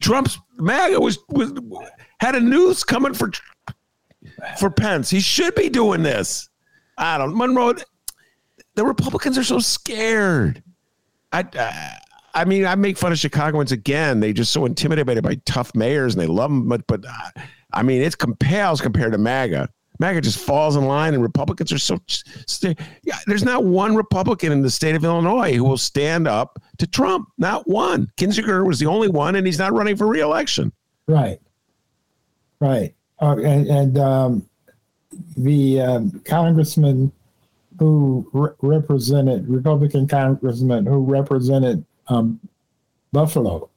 Trump's 0.00 0.38
MAGA 0.56 0.98
was 0.98 1.18
was 1.28 1.52
had 2.20 2.34
a 2.34 2.40
news 2.40 2.84
coming 2.84 3.12
for 3.12 3.30
for 4.58 4.70
Pence. 4.70 5.10
He 5.10 5.20
should 5.20 5.54
be 5.54 5.68
doing 5.68 6.02
this. 6.02 6.48
I 6.98 7.18
don't 7.18 7.36
Monroe. 7.36 7.74
The 8.74 8.84
Republicans 8.84 9.36
are 9.38 9.44
so 9.44 9.58
scared. 9.58 10.62
I, 11.32 11.44
I 11.54 11.98
I 12.34 12.44
mean, 12.44 12.66
I 12.66 12.74
make 12.74 12.96
fun 12.96 13.12
of 13.12 13.18
Chicagoans 13.18 13.72
again. 13.72 14.20
They 14.20 14.32
just 14.32 14.52
so 14.52 14.64
intimidated 14.64 15.24
by 15.24 15.36
tough 15.46 15.74
mayors 15.74 16.14
and 16.14 16.22
they 16.22 16.26
love 16.26 16.50
them. 16.50 16.68
But, 16.68 16.86
but 16.86 17.04
uh, 17.04 17.42
I 17.72 17.82
mean, 17.82 18.02
it's 18.02 18.14
compels 18.14 18.80
compared 18.80 19.12
to 19.12 19.18
MAGA. 19.18 19.68
MAGA 19.98 20.22
just 20.22 20.38
falls 20.38 20.76
in 20.76 20.86
line, 20.86 21.12
and 21.12 21.22
Republicans 21.22 21.72
are 21.72 21.78
so. 21.78 21.98
St- 22.06 22.78
yeah, 23.02 23.18
there's 23.26 23.44
not 23.44 23.64
one 23.64 23.94
Republican 23.94 24.50
in 24.50 24.62
the 24.62 24.70
state 24.70 24.94
of 24.94 25.04
Illinois 25.04 25.52
who 25.52 25.64
will 25.64 25.76
stand 25.76 26.26
up 26.26 26.58
to 26.78 26.86
Trump. 26.86 27.28
Not 27.36 27.68
one. 27.68 28.10
Kinzinger 28.16 28.66
was 28.66 28.78
the 28.78 28.86
only 28.86 29.08
one, 29.08 29.36
and 29.36 29.46
he's 29.46 29.58
not 29.58 29.74
running 29.74 29.96
for 29.96 30.06
reelection. 30.06 30.72
Right. 31.06 31.38
Right. 32.60 32.94
Uh, 33.20 33.36
and 33.38 33.66
and 33.68 33.98
um, 33.98 34.46
the 35.36 35.80
um, 35.80 36.20
congressman 36.24 37.12
who 37.78 38.28
re- 38.32 38.50
represented 38.62 39.48
Republican 39.48 40.06
congressman 40.06 40.86
who 40.86 41.04
represented 41.04 41.84
um, 42.08 42.40
Buffalo 43.12 43.68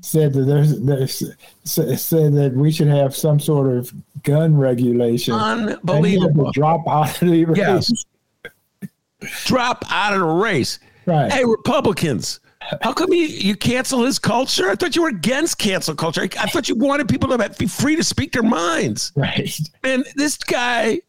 said 0.00 0.32
that 0.32 0.42
there's, 0.42 0.80
there's 0.80 1.24
said 1.64 2.32
that 2.34 2.52
we 2.54 2.70
should 2.70 2.86
have 2.86 3.16
some 3.16 3.40
sort 3.40 3.76
of 3.76 3.92
gun 4.22 4.56
regulation. 4.56 5.34
And 5.34 5.60
he 5.60 5.66
had 5.68 5.74
to 5.74 5.92
Unbelievable. 5.92 6.52
drop 6.52 6.86
out 6.86 7.20
of 7.20 7.28
the 7.28 7.44
race. 7.44 7.58
Yes. 7.58 8.04
Drop 9.44 9.84
out 9.90 10.14
of 10.14 10.20
the 10.20 10.26
race. 10.26 10.78
Right. 11.06 11.32
Hey, 11.32 11.44
Republicans, 11.44 12.40
how 12.82 12.92
come 12.92 13.12
you, 13.12 13.24
you 13.24 13.56
cancel 13.56 14.04
his 14.04 14.18
culture? 14.18 14.68
I 14.68 14.74
thought 14.74 14.96
you 14.96 15.02
were 15.02 15.08
against 15.08 15.58
cancel 15.58 15.94
culture. 15.94 16.22
I, 16.22 16.28
I 16.40 16.46
thought 16.46 16.68
you 16.68 16.74
wanted 16.74 17.08
people 17.08 17.28
to 17.30 17.54
be 17.58 17.66
free 17.66 17.96
to 17.96 18.04
speak 18.04 18.32
their 18.32 18.42
minds. 18.42 19.12
Right. 19.16 19.58
And 19.84 20.06
this 20.16 20.36
guy 20.36 21.00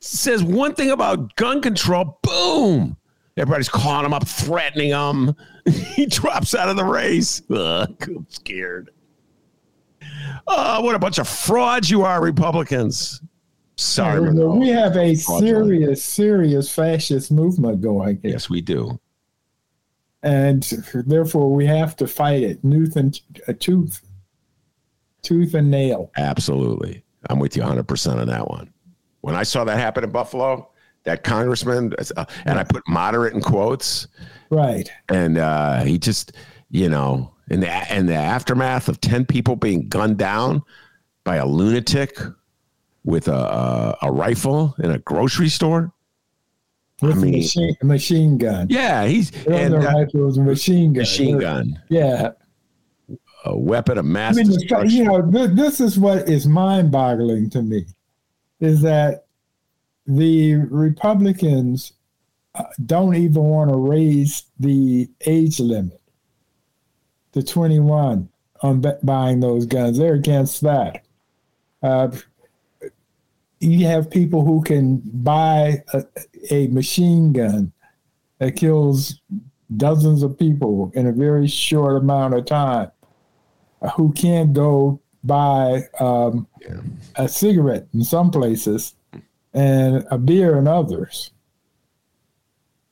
says 0.00 0.42
one 0.42 0.74
thing 0.74 0.90
about 0.90 1.36
gun 1.36 1.60
control, 1.60 2.18
boom. 2.22 2.96
Everybody's 3.36 3.68
calling 3.68 4.04
him 4.04 4.12
up, 4.12 4.26
threatening 4.26 4.90
him. 4.90 5.34
he 5.94 6.06
drops 6.06 6.54
out 6.54 6.68
of 6.68 6.76
the 6.76 6.84
race. 6.84 7.42
Ugh, 7.50 7.94
I'm 8.02 8.26
scared. 8.28 8.90
Oh, 10.46 10.80
what 10.82 10.94
a 10.94 10.98
bunch 10.98 11.18
of 11.18 11.28
frauds 11.28 11.90
you 11.90 12.02
are, 12.02 12.22
Republicans. 12.22 13.20
Sorry, 13.76 14.20
Monroe. 14.20 14.56
we 14.56 14.68
have 14.68 14.96
a 14.96 15.14
serious, 15.14 16.04
serious 16.04 16.70
fascist 16.70 17.32
movement 17.32 17.80
going 17.80 18.18
here. 18.20 18.32
Yes, 18.32 18.50
we 18.50 18.60
do. 18.60 19.00
And 20.22 20.62
therefore 21.06 21.52
we 21.52 21.66
have 21.66 21.96
to 21.96 22.06
fight 22.06 22.42
it 22.42 22.60
tooth 22.62 22.96
and 22.96 23.20
a 23.48 23.54
tooth, 23.54 24.00
tooth 25.22 25.54
and 25.54 25.70
nail. 25.70 26.10
Absolutely. 26.16 27.02
I'm 27.28 27.38
with 27.38 27.56
you 27.56 27.62
100% 27.62 28.16
on 28.20 28.26
that 28.28 28.48
one. 28.48 28.72
When 29.20 29.34
I 29.34 29.42
saw 29.42 29.64
that 29.64 29.78
happen 29.78 30.04
in 30.04 30.10
Buffalo, 30.10 30.70
that 31.04 31.24
congressman, 31.24 31.94
uh, 32.16 32.24
and 32.44 32.58
I 32.58 32.64
put 32.64 32.82
moderate 32.88 33.34
in 33.34 33.40
quotes, 33.42 34.06
Right. 34.50 34.90
and 35.08 35.38
uh, 35.38 35.82
he 35.82 35.98
just, 35.98 36.32
you 36.70 36.88
know, 36.88 37.34
in 37.50 37.60
the, 37.60 37.94
in 37.96 38.06
the 38.06 38.14
aftermath 38.14 38.88
of 38.88 39.00
10 39.00 39.26
people 39.26 39.56
being 39.56 39.88
gunned 39.88 40.18
down 40.18 40.62
by 41.24 41.36
a 41.36 41.46
lunatic 41.46 42.18
with 43.04 43.28
a, 43.28 43.32
a, 43.34 43.98
a 44.02 44.12
rifle 44.12 44.74
in 44.78 44.90
a 44.90 44.98
grocery 44.98 45.48
store. 45.48 45.92
With 47.02 47.16
I 47.16 47.20
mean- 47.20 47.34
a 47.34 47.36
machine, 47.38 47.76
a 47.80 47.84
machine 47.86 48.38
gun. 48.38 48.66
Yeah, 48.70 49.06
he's 49.06 49.30
and 49.46 49.74
uh, 49.74 49.78
rifle, 49.78 50.20
was 50.20 50.36
a 50.38 50.42
machine 50.42 50.92
gun. 50.92 51.00
machine 51.02 51.38
gun, 51.38 51.82
Yeah. 51.88 52.30
a 53.44 53.56
weapon 53.56 53.96
of 53.98 54.04
mass 54.04 54.36
I 54.36 54.42
mean, 54.42 54.52
destruction. 54.52 54.90
you 54.98 55.04
know, 55.04 55.22
th- 55.30 55.50
this 55.52 55.80
is 55.80 55.98
what 55.98 56.28
is 56.28 56.46
mind-boggling 56.46 57.48
to 57.50 57.62
me, 57.62 57.86
is 58.60 58.82
that 58.82 59.24
the 60.06 60.56
Republicans 60.56 61.92
uh, 62.54 62.64
don't 62.84 63.14
even 63.14 63.42
want 63.44 63.70
to 63.70 63.76
raise 63.76 64.44
the 64.58 65.08
age 65.26 65.60
limit 65.60 66.00
to 67.32 67.42
21 67.42 68.28
on 68.62 68.80
bu- 68.80 68.98
buying 69.04 69.40
those 69.40 69.64
guns. 69.66 69.96
They're 69.98 70.14
against 70.14 70.60
that. 70.62 71.04
Uh, 71.82 72.10
you 73.60 73.86
have 73.86 74.10
people 74.10 74.44
who 74.44 74.62
can 74.62 75.02
buy 75.04 75.82
a, 75.92 76.04
a 76.50 76.68
machine 76.68 77.32
gun 77.32 77.72
that 78.38 78.56
kills 78.56 79.20
dozens 79.76 80.22
of 80.22 80.38
people 80.38 80.90
in 80.94 81.06
a 81.06 81.12
very 81.12 81.46
short 81.46 81.96
amount 81.96 82.34
of 82.34 82.44
time 82.46 82.90
uh, 83.82 83.90
who 83.90 84.12
can't 84.12 84.52
go 84.54 84.98
buy 85.22 85.82
um, 86.00 86.46
Yeah. 86.62 86.80
a 87.16 87.28
cigarette 87.28 87.86
in 87.92 88.02
some 88.02 88.30
places 88.30 88.94
and 89.52 90.06
a 90.10 90.16
beer 90.18 90.56
in 90.58 90.66
others. 90.66 91.30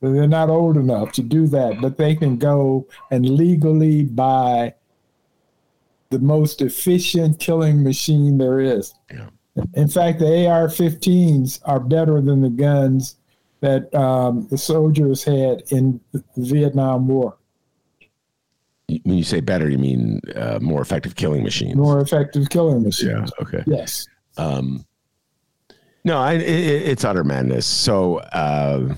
They're 0.01 0.29
not 0.29 0.51
old 0.51 0.77
enough 0.77 1.13
to 1.13 1.23
do 1.23 1.47
that, 1.49 1.81
but 1.81 1.97
they 1.97 2.15
can 2.15 2.37
go 2.37 2.87
and 3.11 3.29
legally 3.29 4.05
buy 4.05 4.75
the 6.11 6.19
most 6.21 6.63
efficient 6.63 7.41
killing 7.41 7.83
machine 7.83 8.39
there 8.39 8.61
is. 8.61 8.95
Yeah. 9.11 9.31
In 9.75 9.89
fact, 9.89 10.19
the 10.19 10.47
AR 10.47 10.69
15s 10.69 11.61
are 11.65 11.81
better 11.81 12.21
than 12.21 12.43
the 12.43 12.51
guns 12.51 13.17
that 13.61 13.93
um, 13.95 14.47
the 14.51 14.59
soldiers 14.59 15.25
had 15.25 15.63
in 15.71 16.01
the 16.13 16.23
Vietnam 16.37 17.09
War. 17.09 17.37
when 18.89 19.17
you 19.17 19.25
say 19.25 19.41
better, 19.41 19.69
you 19.69 19.79
mean 19.79 20.21
uh, 20.37 20.59
more 20.61 20.81
effective 20.81 21.17
killing 21.17 21.43
machines. 21.43 21.77
More 21.77 22.01
effective 22.01 22.49
killing 22.51 22.83
machines. 22.83 23.33
yeah. 23.39 23.45
Okay. 23.45 23.65
Yes. 23.67 24.07
Um, 24.37 24.87
no, 26.05 26.19
I, 26.19 26.35
it, 26.35 26.43
it's 26.89 27.05
utter 27.05 27.25
madness. 27.25 27.67
So, 27.67 28.19
uh, 28.19 28.95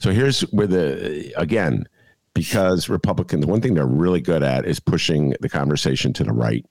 so 0.00 0.10
here's 0.12 0.42
where 0.52 0.66
the 0.66 1.32
again, 1.36 1.86
because 2.34 2.88
Republicans, 2.88 3.46
one 3.46 3.60
thing 3.60 3.74
they're 3.74 3.86
really 3.86 4.20
good 4.20 4.42
at 4.42 4.64
is 4.64 4.78
pushing 4.80 5.34
the 5.40 5.48
conversation 5.48 6.12
to 6.14 6.24
the 6.24 6.32
right, 6.32 6.64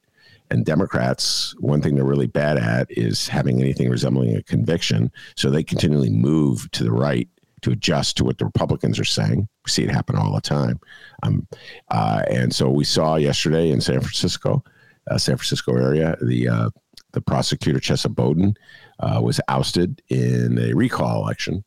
and 0.49 0.65
Democrats, 0.65 1.55
one 1.59 1.81
thing 1.81 1.95
they're 1.95 2.03
really 2.03 2.27
bad 2.27 2.57
at 2.57 2.87
is 2.89 3.27
having 3.27 3.61
anything 3.61 3.89
resembling 3.89 4.35
a 4.35 4.43
conviction. 4.43 5.11
So 5.35 5.49
they 5.49 5.63
continually 5.63 6.09
move 6.09 6.69
to 6.71 6.83
the 6.83 6.91
right 6.91 7.27
to 7.61 7.71
adjust 7.71 8.17
to 8.17 8.23
what 8.23 8.37
the 8.37 8.45
Republicans 8.45 8.99
are 8.99 9.05
saying. 9.05 9.47
We 9.65 9.69
see 9.69 9.83
it 9.83 9.89
happen 9.89 10.15
all 10.15 10.33
the 10.33 10.41
time. 10.41 10.79
Um, 11.23 11.47
uh, 11.89 12.23
and 12.29 12.53
so 12.53 12.69
we 12.69 12.83
saw 12.83 13.15
yesterday 13.15 13.71
in 13.71 13.81
San 13.81 13.99
Francisco, 13.99 14.63
uh, 15.09 15.17
San 15.17 15.37
Francisco 15.37 15.75
area, 15.75 16.17
the 16.21 16.47
uh, 16.47 16.69
the 17.13 17.21
prosecutor 17.21 17.79
Chesa 17.79 18.13
Boudin 18.13 18.55
uh, 18.99 19.19
was 19.23 19.39
ousted 19.47 20.01
in 20.09 20.59
a 20.59 20.73
recall 20.73 21.23
election 21.23 21.63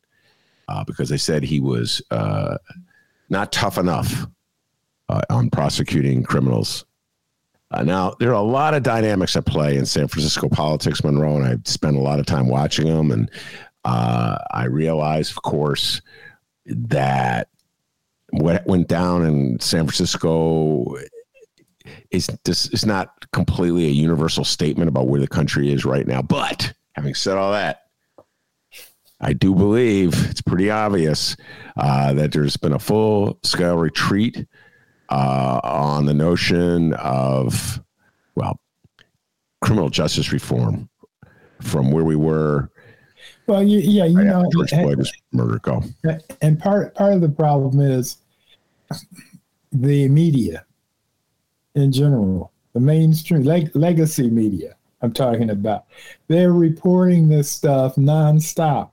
uh, 0.67 0.83
because 0.85 1.09
they 1.09 1.17
said 1.17 1.43
he 1.43 1.59
was 1.59 2.01
uh, 2.11 2.57
not 3.29 3.51
tough 3.51 3.77
enough 3.77 4.27
on 5.29 5.49
prosecuting 5.49 6.23
criminals. 6.23 6.85
Uh, 7.71 7.83
now 7.83 8.13
there 8.19 8.29
are 8.29 8.33
a 8.33 8.41
lot 8.41 8.73
of 8.73 8.83
dynamics 8.83 9.35
at 9.35 9.45
play 9.45 9.77
in 9.77 9.85
San 9.85 10.07
Francisco 10.07 10.49
politics, 10.49 11.03
Monroe, 11.03 11.37
and 11.37 11.45
I've 11.45 11.67
spent 11.67 11.95
a 11.95 12.01
lot 12.01 12.19
of 12.19 12.25
time 12.25 12.47
watching 12.47 12.87
them, 12.87 13.11
and 13.11 13.31
uh, 13.85 14.37
I 14.51 14.65
realize, 14.65 15.31
of 15.31 15.41
course, 15.41 16.01
that 16.65 17.47
what 18.31 18.65
went 18.67 18.87
down 18.87 19.25
in 19.25 19.59
San 19.59 19.85
Francisco 19.85 20.97
is 22.11 22.29
this 22.43 22.67
is 22.67 22.85
not 22.85 23.29
completely 23.31 23.85
a 23.85 23.89
universal 23.89 24.43
statement 24.43 24.89
about 24.89 25.07
where 25.07 25.21
the 25.21 25.27
country 25.27 25.71
is 25.71 25.85
right 25.85 26.05
now. 26.05 26.21
But 26.21 26.73
having 26.93 27.15
said 27.15 27.37
all 27.37 27.53
that, 27.53 27.83
I 29.21 29.33
do 29.33 29.55
believe 29.55 30.29
it's 30.29 30.41
pretty 30.41 30.69
obvious 30.69 31.37
uh, 31.77 32.13
that 32.13 32.31
there's 32.31 32.57
been 32.57 32.73
a 32.73 32.79
full 32.79 33.39
scale 33.43 33.77
retreat 33.77 34.45
uh, 35.11 35.59
on 35.63 36.05
the 36.05 36.13
notion 36.13 36.93
of, 36.93 37.79
well, 38.35 38.59
criminal 39.61 39.89
justice 39.89 40.31
reform 40.31 40.89
from 41.61 41.91
where 41.91 42.03
we 42.03 42.15
were 42.15 42.71
Well, 43.45 43.61
you, 43.61 43.79
yeah, 43.79 44.05
you 44.05 44.17
right 44.17 44.25
know, 44.27 44.49
George 44.51 44.71
and- 44.71 44.81
Floyd 44.81 44.97
was 44.97 45.11
murdered. 45.31 45.61
Go. 45.61 45.83
and 46.41 46.57
part 46.59 46.95
part 46.95 47.13
of 47.13 47.21
the 47.21 47.29
problem 47.29 47.79
is 47.79 48.17
the 49.71 50.07
media 50.09 50.65
in 51.75 51.91
general, 51.91 52.51
the 52.73 52.79
mainstream 52.79 53.43
leg, 53.43 53.69
legacy 53.75 54.29
media. 54.29 54.75
I'm 55.01 55.13
talking 55.13 55.49
about. 55.49 55.85
They're 56.27 56.53
reporting 56.53 57.27
this 57.29 57.49
stuff 57.49 57.95
nonstop. 57.95 58.91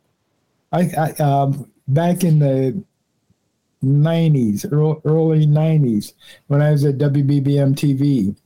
I, 0.73 0.91
I 0.99 1.11
um, 1.23 1.71
back 1.89 2.25
in 2.25 2.39
the 2.39 2.83
90s, 3.83 4.71
early, 4.73 5.01
early 5.05 5.47
90s, 5.47 6.13
when 6.49 6.63
I 6.63 6.73
was 6.73 6.85
at 6.85 6.99
WBBM 6.99 7.75
TV, 7.75 8.37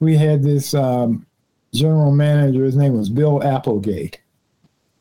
we 0.00 0.16
had 0.16 0.42
this 0.42 0.74
um, 0.74 1.26
general 1.74 2.12
manager. 2.12 2.64
His 2.64 2.76
name 2.76 2.96
was 2.96 3.08
Bill 3.08 3.42
Applegate, 3.42 4.20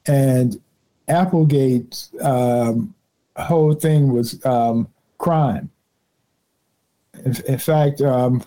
and 0.07 0.59
Applegate's 1.07 2.09
um, 2.21 2.93
whole 3.36 3.73
thing 3.73 4.11
was 4.11 4.43
um, 4.45 4.88
crime. 5.17 5.69
In, 7.25 7.36
in 7.47 7.59
fact, 7.59 8.01
um, 8.01 8.43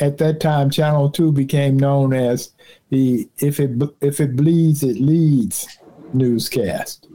at 0.00 0.18
that 0.18 0.40
time, 0.40 0.70
Channel 0.70 1.10
Two 1.10 1.32
became 1.32 1.76
known 1.76 2.12
as 2.12 2.52
the 2.90 3.28
"If 3.38 3.58
it 3.58 3.70
if 4.00 4.20
it 4.20 4.36
bleeds, 4.36 4.82
it 4.82 5.00
leads" 5.00 5.66
newscast. 6.12 7.08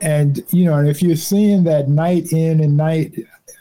And 0.00 0.42
you 0.50 0.64
know, 0.64 0.78
if 0.82 1.02
you're 1.02 1.16
seeing 1.16 1.64
that 1.64 1.88
night 1.88 2.32
in 2.32 2.60
and 2.60 2.76
night 2.76 3.14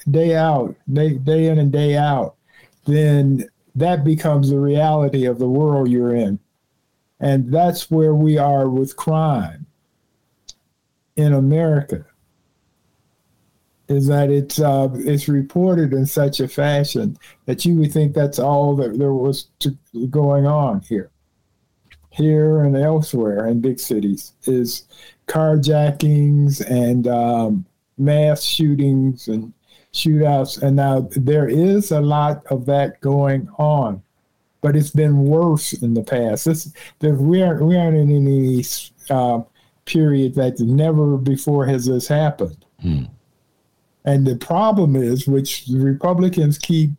day 0.10 0.36
out, 0.36 0.76
day 0.92 1.18
day 1.18 1.48
in 1.48 1.60
and 1.60 1.72
day 1.72 1.98
out, 1.98 2.36
then 2.86 3.50
that 3.76 4.04
becomes 4.04 4.50
the 4.50 4.60
reality 4.60 5.26
of 5.26 5.40
the 5.40 5.50
world 5.50 5.90
you're 5.90 6.16
in. 6.16 6.40
And 7.20 7.52
that's 7.52 7.92
where 7.92 8.16
we 8.16 8.38
are 8.38 8.70
with 8.70 8.96
crime 8.96 9.66
in 11.16 11.34
America. 11.34 12.06
Is 13.90 14.08
that 14.08 14.30
it's 14.30 14.60
uh, 14.60 14.90
it's 14.94 15.28
reported 15.28 15.94
in 15.94 16.06
such 16.06 16.40
a 16.40 16.48
fashion 16.48 17.18
that 17.46 17.66
you 17.66 17.76
would 17.76 17.92
think 17.92 18.14
that's 18.14 18.38
all 18.38 18.76
that 18.76 18.98
there 19.00 19.14
was 19.14 19.48
to, 19.60 19.76
going 20.10 20.46
on 20.46 20.82
here, 20.82 21.10
here 22.20 22.64
and 22.64 22.76
elsewhere 22.76 23.48
in 23.48 23.62
big 23.62 23.80
cities 23.80 24.34
is 24.44 24.84
carjackings 25.28 26.62
and 26.70 27.08
um, 27.08 27.66
mass 27.98 28.44
shootings 28.44 29.28
and 29.28 29.54
shootouts. 29.94 30.62
And 30.62 30.76
now 30.76 31.08
there 31.16 31.48
is 31.48 31.92
a 31.92 32.02
lot 32.02 32.46
of 32.48 32.66
that 32.66 33.00
going 33.02 33.50
on, 33.58 34.04
but 34.62 34.76
it's 34.76 34.92
been 34.92 35.24
worse 35.26 35.74
in 35.74 35.94
the 35.94 36.04
past. 36.04 36.46
This, 36.46 36.74
we 37.02 37.42
aren't 37.42 37.66
we 37.66 37.78
aren't 37.78 37.98
in 37.98 38.12
any 38.12 38.66
uh, 39.10 39.42
period 39.86 40.36
that 40.36 40.60
never 40.60 41.18
before 41.18 41.66
has 41.66 41.86
this 41.86 42.08
happened. 42.08 42.66
Hmm. 42.82 43.06
And 44.06 44.26
the 44.26 44.36
problem 44.36 44.96
is, 44.96 45.28
which 45.28 45.68
the 45.68 45.80
Republicans 45.80 46.58
keep 46.58 46.92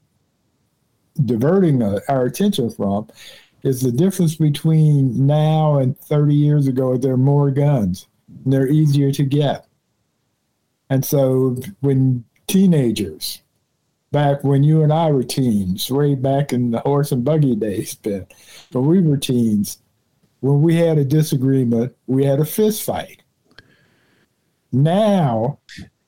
diverting 1.24 1.82
our 1.82 2.24
attention 2.24 2.70
from, 2.70 3.08
is 3.62 3.80
the 3.80 3.92
difference 3.92 4.36
between 4.36 5.26
now 5.26 5.78
and 5.78 5.98
30 5.98 6.34
years 6.34 6.66
ago. 6.66 6.96
There 6.96 7.12
are 7.12 7.18
more 7.18 7.50
guns, 7.50 8.06
and 8.44 8.52
they're 8.52 8.68
easier 8.68 9.12
to 9.12 9.24
get. 9.24 9.66
And 10.88 11.04
so 11.04 11.56
when 11.80 12.24
teenagers, 12.46 13.42
back 14.12 14.42
when 14.42 14.64
you 14.64 14.82
and 14.82 14.92
I 14.92 15.10
were 15.12 15.22
teens, 15.22 15.90
way 15.90 16.14
back 16.14 16.52
in 16.52 16.70
the 16.70 16.80
horse 16.80 17.12
and 17.12 17.24
buggy 17.24 17.54
days, 17.54 17.94
Ben, 17.94 18.26
when 18.72 18.86
we 18.86 19.00
were 19.00 19.16
teens, 19.16 19.78
when 20.40 20.62
we 20.62 20.74
had 20.74 20.98
a 20.98 21.04
disagreement, 21.04 21.94
we 22.06 22.24
had 22.24 22.40
a 22.40 22.44
fist 22.44 22.82
fight. 22.82 23.22
Now, 24.72 25.58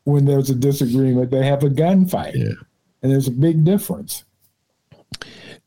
when 0.05 0.24
there's 0.24 0.50
a 0.50 0.55
disagreement, 0.55 1.30
they 1.30 1.46
have 1.46 1.62
a 1.62 1.68
gunfight. 1.68 2.34
Yeah. 2.34 2.55
And 3.03 3.12
there's 3.12 3.28
a 3.28 3.32
big 3.32 3.64
difference. 3.64 4.24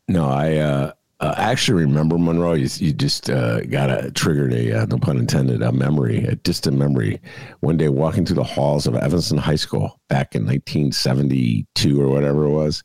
No, 0.07 0.27
I 0.27 0.57
uh, 0.57 0.91
uh, 1.25 1.33
actually 1.37 1.83
remember 1.83 2.17
Monroe. 2.17 2.53
You, 2.53 2.69
you 2.77 2.93
just 2.93 3.29
uh, 3.29 3.61
got 3.61 3.89
a 3.89 4.11
triggered 4.11 4.53
a 4.53 4.81
uh, 4.81 4.85
no 4.85 4.97
pun 4.97 5.17
intended 5.17 5.61
a 5.63 5.71
memory, 5.71 6.23
a 6.25 6.35
distant 6.35 6.77
memory. 6.77 7.19
One 7.61 7.77
day 7.77 7.89
walking 7.89 8.25
through 8.25 8.35
the 8.35 8.43
halls 8.43 8.85
of 8.85 8.95
Evanston 8.95 9.39
High 9.39 9.55
School 9.55 9.99
back 10.07 10.35
in 10.35 10.45
1972 10.45 12.01
or 12.01 12.09
whatever 12.09 12.45
it 12.45 12.51
was, 12.51 12.83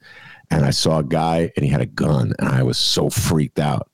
and 0.51 0.65
I 0.65 0.71
saw 0.71 1.01
a 1.01 1.05
guy 1.05 1.53
and 1.55 1.65
he 1.65 1.71
had 1.71 1.83
a 1.83 1.87
gun, 1.87 2.33
and 2.39 2.49
I 2.49 2.63
was 2.63 2.79
so 2.79 3.11
freaked 3.11 3.59
out. 3.59 3.89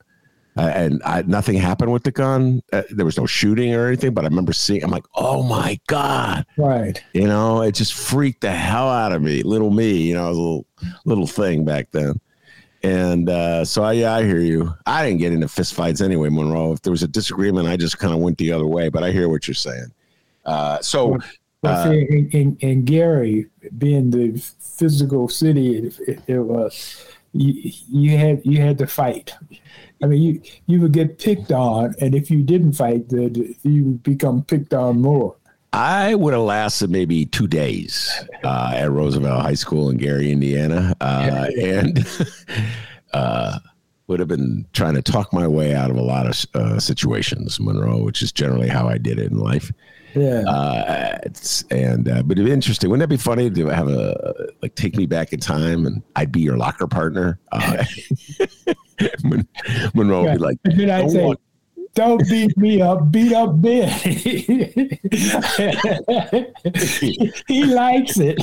Uh, 0.57 0.71
and 0.73 1.01
I, 1.05 1.21
nothing 1.23 1.55
happened 1.55 1.91
with 1.91 2.03
the 2.03 2.11
gun. 2.11 2.63
Uh, 2.73 2.81
there 2.89 3.05
was 3.05 3.17
no 3.17 3.27
shooting 3.27 3.75
or 3.75 3.85
anything, 3.85 4.13
but 4.13 4.23
I 4.23 4.27
remember 4.29 4.53
seeing. 4.53 4.83
I'm 4.83 4.89
like, 4.89 5.05
oh 5.15 5.43
my 5.43 5.77
god! 5.87 6.45
Right. 6.57 7.03
You 7.13 7.27
know, 7.27 7.61
it 7.61 7.73
just 7.73 7.93
freaked 7.93 8.41
the 8.41 8.51
hell 8.51 8.89
out 8.89 9.11
of 9.11 9.21
me. 9.21 9.43
Little 9.43 9.71
me, 9.71 9.91
you 9.91 10.15
know, 10.15 10.29
a 10.29 10.31
little 10.31 10.67
little 11.05 11.27
thing 11.27 11.65
back 11.65 11.91
then. 11.91 12.19
And 12.83 13.29
uh, 13.29 13.65
so, 13.65 13.83
I, 13.83 13.93
yeah, 13.93 14.15
I 14.15 14.23
hear 14.23 14.39
you. 14.39 14.73
I 14.85 15.05
didn't 15.05 15.19
get 15.19 15.33
into 15.33 15.47
fistfights 15.47 16.03
anyway, 16.03 16.29
Monroe. 16.29 16.73
If 16.73 16.81
there 16.81 16.91
was 16.91 17.03
a 17.03 17.07
disagreement, 17.07 17.67
I 17.67 17.75
just 17.75 17.97
kind 17.97 18.13
of 18.13 18.19
went 18.19 18.37
the 18.37 18.51
other 18.51 18.67
way. 18.67 18.89
But 18.89 19.03
I 19.03 19.11
hear 19.11 19.29
what 19.29 19.47
you're 19.47 19.55
saying. 19.55 19.91
Uh, 20.45 20.79
so, 20.81 21.17
well, 21.61 21.91
see, 21.91 22.07
in, 22.09 22.29
in, 22.29 22.57
in, 22.61 22.85
Gary, 22.85 23.47
being 23.77 24.11
the 24.11 24.37
physical 24.59 25.27
city, 25.27 25.77
it, 25.77 25.99
it, 26.07 26.19
it 26.27 26.39
was 26.39 27.05
you, 27.33 27.71
you, 27.89 28.17
had 28.17 28.41
you 28.45 28.61
had 28.61 28.77
to 28.77 28.87
fight. 28.87 29.33
I 30.01 30.05
mean, 30.05 30.21
you 30.21 30.41
you 30.67 30.81
would 30.81 30.93
get 30.93 31.19
picked 31.19 31.51
on, 31.51 31.95
and 31.99 32.13
if 32.13 32.29
you 32.29 32.43
didn't 32.43 32.73
fight, 32.73 33.09
the, 33.09 33.55
you 33.63 33.83
would 33.85 34.03
become 34.03 34.43
picked 34.43 34.73
on 34.73 35.01
more. 35.01 35.35
I 35.73 36.15
would 36.15 36.33
have 36.33 36.43
lasted 36.43 36.89
maybe 36.89 37.25
two 37.25 37.47
days 37.47 38.09
uh, 38.43 38.71
at 38.73 38.89
Roosevelt 38.89 39.41
High 39.41 39.53
School 39.53 39.89
in 39.89 39.97
Gary, 39.97 40.31
Indiana, 40.31 40.95
uh, 41.01 41.47
and 41.61 42.07
uh, 43.13 43.59
would 44.07 44.19
have 44.19 44.29
been 44.29 44.65
trying 44.73 44.95
to 44.95 45.01
talk 45.01 45.33
my 45.33 45.47
way 45.47 45.75
out 45.75 45.91
of 45.91 45.97
a 45.97 46.01
lot 46.01 46.25
of 46.25 46.45
uh, 46.55 46.79
situations, 46.79 47.59
Monroe, 47.59 48.03
which 48.03 48.21
is 48.21 48.31
generally 48.31 48.69
how 48.69 48.87
I 48.87 48.97
did 48.97 49.19
it 49.19 49.31
in 49.31 49.37
life. 49.37 49.71
Yeah. 50.15 50.43
Uh, 50.47 51.17
and 51.69 52.09
uh, 52.09 52.23
but 52.23 52.37
it'd 52.37 52.45
be 52.45 52.51
interesting. 52.51 52.89
Wouldn't 52.89 53.07
that 53.07 53.13
be 53.13 53.21
funny 53.21 53.51
to 53.51 53.67
have 53.67 53.89
a 53.89 54.47
like 54.61 54.73
take 54.75 54.95
me 54.95 55.05
back 55.05 55.33
in 55.33 55.39
time 55.39 55.85
and 55.85 56.01
I'd 56.15 56.31
be 56.31 56.41
your 56.41 56.57
locker 56.57 56.87
partner? 56.87 57.39
Monroe 59.93 60.23
would 60.23 60.33
be 60.33 60.39
like, 60.39 60.57
say, 60.65 61.23
walk, 61.23 61.39
don't 61.97 62.29
beat 62.29 62.55
me 62.57 62.79
up. 62.79 63.11
Beat 63.11 63.33
up 63.33 63.59
Ben. 63.59 63.89
he 67.47 67.65
likes 67.65 68.19
it. 68.19 68.37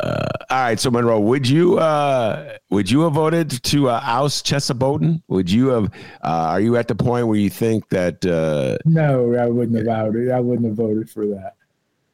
Uh, 0.00 0.26
all 0.50 0.62
right, 0.62 0.78
so 0.78 0.90
Monroe, 0.90 1.18
would 1.18 1.48
you 1.48 1.78
uh, 1.78 2.58
would 2.70 2.88
you 2.90 3.00
have 3.00 3.14
voted 3.14 3.50
to 3.64 3.88
uh, 3.88 4.00
oust 4.04 4.46
Chesa 4.46 4.78
Boudin? 4.78 5.22
Would 5.28 5.50
you 5.50 5.68
have? 5.68 5.86
Uh, 6.22 6.52
are 6.52 6.60
you 6.60 6.76
at 6.76 6.86
the 6.86 6.94
point 6.94 7.26
where 7.26 7.38
you 7.38 7.50
think 7.50 7.88
that? 7.88 8.24
Uh, 8.24 8.76
no, 8.84 9.34
I 9.34 9.46
wouldn't 9.46 9.76
have 9.78 9.86
voted. 9.86 10.30
I 10.30 10.38
wouldn't 10.38 10.68
have 10.68 10.76
voted 10.76 11.10
for 11.10 11.26
that. 11.26 11.54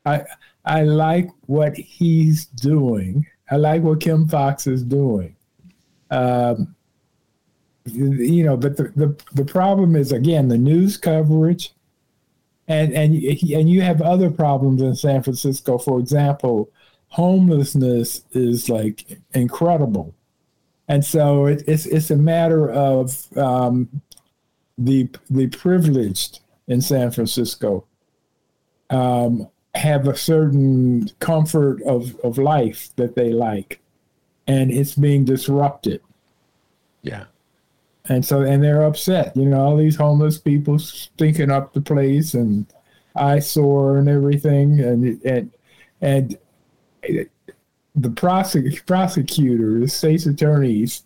I 0.07 0.23
I 0.65 0.85
like 0.85 1.29
what 1.47 1.77
he's 1.77 2.47
doing. 2.47 3.27
I 3.51 3.57
like 3.57 3.83
what 3.83 4.01
Kim 4.01 4.27
Foxx 4.29 4.67
is 4.67 4.83
doing. 4.83 5.37
Um, 6.11 6.75
you 7.87 8.43
know, 8.43 8.57
but 8.57 8.77
the, 8.77 8.85
the, 8.97 9.17
the 9.35 9.45
problem 9.45 9.95
is 9.97 10.13
again 10.13 10.49
the 10.49 10.59
news 10.59 10.97
coverage, 10.97 11.73
and 12.67 12.93
and 12.95 13.15
and 13.15 13.69
you 13.69 13.83
have 13.83 14.01
other 14.01 14.31
problems 14.31 14.81
in 14.81 14.95
San 14.95 15.23
Francisco. 15.23 15.79
For 15.79 15.99
example, 15.99 16.71
homelessness 17.09 18.25
is 18.33 18.69
like 18.71 19.19
incredible, 19.35 20.15
and 20.89 21.05
so 21.05 21.47
it, 21.47 21.63
it's 21.67 21.85
it's 21.87 22.11
a 22.11 22.17
matter 22.17 22.71
of 22.71 23.27
um, 23.37 24.01
the 24.79 25.09
the 25.29 25.49
privileged 25.49 26.41
in 26.67 26.81
San 26.81 27.11
Francisco 27.11 27.85
um, 28.89 29.47
have 29.75 30.09
a 30.09 30.17
certain 30.17 31.11
comfort 31.19 31.83
of 31.83 32.19
of 32.21 32.39
life 32.39 32.89
that 32.97 33.15
they 33.15 33.31
like, 33.31 33.81
and 34.47 34.71
it's 34.71 34.95
being 34.95 35.27
disrupted. 35.27 36.01
Yeah 37.03 37.25
and 38.09 38.25
so 38.25 38.43
and 38.43 38.63
they're 38.63 38.85
upset. 38.85 39.37
You 39.37 39.47
know, 39.47 39.61
all 39.61 39.77
these 39.77 39.97
homeless 39.97 40.39
people 40.39 40.79
stinking 40.79 41.51
up 41.51 41.73
the 41.73 41.81
place 41.81 42.35
and 42.35 42.67
eyesore 43.17 43.99
and 43.99 44.09
everything, 44.09 44.81
and 44.81 45.23
and 45.25 45.51
and 46.01 46.39
the 47.03 48.09
prosec- 48.09 48.87
prosecutor, 48.87 49.79
the 49.81 49.89
state's 49.89 50.27
attorneys, 50.27 51.05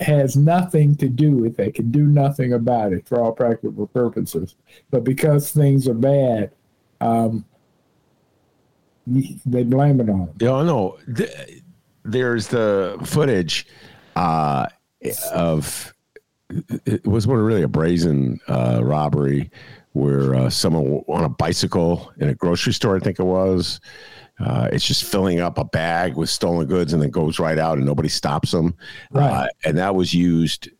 has 0.00 0.36
nothing 0.36 0.96
to 0.96 1.08
do 1.08 1.32
with 1.32 1.60
it. 1.60 1.74
Can 1.74 1.90
do 1.90 2.06
nothing 2.06 2.54
about 2.54 2.92
it 2.92 3.06
for 3.06 3.20
all 3.20 3.32
practical 3.32 3.86
purposes. 3.88 4.56
But 4.90 5.04
because 5.04 5.52
things 5.52 5.86
are 5.86 5.94
bad, 5.94 6.50
um, 7.00 7.44
they 9.06 9.64
blame 9.64 10.00
it 10.00 10.08
on 10.08 10.26
them. 10.26 10.34
Yeah, 10.40 10.62
no. 10.62 10.98
There's 12.04 12.48
the 12.48 12.98
footage 13.04 13.66
uh, 14.16 14.66
of 15.32 15.92
it 16.86 17.06
was 17.06 17.26
what 17.26 17.34
really 17.34 17.62
a 17.62 17.68
brazen 17.68 18.40
uh, 18.48 18.80
robbery 18.82 19.50
where 19.92 20.34
uh, 20.34 20.50
someone 20.50 21.02
on 21.08 21.24
a 21.24 21.28
bicycle 21.28 22.12
in 22.18 22.28
a 22.28 22.34
grocery 22.34 22.72
store, 22.72 22.96
I 22.96 23.00
think 23.00 23.18
it 23.18 23.24
was, 23.24 23.80
uh, 24.40 24.68
it's 24.72 24.86
just 24.86 25.04
filling 25.04 25.40
up 25.40 25.58
a 25.58 25.64
bag 25.64 26.16
with 26.16 26.30
stolen 26.30 26.66
goods 26.66 26.92
and 26.92 27.02
then 27.02 27.10
goes 27.10 27.38
right 27.38 27.58
out 27.58 27.76
and 27.76 27.86
nobody 27.86 28.08
stops 28.08 28.52
them. 28.52 28.74
Right. 29.10 29.30
Uh, 29.30 29.48
and 29.64 29.78
that 29.78 29.94
was 29.94 30.14
used 30.14 30.70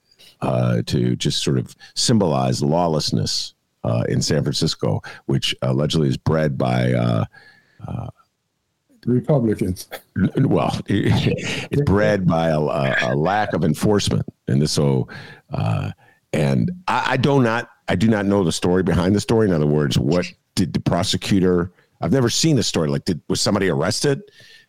uh, 0.41 0.83
to 0.87 1.15
just 1.17 1.43
sort 1.43 1.59
of 1.59 1.77
symbolize 1.95 2.63
lawlessness 2.63 3.55
uh, 3.85 4.05
in 4.09 4.23
San 4.23 4.43
Francisco, 4.43 5.03
which 5.27 5.55
allegedly 5.63 6.09
is 6.09 6.17
bred 6.17 6.57
by 6.57 7.27
Republicans. 9.07 9.89
Well, 10.37 10.79
it's 10.87 11.83
bred 11.83 12.27
by 12.27 12.49
a, 12.49 12.59
a, 12.59 13.15
lack 13.17 13.53
of 13.53 13.65
enforcement, 13.65 14.27
and 14.49 14.69
so, 14.69 15.09
uh, 15.53 15.91
and 16.33 16.71
I, 16.89 17.13
I 17.13 17.17
do 17.17 17.43
not 17.43 17.69
I 17.89 17.97
do 17.97 18.09
not 18.09 18.27
know 18.27 18.45
the 18.45 18.53
story 18.53 18.83
behind 18.83 19.15
the 19.15 19.21
story. 19.21 19.47
In 19.47 19.53
other 19.53 19.67
words, 19.67 19.99
what 19.99 20.27
did 20.55 20.73
the 20.73 20.81
prosecutor? 20.81 21.73
I've 22.01 22.13
never 22.13 22.31
seen 22.31 22.57
the 22.57 22.63
story. 22.63 22.89
Like, 22.89 23.05
did 23.05 23.21
was 23.29 23.41
somebody 23.41 23.69
arrested? 23.69 24.23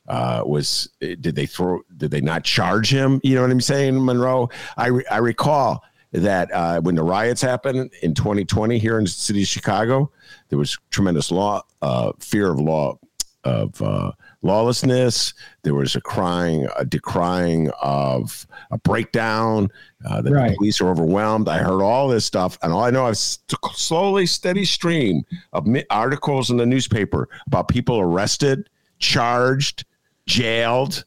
Uh, 0.07 0.43
was 0.45 0.89
did 0.99 1.35
they 1.35 1.45
throw? 1.45 1.81
Did 1.97 2.11
they 2.11 2.21
not 2.21 2.43
charge 2.43 2.91
him? 2.91 3.21
You 3.23 3.35
know 3.35 3.41
what 3.41 3.51
I'm 3.51 3.61
saying, 3.61 4.03
Monroe? 4.03 4.49
I 4.77 4.89
I 5.09 5.17
recall 5.17 5.83
that 6.11 6.51
uh, 6.51 6.81
when 6.81 6.95
the 6.95 7.03
riots 7.03 7.41
happened 7.41 7.91
in 8.01 8.13
2020 8.13 8.77
here 8.77 8.97
in 8.97 9.05
the 9.05 9.09
city 9.09 9.41
of 9.41 9.47
Chicago, 9.47 10.11
there 10.49 10.59
was 10.59 10.77
tremendous 10.91 11.31
law, 11.31 11.63
uh, 11.81 12.11
fear 12.19 12.51
of 12.51 12.59
law, 12.59 12.99
of 13.43 13.81
uh, 13.81 14.11
lawlessness. 14.43 15.33
There 15.63 15.73
was 15.73 15.95
a 15.95 16.01
crying, 16.01 16.67
a 16.77 16.85
decrying 16.85 17.69
of 17.81 18.45
a 18.71 18.77
breakdown. 18.77 19.69
Uh, 20.05 20.21
that 20.21 20.33
right. 20.33 20.49
the 20.51 20.57
police 20.57 20.81
are 20.81 20.89
overwhelmed. 20.89 21.47
I 21.47 21.59
heard 21.59 21.81
all 21.81 22.09
this 22.09 22.25
stuff, 22.25 22.57
and 22.61 22.73
all 22.73 22.83
I 22.83 22.91
know 22.91 23.07
is 23.07 23.39
slowly, 23.73 24.25
steady 24.25 24.65
stream 24.65 25.23
of 25.53 25.65
articles 25.89 26.49
in 26.49 26.57
the 26.57 26.65
newspaper 26.65 27.29
about 27.47 27.69
people 27.69 27.99
arrested, 27.99 28.69
charged, 28.99 29.85
jailed. 30.25 31.05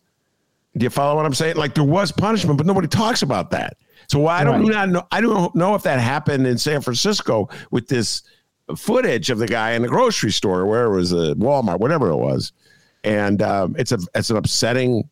Do 0.76 0.84
you 0.84 0.90
follow 0.90 1.16
what 1.16 1.26
I'm 1.26 1.34
saying? 1.34 1.56
Like 1.56 1.74
there 1.74 1.84
was 1.84 2.10
punishment, 2.10 2.56
but 2.58 2.66
nobody 2.66 2.88
talks 2.88 3.22
about 3.22 3.50
that. 3.50 3.76
So 4.08 4.26
I 4.26 4.44
don't 4.44 4.66
right. 4.66 4.88
know. 4.88 5.06
I 5.10 5.20
don't 5.20 5.54
know 5.54 5.74
if 5.74 5.82
that 5.82 5.98
happened 5.98 6.46
in 6.46 6.58
San 6.58 6.80
Francisco 6.80 7.48
with 7.70 7.88
this 7.88 8.22
footage 8.76 9.30
of 9.30 9.38
the 9.38 9.46
guy 9.46 9.72
in 9.72 9.82
the 9.82 9.88
grocery 9.88 10.32
store, 10.32 10.66
where 10.66 10.86
it 10.86 10.96
was 10.96 11.12
a 11.12 11.34
Walmart, 11.34 11.80
whatever 11.80 12.10
it 12.10 12.16
was, 12.16 12.52
and 13.06 13.40
um, 13.40 13.76
it's 13.78 13.92
a 13.92 13.98
it's 14.14 14.30
an 14.30 14.36
upsetting 14.36 15.08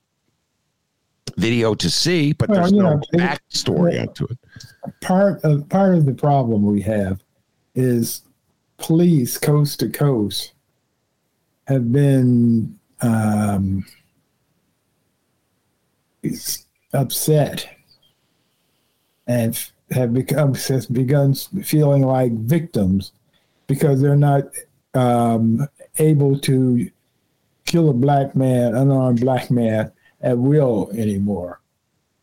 video 1.37 1.75
to 1.75 1.89
see, 1.89 2.33
but 2.33 2.49
well, 2.49 2.59
there's 2.59 2.73
no 2.73 2.95
know, 2.95 3.03
backstory 3.15 4.01
onto 4.01 4.27
it. 4.27 4.39
Part 5.01 5.43
of 5.45 5.69
part 5.69 5.95
of 5.95 6.05
the 6.05 6.13
problem 6.13 6.67
we 6.67 6.83
have 6.83 7.23
is 7.75 8.23
police 8.77 9.39
coast 9.39 9.81
to 9.81 9.89
coast 9.89 10.53
have 11.69 11.93
been 11.93 12.79
um, 13.01 13.87
upset 16.93 17.69
and 19.27 19.71
have 19.93 20.13
become 20.13 20.55
has 20.55 20.87
begun 20.87 21.35
feeling 21.35 22.03
like 22.03 22.33
victims 22.33 23.13
because 23.69 24.03
they're 24.03 24.17
not 24.17 24.45
um, 24.95 25.67
able 25.99 26.39
to 26.41 26.91
kill 27.75 27.91
a 27.91 27.93
black 27.93 28.37
man, 28.37 28.73
unarmed 28.77 29.21
black 29.21 29.51
man 29.51 29.91
at 30.21 30.39
will 30.39 30.93
anymore 30.95 31.61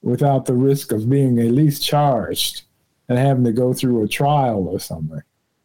without 0.01 0.45
the 0.45 0.53
risk 0.53 0.93
of 0.93 1.09
being 1.09 1.39
at 1.39 1.51
least 1.51 1.83
charged 1.83 2.61
and 3.09 3.17
having 3.17 3.43
to 3.43 3.51
go 3.51 3.73
through 3.73 4.01
a 4.01 4.07
trial 4.07 4.65
or 4.69 4.79
something. 4.79 5.21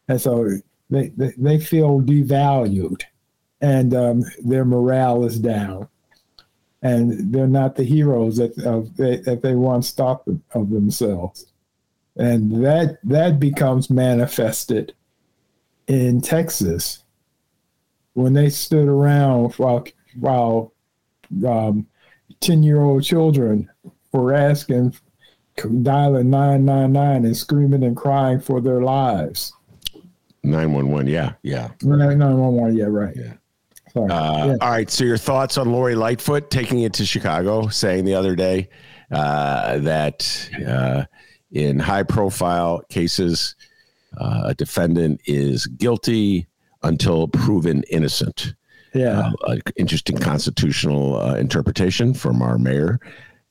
And 0.09 0.21
so 0.21 0.59
they, 0.91 1.11
they, 1.11 1.33
they 1.39 1.61
feel 1.61 2.01
devalued 2.01 3.03
and 3.61 3.95
um, 3.95 4.25
their 4.45 4.65
morale 4.65 5.25
is 5.25 5.39
down. 5.39 5.89
And 6.83 7.33
they're 7.33 7.47
not 7.47 7.77
the 7.77 7.85
heroes 7.85 8.39
that, 8.39 8.59
of, 8.65 8.97
that 8.97 9.41
they 9.41 9.55
once 9.55 9.93
thought 9.93 10.25
of 10.51 10.71
themselves. 10.71 11.47
And 12.17 12.65
that, 12.65 12.99
that 13.05 13.39
becomes 13.39 13.89
manifested 13.89 14.95
in 15.87 16.21
Texas 16.23 17.05
when 18.17 18.33
they 18.33 18.49
stood 18.49 18.89
around 18.89 19.53
while, 19.57 19.85
while 20.19 20.73
um, 21.47 21.87
10 22.41 22.63
year 22.63 22.81
old 22.81 23.05
children 23.05 23.69
were 24.13 24.33
asking, 24.33 24.95
dialing 25.83 26.31
999 26.31 27.27
and 27.27 27.37
screaming 27.37 27.85
and 27.85 27.95
crying 27.95 28.41
for 28.41 28.63
their 28.63 28.81
lives. 28.81 29.53
911, 30.45 31.09
yeah, 31.09 31.35
yeah. 31.43 31.69
911, 31.83 32.75
yeah, 32.75 32.85
right. 32.87 33.15
Yeah. 33.15 33.33
Sorry. 33.93 34.11
Uh, 34.11 34.47
yeah. 34.47 34.57
All 34.63 34.71
right. 34.71 34.91
So, 34.91 35.05
your 35.05 35.19
thoughts 35.19 35.59
on 35.59 35.71
Lori 35.71 35.95
Lightfoot 35.95 36.51
taking 36.51 36.81
it 36.81 36.95
to 36.95 37.05
Chicago, 37.05 37.69
saying 37.69 38.07
the 38.07 38.15
other 38.15 38.35
day 38.35 38.71
uh, 39.11 39.77
that 39.79 40.51
uh, 40.67 41.05
in 41.53 41.79
high 41.79 42.03
profile 42.03 42.83
cases, 42.89 43.57
uh, 44.17 44.45
a 44.47 44.55
defendant 44.55 45.21
is 45.27 45.67
guilty 45.67 46.47
until 46.87 47.29
proven 47.29 47.83
innocent. 47.91 48.55
Yeah, 48.95 49.31
uh, 49.47 49.57
interesting 49.77 50.17
constitutional 50.17 51.21
uh, 51.21 51.35
interpretation 51.35 52.15
from 52.15 52.41
our 52.41 52.57
mayor. 52.57 52.99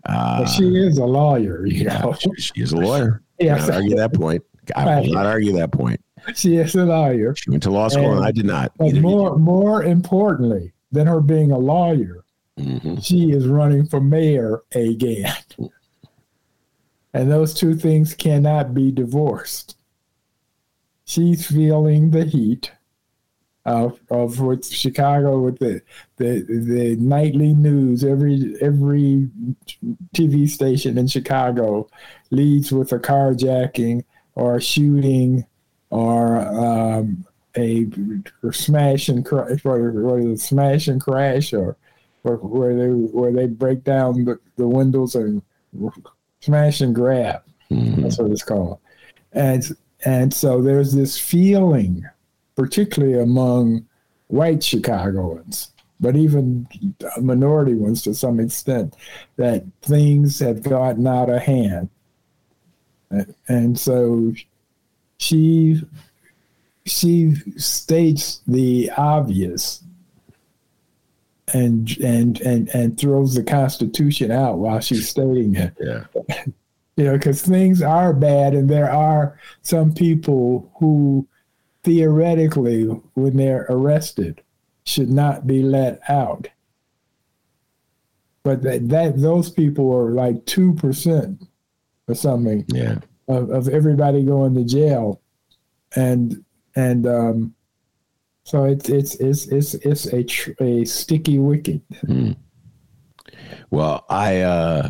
Uh, 0.06 0.46
she 0.46 0.76
is 0.76 0.98
a 0.98 1.06
lawyer, 1.06 1.66
you 1.66 1.84
yeah, 1.84 2.00
know. 2.00 2.14
She, 2.14 2.30
she 2.38 2.62
is 2.62 2.72
a 2.72 2.78
lawyer. 2.78 3.22
yeah, 3.40 3.58
not 3.58 3.70
argue 3.70 3.96
that 3.96 4.14
point. 4.14 4.44
I 4.76 5.02
will 5.02 5.14
not 5.14 5.26
argue 5.28 5.52
that 5.54 5.72
point. 5.72 6.02
She 6.34 6.58
is 6.58 6.74
a 6.74 6.86
lawyer. 6.86 7.36
She 7.36 7.52
went 7.52 7.62
to 7.64 7.70
law 7.70 7.88
school, 7.88 8.06
and, 8.06 8.18
and 8.18 8.26
I 8.26 8.32
did 8.32 8.46
not. 8.46 8.72
But 8.78 8.96
more, 8.96 9.38
more 9.38 9.84
importantly 9.84 10.74
than 10.92 11.06
her 11.06 11.22
being 11.22 11.52
a 11.52 11.58
lawyer, 11.58 12.24
mm-hmm. 12.58 12.98
she 12.98 13.32
is 13.32 13.46
running 13.48 13.86
for 13.86 14.02
mayor 14.02 14.64
again. 14.74 15.36
And 17.14 17.32
those 17.32 17.54
two 17.54 17.76
things 17.76 18.14
cannot 18.14 18.74
be 18.74 18.92
divorced. 18.92 19.78
She's 21.06 21.48
feeling 21.48 22.12
the 22.12 22.26
heat 22.26 22.74
of 23.66 24.00
of 24.12 24.40
with 24.40 24.66
Chicago 24.68 25.40
with 25.40 25.58
the, 25.60 25.82
the 26.18 26.46
the 26.48 26.96
nightly 26.98 27.54
news. 27.54 28.04
Every 28.04 28.56
every 28.62 29.30
TV 30.16 30.48
station 30.48 30.98
in 30.98 31.08
Chicago 31.08 31.90
leads 32.30 32.72
with 32.72 32.92
a 32.92 33.00
carjacking 33.00 34.04
or 34.36 34.56
a 34.56 34.62
shooting 34.62 35.46
or 35.90 36.38
um, 36.38 37.26
a 37.58 37.88
smash 38.52 39.10
and 39.10 39.26
crash, 39.26 39.64
or, 39.66 40.20
a 40.20 40.38
smash 40.38 40.88
and 40.88 41.02
crash, 41.02 41.54
or, 41.54 41.78
or 42.24 42.38
where 42.38 42.76
they 42.76 42.90
where 42.90 43.32
they 43.32 43.48
break 43.48 43.84
down 43.84 44.26
the, 44.26 44.40
the 44.58 44.68
windows 44.68 45.16
and 45.16 45.42
smash 46.42 46.82
and 46.82 46.94
grab. 46.94 47.42
Mm-hmm. 47.72 48.04
That's 48.04 48.20
what 48.20 48.32
it's 48.32 48.44
called. 48.44 48.80
And 49.32 49.64
and 50.04 50.34
so 50.34 50.62
there's 50.62 50.94
this 50.94 51.18
feeling 51.18 52.06
particularly 52.56 53.20
among 53.20 53.86
white 54.28 54.64
Chicagoans, 54.64 55.72
but 56.00 56.16
even 56.16 56.68
minority 57.22 57.76
ones 57.76 58.02
to 58.04 58.14
some 58.14 58.40
extent, 58.40 58.96
that 59.38 59.64
things 59.82 60.40
have 60.40 60.64
gotten 60.64 61.08
out 61.08 61.30
of 61.30 61.42
hand. 61.42 61.90
And 63.48 63.80
so 63.80 64.34
she 65.18 65.82
she 66.86 67.34
states 67.58 68.42
the 68.48 68.92
obvious 68.98 69.84
and 71.54 71.98
and 72.00 72.42
and 72.42 72.70
and 72.70 72.98
throws 72.98 73.36
the 73.36 73.44
Constitution 73.44 74.32
out 74.32 74.58
while 74.58 74.80
she's 74.80 75.08
stating 75.08 75.56
it. 75.56 75.74
Yeah. 75.80 76.04
you 76.98 77.04
know, 77.04 77.14
because 77.14 77.42
things 77.42 77.82
are 77.82 78.14
bad, 78.14 78.54
and 78.54 78.70
there 78.70 78.92
are 78.92 79.40
some 79.62 79.94
people 79.94 80.72
who 80.80 81.28
theoretically, 81.86 82.86
when 83.14 83.38
they're 83.38 83.68
arrested, 83.70 84.42
should 84.86 85.10
not 85.10 85.48
be 85.48 85.62
let 85.62 86.02
out. 86.10 86.48
But 88.44 88.64
that, 88.64 88.90
that 88.90 89.22
those 89.22 89.50
people 89.50 89.96
are 89.96 90.12
like 90.12 90.46
two 90.46 90.74
percent 90.74 91.44
or 92.08 92.16
something 92.16 92.66
yeah. 92.68 92.98
of, 93.28 93.50
of 93.50 93.70
everybody 93.70 94.24
going 94.24 94.56
to 94.56 94.64
jail, 94.64 95.22
and 95.96 96.44
and 96.76 97.08
um, 97.08 97.56
so 98.44 98.66
it's 98.66 98.90
it's 98.90 99.16
it's 99.16 99.48
it's 99.48 99.74
it's 99.76 100.06
a 100.08 100.24
tr- 100.24 100.52
a 100.60 100.86
sticky 100.86 101.40
wicket. 101.40 101.82
Mm. 102.06 102.36
Well, 103.72 104.06
I 104.10 104.42
uh, 104.42 104.90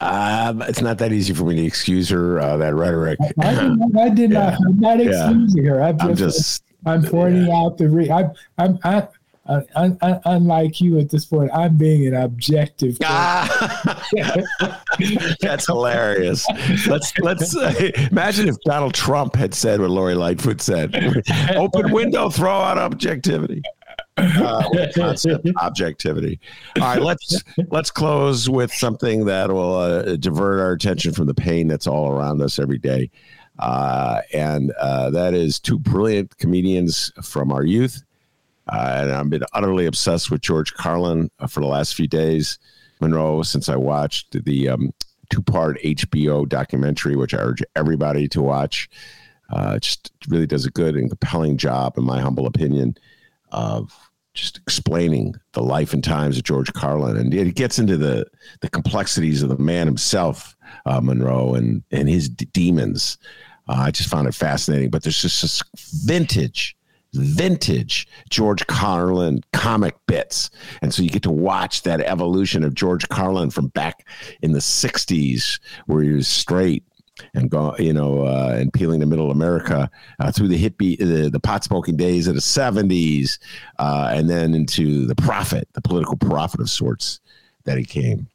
um, 0.00 0.62
it's 0.62 0.80
not 0.80 0.98
that 0.98 1.12
easy 1.12 1.32
for 1.34 1.44
me 1.44 1.56
to 1.56 1.64
excuse 1.64 2.08
her 2.10 2.40
uh, 2.40 2.56
that 2.56 2.74
rhetoric. 2.74 3.18
I, 3.40 3.54
did, 3.54 3.96
I 3.98 4.08
did 4.08 4.30
yeah. 4.32 4.50
not. 4.50 4.54
I'm 4.66 4.80
not 4.80 5.00
excusing 5.00 5.64
yeah. 5.64 5.70
her. 5.70 5.82
I'm 5.82 5.98
just, 5.98 6.10
I'm, 6.10 6.16
just, 6.16 6.64
I'm 6.86 7.02
pointing 7.02 7.46
yeah. 7.46 7.56
out 7.56 7.78
the. 7.78 7.88
Re- 7.88 8.10
I'm, 8.10 8.32
I'm, 8.58 8.78
I, 8.84 9.08
uh, 9.46 9.60
unlike 10.24 10.80
you 10.80 10.98
at 10.98 11.10
this 11.10 11.26
point, 11.26 11.50
I'm 11.52 11.76
being 11.76 12.06
an 12.06 12.14
objective. 12.14 12.96
Ah, 13.04 14.08
that's 15.40 15.66
hilarious. 15.66 16.46
Let's 16.86 17.16
let's 17.18 17.54
uh, 17.54 17.74
imagine 18.10 18.48
if 18.48 18.56
Donald 18.64 18.94
Trump 18.94 19.36
had 19.36 19.52
said 19.52 19.80
what 19.80 19.90
Lori 19.90 20.14
Lightfoot 20.14 20.62
said: 20.62 20.94
"Open 21.56 21.92
window, 21.92 22.30
throw 22.30 22.52
out 22.52 22.78
objectivity." 22.78 23.62
Uh, 24.16 24.86
concept 24.94 25.48
objectivity. 25.60 26.38
All 26.80 26.82
right, 26.82 27.02
let's 27.02 27.42
let's 27.68 27.90
close 27.90 28.48
with 28.48 28.72
something 28.72 29.24
that 29.26 29.50
will 29.50 29.76
uh, 29.76 30.16
divert 30.16 30.60
our 30.60 30.72
attention 30.72 31.12
from 31.12 31.26
the 31.26 31.34
pain 31.34 31.68
that's 31.68 31.86
all 31.86 32.10
around 32.10 32.40
us 32.42 32.58
every 32.58 32.78
day, 32.78 33.10
uh, 33.58 34.20
and 34.32 34.72
uh, 34.72 35.10
that 35.10 35.34
is 35.34 35.58
two 35.58 35.78
brilliant 35.78 36.36
comedians 36.38 37.12
from 37.22 37.52
our 37.52 37.64
youth. 37.64 38.02
Uh, 38.72 39.00
and 39.02 39.12
I've 39.12 39.28
been 39.28 39.44
utterly 39.52 39.86
obsessed 39.86 40.30
with 40.30 40.40
George 40.40 40.72
Carlin 40.72 41.30
for 41.48 41.60
the 41.60 41.66
last 41.66 41.94
few 41.94 42.06
days. 42.06 42.58
Monroe, 43.00 43.42
since 43.42 43.68
I 43.68 43.76
watched 43.76 44.44
the 44.44 44.68
um, 44.70 44.90
two 45.30 45.42
part 45.42 45.78
HBO 45.82 46.48
documentary, 46.48 47.16
which 47.16 47.34
I 47.34 47.38
urge 47.38 47.62
everybody 47.76 48.28
to 48.28 48.42
watch. 48.42 48.88
Uh, 49.50 49.78
just 49.78 50.10
really 50.28 50.46
does 50.46 50.64
a 50.64 50.70
good 50.70 50.96
and 50.96 51.10
compelling 51.10 51.56
job, 51.56 51.98
in 51.98 52.04
my 52.04 52.20
humble 52.20 52.46
opinion, 52.46 52.96
of 53.52 53.92
just 54.34 54.58
explaining 54.58 55.34
the 55.52 55.62
life 55.62 55.94
and 55.94 56.02
times 56.02 56.36
of 56.36 56.42
George 56.42 56.72
Carlin, 56.72 57.16
and 57.16 57.32
it 57.32 57.54
gets 57.54 57.78
into 57.78 57.96
the 57.96 58.26
the 58.60 58.68
complexities 58.68 59.42
of 59.42 59.48
the 59.48 59.58
man 59.58 59.86
himself, 59.86 60.56
uh, 60.86 61.00
Monroe, 61.00 61.54
and 61.54 61.82
and 61.90 62.08
his 62.08 62.28
d- 62.28 62.46
demons. 62.52 63.16
Uh, 63.68 63.76
I 63.78 63.90
just 63.90 64.10
found 64.10 64.28
it 64.28 64.34
fascinating. 64.34 64.90
But 64.90 65.04
there's 65.04 65.22
just 65.22 65.40
this 65.40 65.62
vintage, 66.04 66.76
vintage 67.14 68.06
George 68.28 68.66
Carlin 68.66 69.40
comic 69.52 69.94
bits, 70.06 70.50
and 70.82 70.92
so 70.92 71.02
you 71.02 71.10
get 71.10 71.22
to 71.22 71.30
watch 71.30 71.82
that 71.82 72.00
evolution 72.00 72.64
of 72.64 72.74
George 72.74 73.08
Carlin 73.08 73.50
from 73.50 73.68
back 73.68 74.06
in 74.42 74.52
the 74.52 74.58
'60s, 74.58 75.60
where 75.86 76.02
he 76.02 76.10
was 76.10 76.28
straight 76.28 76.82
and 77.34 77.50
go, 77.50 77.74
you 77.78 77.92
know, 77.92 78.26
uh, 78.26 78.56
and 78.58 78.72
peeling 78.72 79.00
the 79.00 79.06
middle 79.06 79.30
America 79.30 79.90
uh, 80.18 80.32
through 80.32 80.48
the 80.48 80.62
hippie, 80.62 80.98
the, 80.98 81.30
the 81.30 81.40
pot 81.40 81.64
smoking 81.64 81.96
days 81.96 82.26
of 82.26 82.34
the 82.34 82.40
70s, 82.40 83.38
uh, 83.78 84.10
and 84.12 84.28
then 84.28 84.54
into 84.54 85.06
the 85.06 85.14
prophet, 85.14 85.68
the 85.74 85.80
political 85.80 86.16
prophet 86.16 86.60
of 86.60 86.70
sorts 86.70 87.20
that 87.64 87.78
he 87.78 87.84
came. 87.84 88.28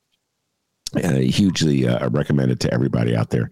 And 1.04 1.18
hugely 1.18 1.88
uh, 1.88 2.10
recommended 2.10 2.60
to 2.62 2.74
everybody 2.74 3.16
out 3.16 3.30
there. 3.30 3.52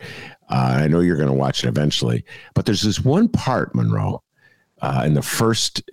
Uh, 0.49 0.79
I 0.81 0.87
know 0.87 1.01
you're 1.01 1.17
going 1.17 1.27
to 1.27 1.33
watch 1.33 1.63
it 1.63 1.67
eventually, 1.67 2.25
but 2.55 2.65
there's 2.65 2.81
this 2.81 3.01
one 3.01 3.29
part, 3.29 3.75
Monroe, 3.75 4.23
uh, 4.81 5.03
in 5.05 5.13
the 5.13 5.21
first 5.21 5.83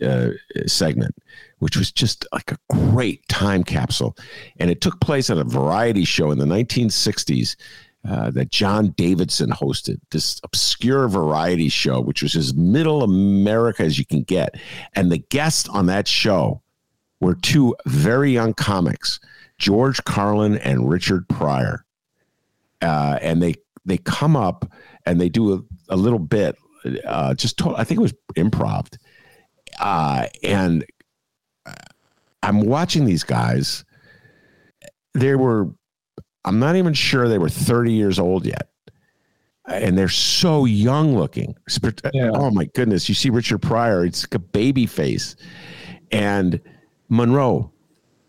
segment, 0.67 1.15
which 1.59 1.77
was 1.77 1.93
just 1.93 2.27
like 2.33 2.51
a 2.51 2.59
great 2.71 3.27
time 3.29 3.63
capsule. 3.63 4.17
And 4.59 4.71
it 4.71 4.81
took 4.81 4.99
place 5.01 5.29
at 5.29 5.37
a 5.37 5.45
variety 5.45 6.05
show 6.05 6.31
in 6.31 6.39
the 6.39 6.47
1960s 6.47 7.57
uh, 8.09 8.31
that 8.31 8.51
John 8.51 8.91
Davidson 8.97 9.51
hosted, 9.51 9.99
this 10.11 10.41
obscure 10.45 11.09
variety 11.09 11.69
show, 11.69 12.01
which 12.01 12.23
was 12.23 12.37
as 12.37 12.55
middle 12.55 13.03
America 13.03 13.83
as 13.83 13.99
you 13.99 14.05
can 14.05 14.23
get. 14.23 14.57
And 14.95 15.11
the 15.11 15.19
guests 15.19 15.69
on 15.69 15.87
that 15.87 16.07
show 16.07 16.63
were 17.21 17.35
two 17.35 17.75
very 17.87 18.31
young 18.31 18.53
comics, 18.55 19.21
George 19.59 20.03
Carlin 20.05 20.59
and 20.59 20.89
Richard 20.89 21.29
Pryor. 21.29 21.85
Uh, 22.83 23.19
and 23.23 23.43
they 23.43 23.55
they 23.87 23.99
come 23.99 24.37
up 24.37 24.71
and 25.07 25.21
they 25.21 25.29
do 25.29 25.55
a, 25.55 25.95
a 25.95 25.97
little 25.97 26.19
bit, 26.19 26.57
uh, 27.07 27.35
just 27.35 27.65
I 27.67 27.85
think 27.85 28.01
it 28.01 28.03
was 28.03 28.15
improv. 28.37 28.95
Uh, 29.79 30.27
and 30.43 30.85
I'm 32.43 32.61
watching 32.61 33.07
these 33.07 33.25
guys. 33.25 33.85
They 35.15 35.35
were 35.35 35.71
I'm 36.45 36.59
not 36.59 36.77
even 36.77 36.93
sure 36.93 37.29
they 37.29 37.39
were 37.39 37.49
30 37.49 37.93
years 37.93 38.19
old 38.19 38.47
yet. 38.47 38.69
And 39.67 39.97
they're 39.97 40.09
so 40.09 40.67
young 40.67 41.17
looking. 41.17 41.57
Yeah. 42.13 42.31
Oh 42.35 42.51
my 42.51 42.67
goodness. 42.67 43.09
You 43.09 43.15
see 43.15 43.31
Richard 43.31 43.63
Pryor, 43.63 44.05
it's 44.05 44.25
like 44.25 44.35
a 44.35 44.39
baby 44.39 44.85
face. 44.85 45.37
And 46.13 46.61
Monroe, 47.09 47.73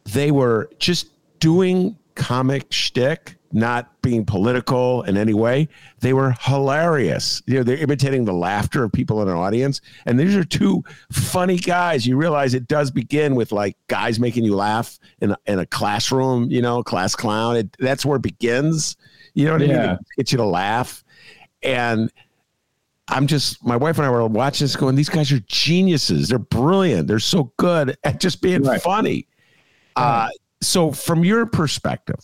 they 0.06 0.32
were 0.32 0.70
just 0.80 1.10
doing 1.40 1.98
comic 2.16 2.72
shtick 2.72 3.35
not 3.56 4.02
being 4.02 4.26
political 4.26 5.02
in 5.04 5.16
any 5.16 5.34
way. 5.34 5.68
They 6.02 6.12
were 6.12 6.36
hilarious. 6.42 7.42
You 7.48 7.56
know, 7.56 7.64
they're 7.64 7.78
imitating 7.78 8.26
the 8.26 8.34
laughter 8.34 8.84
of 8.84 8.92
people 8.92 9.22
in 9.22 9.30
an 9.30 9.36
audience. 9.36 9.80
And 10.06 10.20
these 10.20 10.36
are 10.36 10.44
two 10.44 10.84
funny 11.12 11.58
guys. 11.58 12.06
You 12.06 12.18
realize 12.18 12.54
it 12.54 12.68
does 12.68 12.92
begin 12.92 13.34
with 13.34 13.54
like 13.54 13.78
guys 13.88 14.20
making 14.20 14.44
you 14.44 14.56
laugh 14.56 15.00
in 15.22 15.32
a, 15.32 15.38
in 15.46 15.60
a 15.60 15.66
classroom, 15.66 16.52
you 16.52 16.62
know, 16.62 16.84
class 16.84 17.16
clown. 17.16 17.56
It, 17.56 17.76
that's 17.80 18.06
where 18.06 18.18
it 18.18 18.24
begins. 18.24 18.98
You 19.34 19.46
know 19.46 19.54
what 19.54 19.62
yeah. 19.62 19.84
I 19.84 19.88
mean? 19.88 19.98
Get 20.18 20.32
you 20.34 20.38
to 20.40 20.46
laugh. 20.46 21.04
And 21.64 22.12
I'm 23.08 23.26
just, 23.26 23.66
my 23.66 23.78
wife 23.78 23.98
and 23.98 24.06
I 24.06 24.10
were 24.10 24.28
watching 24.28 24.66
this 24.66 24.76
going, 24.76 24.96
these 24.96 25.10
guys 25.10 25.32
are 25.32 25.40
geniuses. 25.48 26.28
They're 26.28 26.40
brilliant. 26.40 27.08
They're 27.08 27.20
so 27.20 27.54
good 27.56 27.98
at 28.04 28.20
just 28.20 28.42
being 28.42 28.64
right. 28.64 28.82
funny. 28.82 29.28
Uh, 29.96 30.28
so, 30.62 30.92
from 30.92 31.24
your 31.24 31.46
perspective, 31.46 32.20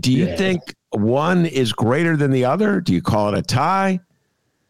do 0.00 0.12
you 0.12 0.26
yeah. 0.26 0.36
think 0.36 0.62
one 0.90 1.46
is 1.46 1.72
greater 1.72 2.16
than 2.16 2.30
the 2.30 2.44
other? 2.44 2.80
Do 2.80 2.92
you 2.92 3.02
call 3.02 3.32
it 3.32 3.38
a 3.38 3.42
tie? 3.42 4.00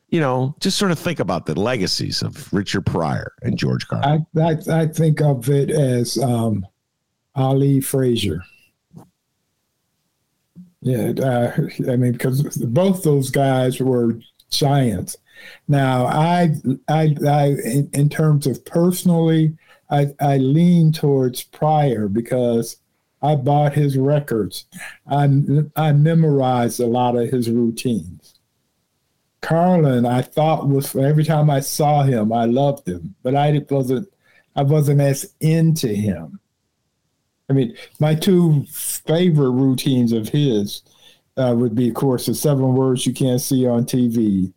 You 0.09 0.21
know, 0.21 0.55
just 0.61 0.79
sort 0.79 0.93
of 0.93 0.99
think 0.99 1.21
about 1.21 1.47
the 1.47 1.59
legacies 1.59 2.23
of 2.23 2.53
Richard 2.53 2.87
Pryor 2.87 3.33
and 3.43 3.59
George 3.59 3.87
Carlin. 3.89 4.27
I, 4.37 4.41
I, 4.41 4.83
I 4.83 4.87
think 4.87 5.21
of 5.21 5.49
it 5.51 5.71
as 5.71 6.17
um, 6.19 6.65
Ali 7.35 7.81
Frazier. 7.81 8.41
Yeah, 10.81 11.13
uh, 11.21 11.53
I 11.91 11.97
mean, 11.97 12.13
because 12.13 12.57
both 12.59 13.03
those 13.03 13.31
guys 13.31 13.81
were 13.81 14.21
giants. 14.51 15.17
Now, 15.69 16.07
I, 16.07 16.55
I, 16.89 17.17
I, 17.27 17.47
in, 17.65 17.91
in 17.93 18.09
terms 18.09 18.47
of 18.47 18.65
personally, 18.65 19.57
I, 19.91 20.15
I 20.21 20.37
lean 20.39 20.93
towards 20.93 21.43
Pryor 21.43 22.09
because 22.09 22.77
I 23.27 23.35
bought 23.35 23.75
his 23.75 23.97
records. 23.97 24.67
I, 25.11 25.25
I 25.75 25.93
memorized 25.93 26.81
a 26.81 26.87
lot 26.87 27.17
of 27.17 27.29
his 27.31 27.51
routines. 27.51 28.35
Carlin, 29.41 30.07
I 30.07 30.23
thought 30.23 30.69
was 30.69 30.95
every 30.95 31.25
time 31.25 31.51
I 31.51 31.61
saw 31.61 32.03
him, 32.03 32.33
I 32.33 32.47
loved 32.47 32.89
him, 32.89 33.15
but 33.23 33.35
I 33.35 33.63
wasn't 33.71 34.09
I 34.55 34.63
wasn't 34.63 35.01
as 35.01 35.35
into 35.41 35.89
him. 35.89 36.41
I 37.49 37.53
mean, 37.53 37.77
my 38.01 38.15
two 38.15 38.65
favorite 38.71 39.51
routines 39.51 40.13
of 40.13 40.29
his 40.29 40.83
uh, 41.37 41.55
would 41.57 41.75
be, 41.75 41.89
of 41.89 41.95
course, 41.95 42.27
the 42.27 42.35
seven 42.35 42.75
words 42.75 43.07
you 43.07 43.13
can't 43.13 43.41
see 43.41 43.67
on 43.67 43.85
TV. 43.85 44.53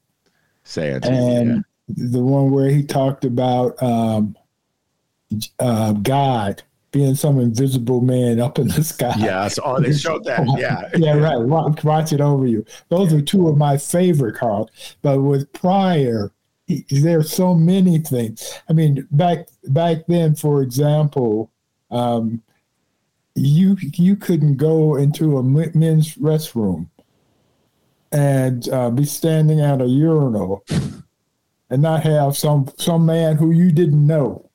Say 0.64 0.90
it. 0.90 1.06
And 1.06 1.66
yeah. 1.88 2.06
the 2.12 2.24
one 2.24 2.52
where 2.52 2.70
he 2.70 2.84
talked 2.84 3.26
about 3.26 3.82
um, 3.84 4.36
uh, 5.60 5.92
God 5.94 6.64
being 6.92 7.16
some 7.16 7.40
invisible 7.40 8.02
man 8.02 8.40
up 8.40 8.58
in 8.58 8.68
the 8.68 8.84
sky. 8.84 9.14
Yeah, 9.18 9.50
oh, 9.64 9.80
they 9.80 9.94
showed 9.98 10.24
that. 10.26 10.46
Yeah, 10.58 10.90
yeah, 10.96 11.18
right. 11.18 11.38
Watch, 11.38 11.84
watch, 11.84 12.14
it 12.14 12.22
over 12.22 12.48
you. 12.48 12.66
Those 12.90 13.14
are 13.14 13.22
two 13.22 13.48
of 13.48 13.58
my 13.58 13.78
favorite 13.78 14.36
Carl. 14.36 14.70
But 15.02 15.22
with 15.22 15.52
Pryor, 15.54 16.32
there's 16.90 17.32
so 17.32 17.54
many 17.54 18.00
things. 18.00 18.60
I 18.70 18.74
mean, 18.74 19.08
back 19.12 19.48
back 19.66 20.06
then, 20.08 20.36
for 20.36 20.62
example, 20.62 21.52
um, 21.92 22.42
you 23.36 23.78
you 23.80 24.16
couldn't 24.16 24.58
go 24.58 24.96
into 24.96 25.38
a 25.38 25.44
men's 25.44 26.16
restroom 26.16 26.90
and 28.12 28.68
uh, 28.70 28.90
be 28.90 29.06
standing 29.06 29.62
at 29.62 29.82
a 29.82 29.86
urinal 29.86 30.66
and 31.70 31.82
not 31.82 32.04
have 32.04 32.36
some 32.36 32.70
some 32.78 33.06
man 33.06 33.38
who 33.38 33.52
you 33.52 33.72
didn't 33.72 34.06
know 34.06 34.49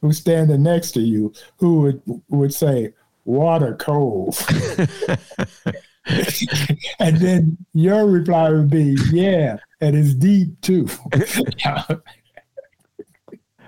who's 0.00 0.18
standing 0.18 0.62
next 0.62 0.92
to 0.92 1.00
you 1.00 1.32
who 1.58 1.80
would 1.80 2.02
would 2.28 2.54
say 2.54 2.92
water 3.24 3.74
cold 3.76 4.36
and 6.98 7.16
then 7.18 7.56
your 7.74 8.06
reply 8.06 8.50
would 8.50 8.70
be 8.70 8.96
yeah 9.12 9.58
and 9.80 9.96
it's 9.96 10.14
deep 10.14 10.60
too. 10.60 10.88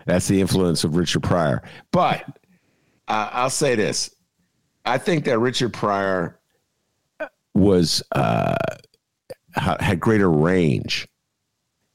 That's 0.07 0.27
the 0.27 0.41
influence 0.41 0.83
of 0.83 0.97
richard 0.97 1.23
pryor. 1.23 1.63
But 1.93 2.25
uh, 3.09 3.29
i'll 3.33 3.51
say 3.51 3.75
this. 3.75 4.11
I 4.85 4.99
think 4.99 5.25
that 5.27 5.39
richard 5.39 5.73
pryor 5.73 6.41
was 7.55 8.03
uh, 8.13 8.55
had 9.55 10.01
greater 10.01 10.31
range. 10.31 11.07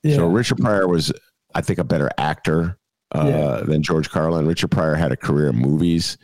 Yeah. 0.03 0.17
so 0.17 0.27
richard 0.27 0.59
pryor 0.59 0.87
was 0.87 1.11
i 1.55 1.61
think 1.61 1.79
a 1.79 1.83
better 1.83 2.11
actor 2.19 2.77
uh, 3.15 3.27
yeah. 3.27 3.65
than 3.65 3.81
George 3.81 4.09
Carlin. 4.09 4.47
Richard 4.47 4.71
Pryor 4.71 4.95
had 4.95 5.11
a 5.11 5.17
career 5.17 5.49
in 5.49 5.55
movies. 5.55 6.17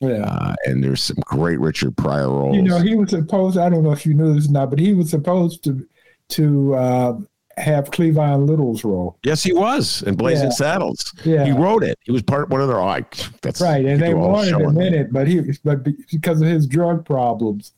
Yeah. 0.00 0.24
Uh, 0.24 0.54
and 0.66 0.82
there's 0.82 1.02
some 1.02 1.16
great 1.24 1.58
Richard 1.60 1.96
Pryor 1.96 2.28
roles. 2.28 2.56
You 2.56 2.62
know, 2.62 2.78
he 2.78 2.94
was 2.94 3.10
supposed, 3.10 3.56
I 3.56 3.68
don't 3.68 3.82
know 3.82 3.92
if 3.92 4.04
you 4.04 4.14
knew 4.14 4.34
this 4.34 4.48
or 4.48 4.52
not, 4.52 4.70
but 4.70 4.78
he 4.78 4.92
was 4.92 5.10
supposed 5.10 5.64
to 5.64 5.86
to 6.30 6.74
uh, 6.74 7.18
have 7.56 7.90
Cleavon 7.90 8.46
Little's 8.46 8.84
role. 8.84 9.18
Yes, 9.24 9.42
he 9.42 9.52
was 9.52 10.02
in 10.02 10.16
Blazing 10.16 10.46
yeah. 10.46 10.52
Saddles. 10.52 11.12
Yeah. 11.24 11.44
He 11.44 11.52
wrote 11.52 11.84
it. 11.84 11.98
He 12.02 12.12
was 12.12 12.22
part 12.22 12.48
one 12.48 12.60
of 12.60 12.68
their 12.68 12.80
like 12.80 13.16
that's 13.42 13.60
right. 13.60 13.84
And 13.84 14.00
they 14.00 14.14
wanted 14.14 14.54
him 14.54 14.80
in 14.80 14.94
it, 14.94 15.12
but 15.12 15.28
he 15.28 15.42
but 15.64 15.84
because 16.10 16.40
of 16.40 16.48
his 16.48 16.66
drug 16.66 17.04
problems, 17.04 17.72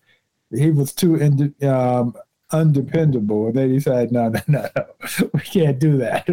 he 0.50 0.70
was 0.70 0.92
too 0.92 1.16
ind- 1.16 1.62
um, 1.64 2.14
undependable. 2.52 3.52
They 3.52 3.68
decided, 3.68 4.12
no, 4.12 4.28
no, 4.28 4.40
no, 4.48 4.68
no, 4.76 5.30
we 5.34 5.40
can't 5.40 5.78
do 5.78 5.98
that. 5.98 6.28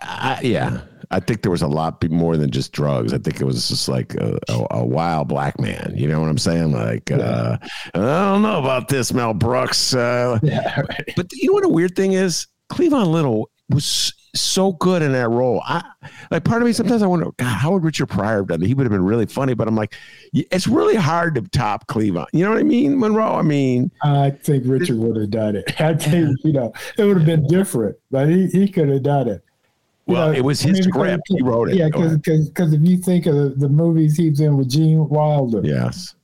Uh, 0.00 0.38
yeah. 0.42 0.82
I 1.10 1.20
think 1.20 1.42
there 1.42 1.50
was 1.50 1.62
a 1.62 1.68
lot 1.68 2.02
more 2.10 2.36
than 2.36 2.50
just 2.50 2.72
drugs. 2.72 3.12
I 3.12 3.18
think 3.18 3.40
it 3.40 3.44
was 3.44 3.68
just 3.68 3.88
like 3.88 4.14
a, 4.14 4.38
a, 4.48 4.66
a 4.72 4.84
wild 4.84 5.28
black 5.28 5.58
man. 5.58 5.94
You 5.96 6.08
know 6.08 6.20
what 6.20 6.28
I'm 6.28 6.38
saying? 6.38 6.72
Like, 6.72 7.08
yeah. 7.10 7.16
uh, 7.18 7.58
I 7.94 7.98
don't 7.98 8.42
know 8.42 8.58
about 8.58 8.88
this, 8.88 9.12
Mel 9.12 9.34
Brooks. 9.34 9.94
Uh, 9.94 10.38
yeah, 10.42 10.80
right. 10.80 11.12
But 11.16 11.32
you 11.32 11.48
know 11.48 11.54
what 11.54 11.64
a 11.64 11.68
weird 11.68 11.96
thing 11.96 12.12
is? 12.12 12.46
Cleavon 12.70 13.06
Little 13.06 13.50
was 13.70 14.12
so 14.34 14.72
good 14.72 15.02
in 15.02 15.12
that 15.12 15.28
role. 15.28 15.62
I 15.64 15.82
like 16.30 16.44
part 16.44 16.62
of 16.62 16.66
me 16.66 16.72
sometimes 16.72 17.02
I 17.02 17.06
wonder, 17.06 17.30
God, 17.36 17.46
how 17.46 17.72
would 17.72 17.84
Richard 17.84 18.06
Pryor 18.06 18.38
have 18.38 18.48
done 18.48 18.62
it? 18.62 18.66
He 18.66 18.74
would 18.74 18.84
have 18.84 18.92
been 18.92 19.04
really 19.04 19.26
funny, 19.26 19.54
but 19.54 19.68
I'm 19.68 19.74
like, 19.74 19.94
it's 20.32 20.66
really 20.66 20.94
hard 20.94 21.34
to 21.36 21.42
top 21.42 21.86
Cleavon. 21.86 22.26
You 22.32 22.44
know 22.44 22.50
what 22.50 22.58
I 22.58 22.64
mean, 22.64 22.98
Monroe? 22.98 23.34
I 23.34 23.42
mean, 23.42 23.90
I 24.02 24.30
think 24.30 24.64
Richard 24.66 24.98
would 24.98 25.16
have 25.16 25.30
done 25.30 25.56
it. 25.56 25.80
I 25.80 25.94
think 25.94 26.36
you 26.44 26.52
know 26.52 26.72
it 26.96 27.04
would 27.04 27.16
have 27.16 27.26
been 27.26 27.46
different, 27.46 27.96
but 28.10 28.28
he, 28.28 28.46
he 28.48 28.68
could 28.68 28.88
have 28.88 29.02
done 29.02 29.28
it. 29.28 29.44
Well, 30.08 30.28
know, 30.28 30.32
it 30.32 30.42
was 30.42 30.60
his 30.60 30.78
I 30.78 30.80
mean, 30.80 30.82
script. 30.90 31.22
He 31.26 31.42
wrote 31.42 31.68
it. 31.68 31.76
Yeah, 31.76 31.88
because 31.88 32.72
if 32.72 32.80
you 32.82 32.96
think 32.96 33.26
of 33.26 33.34
the, 33.34 33.48
the 33.50 33.68
movies 33.68 34.16
he 34.16 34.30
was 34.30 34.40
in 34.40 34.56
with 34.56 34.70
Gene 34.70 35.06
Wilder, 35.08 35.60
yes, 35.62 36.14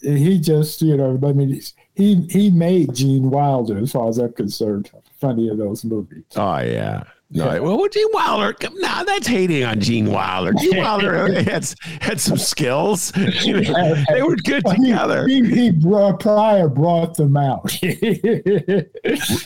he 0.00 0.40
just 0.40 0.82
you 0.82 0.96
know 0.96 1.18
I 1.22 1.32
mean 1.32 1.60
he 1.94 2.26
he 2.28 2.50
made 2.50 2.94
Gene 2.94 3.30
Wilder 3.30 3.78
as 3.78 3.92
far 3.92 4.08
as 4.08 4.18
I'm 4.18 4.32
concerned. 4.32 4.90
Funny 5.20 5.48
of 5.48 5.58
those 5.58 5.84
movies. 5.84 6.24
Oh 6.36 6.58
yeah. 6.58 7.04
No, 7.30 7.52
yeah. 7.52 7.58
well, 7.58 7.86
Gene 7.88 8.06
Wilder. 8.12 8.56
No, 8.74 9.04
that's 9.04 9.26
hating 9.26 9.62
on 9.62 9.80
Gene 9.80 10.10
Wilder. 10.10 10.54
Gene 10.54 10.76
Wilder 10.78 11.42
had 11.42 11.74
had 12.00 12.20
some 12.20 12.38
skills. 12.38 13.12
they 13.12 14.22
were 14.22 14.36
good 14.36 14.64
together. 14.64 15.26
He, 15.28 15.44
he, 15.44 15.54
he 15.54 15.70
brought, 15.70 16.20
Pryor 16.20 16.68
brought 16.68 17.16
them 17.16 17.36
out. 17.36 17.64
that 17.82 18.88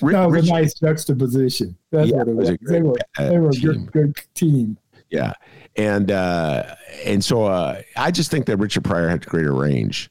was 0.01 0.49
a 0.49 0.53
nice 0.53 0.75
juxtaposition. 0.75 1.77
That's 1.91 2.11
yeah, 2.11 2.19
what 2.19 2.29
it 2.29 2.37
was. 2.37 2.51
was 2.51 2.59
they 2.69 2.83
were 2.83 2.97
they 3.19 3.39
were 3.39 3.51
a 3.51 3.53
good, 3.53 3.91
good 3.91 4.17
team. 4.35 4.79
Yeah, 5.11 5.33
and 5.75 6.13
uh, 6.13 6.77
and 7.05 7.25
so 7.25 7.47
uh, 7.47 7.83
I 7.97 8.13
just 8.13 8.31
think 8.31 8.47
that 8.47 8.59
Richard 8.59 8.85
Pryor 8.85 9.09
had 9.09 9.27
greater 9.27 9.55
range. 9.55 10.09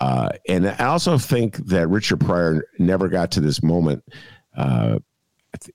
Uh, 0.00 0.30
and 0.48 0.68
I 0.68 0.86
also 0.86 1.16
think 1.16 1.58
that 1.68 1.86
Richard 1.86 2.18
Pryor 2.18 2.64
never 2.80 3.06
got 3.06 3.30
to 3.32 3.40
this 3.40 3.62
moment, 3.62 4.02
uh, 4.56 4.98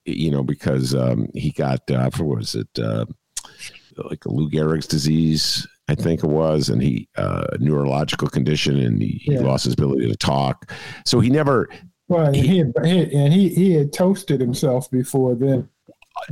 you 0.04 0.30
know, 0.30 0.42
because 0.42 0.94
um, 0.94 1.28
he 1.34 1.50
got, 1.50 1.90
uh, 1.90 2.10
what 2.18 2.38
was 2.38 2.54
it, 2.54 2.68
uh, 2.78 3.06
like 4.10 4.24
a 4.24 4.30
Lou 4.30 4.50
Gehrig's 4.50 4.86
disease, 4.86 5.66
I 5.88 5.94
think 5.94 6.22
it 6.22 6.28
was, 6.28 6.68
and 6.68 6.82
he, 6.82 7.08
uh, 7.16 7.46
neurological 7.58 8.28
condition, 8.28 8.78
and 8.78 9.00
he, 9.00 9.20
he 9.22 9.38
lost 9.38 9.64
his 9.64 9.74
ability 9.74 10.08
to 10.08 10.16
talk. 10.16 10.70
So 11.04 11.20
he 11.20 11.30
never. 11.30 11.68
Well, 12.08 12.32
he, 12.32 12.46
he, 12.46 12.58
had, 12.58 12.72
and 12.84 13.32
he, 13.32 13.48
he 13.48 13.72
had 13.72 13.92
toasted 13.92 14.40
himself 14.40 14.90
before 14.90 15.34
then. 15.34 15.68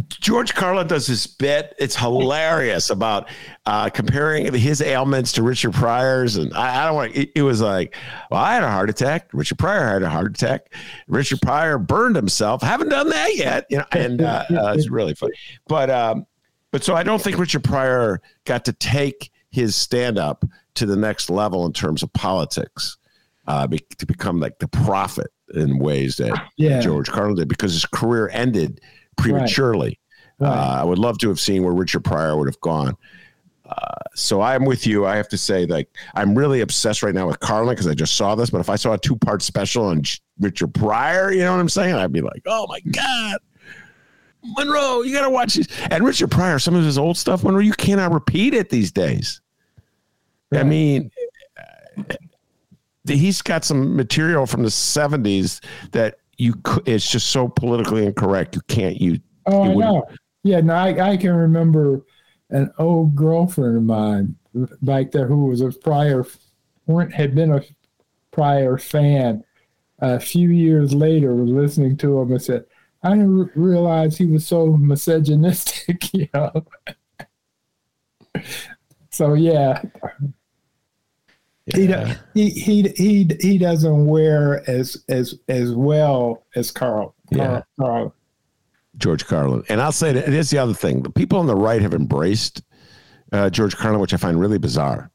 George 0.09 0.55
Carlin 0.55 0.87
does 0.87 1.07
this 1.07 1.27
bit. 1.27 1.75
It's 1.79 1.97
hilarious 1.97 2.91
about 2.91 3.29
uh, 3.67 3.89
comparing 3.89 4.53
his 4.53 4.83
ailments 4.83 5.33
to 5.33 5.43
Richard 5.43 5.73
Pryor's, 5.75 6.37
and 6.37 6.53
I, 6.55 6.83
I 6.83 6.87
don't 6.87 6.95
want. 6.95 7.17
It, 7.17 7.31
it, 7.35 7.43
was 7.43 7.61
like, 7.61 7.97
well, 8.31 8.41
I 8.41 8.55
had 8.55 8.63
a 8.63 8.71
heart 8.71 8.91
attack. 8.91 9.29
Richard 9.33 9.59
Pryor 9.59 9.87
had 9.87 10.03
a 10.03 10.11
heart 10.11 10.35
attack. 10.35 10.75
Richard 11.09 11.41
Pryor 11.41 11.79
burned 11.79 12.17
himself. 12.17 12.63
Haven't 12.63 12.89
done 12.89 13.09
that 13.11 13.37
yet, 13.37 13.67
you 13.71 13.79
know. 13.79 13.87
And 13.93 14.23
uh, 14.23 14.45
uh, 14.51 14.75
it's 14.77 14.91
really 14.91 15.15
funny. 15.15 15.35
But 15.67 15.91
um, 15.91 16.27
but 16.73 16.85
so 16.85 16.95
I 16.95 17.03
don't 17.03 17.23
think 17.23 17.39
Richard 17.39 17.65
Pryor 17.65 18.21
got 18.45 18.65
to 18.67 18.73
take 18.73 19.31
his 19.51 19.75
stand 19.75 20.19
up 20.19 20.45
to 20.75 20.87
the 20.87 20.97
next 20.97 21.31
level 21.31 21.65
in 21.65 21.73
terms 21.73 22.03
of 22.03 22.13
politics, 22.13 22.99
uh, 23.47 23.67
be, 23.67 23.79
to 23.99 24.07
become 24.07 24.41
like 24.41 24.59
the 24.59 24.69
prophet 24.69 25.29
in 25.55 25.79
ways 25.79 26.17
that 26.17 26.39
yeah. 26.57 26.81
George 26.81 27.09
Carlin 27.11 27.37
did 27.37 27.49
because 27.49 27.73
his 27.73 27.87
career 27.87 28.29
ended 28.33 28.81
prematurely. 29.17 29.99
Right. 30.39 30.49
Right. 30.49 30.57
Uh, 30.57 30.81
I 30.83 30.85
would 30.85 30.99
love 30.99 31.19
to 31.19 31.29
have 31.29 31.41
seen 31.41 31.63
where 31.63 31.73
Richard 31.73 32.05
Pryor 32.05 32.37
would 32.37 32.49
have 32.49 32.61
gone. 32.61 32.97
Uh, 33.65 33.75
so 34.15 34.41
I'm 34.43 34.65
with 34.65 34.87
you. 34.87 35.07
I 35.07 35.17
have 35.17 35.29
to 35.31 35.39
say, 35.39 35.67
like, 35.67 35.89
I'm 36.15 36.37
really 36.37 36.61
obsessed 36.61 37.03
right 37.03 37.15
now 37.15 37.27
with 37.27 37.41
Carlin 37.41 37.75
because 37.75 37.87
I 37.87 37.95
just 37.95 38.15
saw 38.15 38.35
this. 38.35 38.51
But 38.51 38.61
if 38.61 38.69
I 38.69 38.77
saw 38.77 38.93
a 38.93 38.99
two 38.99 39.17
part 39.17 39.43
special 39.43 39.87
on 39.87 40.03
Richard 40.39 40.75
Pryor, 40.75 41.33
you 41.33 41.41
know 41.41 41.53
what 41.53 41.61
I'm 41.61 41.69
saying? 41.69 41.95
I'd 41.95 42.13
be 42.13 42.21
like, 42.21 42.43
oh 42.47 42.67
my 42.69 42.81
God. 42.93 43.39
Monroe, 44.57 45.03
you 45.03 45.13
got 45.13 45.23
to 45.23 45.31
watch 45.31 45.55
this. 45.55 45.67
And 45.91 46.05
Richard 46.05 46.31
Pryor, 46.31 46.59
some 46.59 46.77
of 46.77 46.85
his 46.85 46.99
old 46.99 47.17
stuff, 47.17 47.43
Monroe, 47.43 47.61
you 47.61 47.73
cannot 47.73 48.13
repeat 48.13 48.55
it 48.55 48.69
these 48.69 48.93
days. 48.93 49.41
I 50.53 50.63
mean, 50.63 51.11
he's 53.05 53.43
got 53.43 53.65
some 53.65 53.97
material 53.97 54.47
from 54.47 54.63
the 54.63 54.69
70s 54.69 55.65
that 55.91 56.19
you 56.39 56.55
it's 56.85 57.11
just 57.11 57.29
so 57.29 57.49
politically 57.49 58.07
incorrect. 58.07 58.55
You 58.55 58.63
can't 58.69 59.01
you. 59.01 59.21
Oh, 59.47 59.65
you 59.65 59.71
I 59.71 59.75
know. 59.75 60.07
Yeah, 60.43 60.61
no, 60.61 60.75
I, 60.75 61.13
I 61.13 61.17
can 61.17 61.35
remember 61.35 62.05
an 62.51 62.71
old 62.79 63.17
girlfriend 63.17 63.77
of 63.77 63.83
mine 63.83 64.37
back 64.83 65.11
there 65.11 65.27
who 65.27 65.47
was 65.47 65.61
a 65.61 65.71
Pryor 65.73 66.25
had 67.15 67.35
been 67.35 67.53
a 67.53 67.63
Pryor 68.31 68.79
fan. 68.79 69.43
A 70.01 70.21
few 70.21 70.51
years 70.51 70.93
later, 70.93 71.35
was 71.35 71.51
listening 71.51 71.97
to 71.99 72.21
him 72.21 72.31
and 72.31 72.43
said, 72.43 72.67
"I 73.03 73.11
didn't 73.11 73.51
realize 73.55 74.17
he 74.17 74.27
was 74.27 74.47
so 74.47 74.77
misogynistic." 74.77 76.13
you 76.15 76.29
know. 76.35 76.67
so 79.11 79.33
yeah, 79.33 79.81
yeah. 81.67 82.17
He, 82.35 82.51
he 82.51 82.83
he 82.97 83.29
he 83.41 83.59
doesn't 83.59 84.07
wear 84.07 84.69
as 84.71 85.05
as 85.09 85.39
as 85.49 85.73
well 85.73 86.45
as 86.55 86.71
Carl. 86.71 87.15
Yeah. 87.31 87.63
Carl. 87.79 88.15
George 88.99 89.27
Carlin. 89.27 89.63
And 89.69 89.81
I'll 89.81 89.93
say 89.93 90.13
that 90.13 90.29
here's 90.29 90.51
the 90.51 90.59
other 90.59 90.75
thing: 90.75 91.03
the 91.03 91.11
people 91.11 91.39
on 91.39 91.47
the 91.47 91.57
right 91.57 91.83
have 91.83 91.95
embraced 91.95 92.63
uh, 93.33 93.51
George 93.51 93.77
Carlin, 93.77 94.01
which 94.01 94.15
I 94.15 94.17
find 94.17 94.39
really 94.41 94.59
bizarre. 94.59 95.11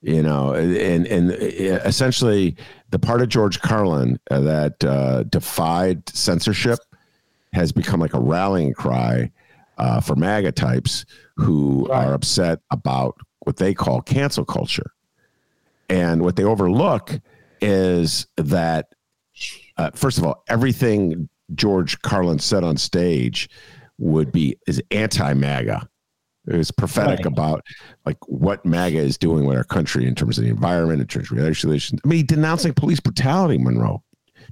You 0.00 0.22
know, 0.22 0.54
and 0.54 1.06
and 1.06 1.32
essentially 1.32 2.56
the 2.90 2.98
part 2.98 3.20
of 3.20 3.28
George 3.28 3.60
Carlin 3.60 4.18
uh, 4.30 4.40
that 4.40 4.84
uh, 4.84 5.24
defied 5.24 6.08
censorship 6.08 6.78
has 7.52 7.72
become 7.72 8.00
like 8.00 8.14
a 8.14 8.20
rallying 8.20 8.74
cry 8.74 9.30
uh, 9.78 10.00
for 10.00 10.14
MAGA 10.14 10.52
types 10.52 11.04
who 11.36 11.86
right. 11.88 12.06
are 12.06 12.14
upset 12.14 12.60
about 12.70 13.16
what 13.40 13.56
they 13.56 13.74
call 13.74 14.00
cancel 14.00 14.44
culture. 14.44 14.92
And 15.88 16.22
what 16.22 16.36
they 16.36 16.44
overlook 16.44 17.18
is 17.60 18.26
that, 18.36 18.88
uh, 19.76 19.90
first 19.94 20.18
of 20.18 20.24
all, 20.24 20.44
everything 20.48 21.28
George 21.54 22.00
Carlin 22.02 22.38
said 22.38 22.64
on 22.64 22.76
stage 22.76 23.48
would 23.98 24.32
be 24.32 24.56
is 24.66 24.82
anti 24.90 25.32
MAGA. 25.34 25.88
It 26.46 26.56
was 26.56 26.70
prophetic 26.70 27.18
right. 27.18 27.26
about 27.26 27.66
like 28.06 28.16
what 28.26 28.64
MAGA 28.64 28.98
is 28.98 29.18
doing 29.18 29.44
with 29.44 29.56
our 29.56 29.64
country 29.64 30.06
in 30.06 30.14
terms 30.14 30.38
of 30.38 30.44
the 30.44 30.50
environment, 30.50 31.00
in 31.00 31.06
terms 31.06 31.30
of 31.30 31.36
relations. 31.36 32.00
I 32.04 32.08
mean, 32.08 32.24
denouncing 32.26 32.72
police 32.74 33.00
brutality, 33.00 33.58
Monroe. 33.58 34.02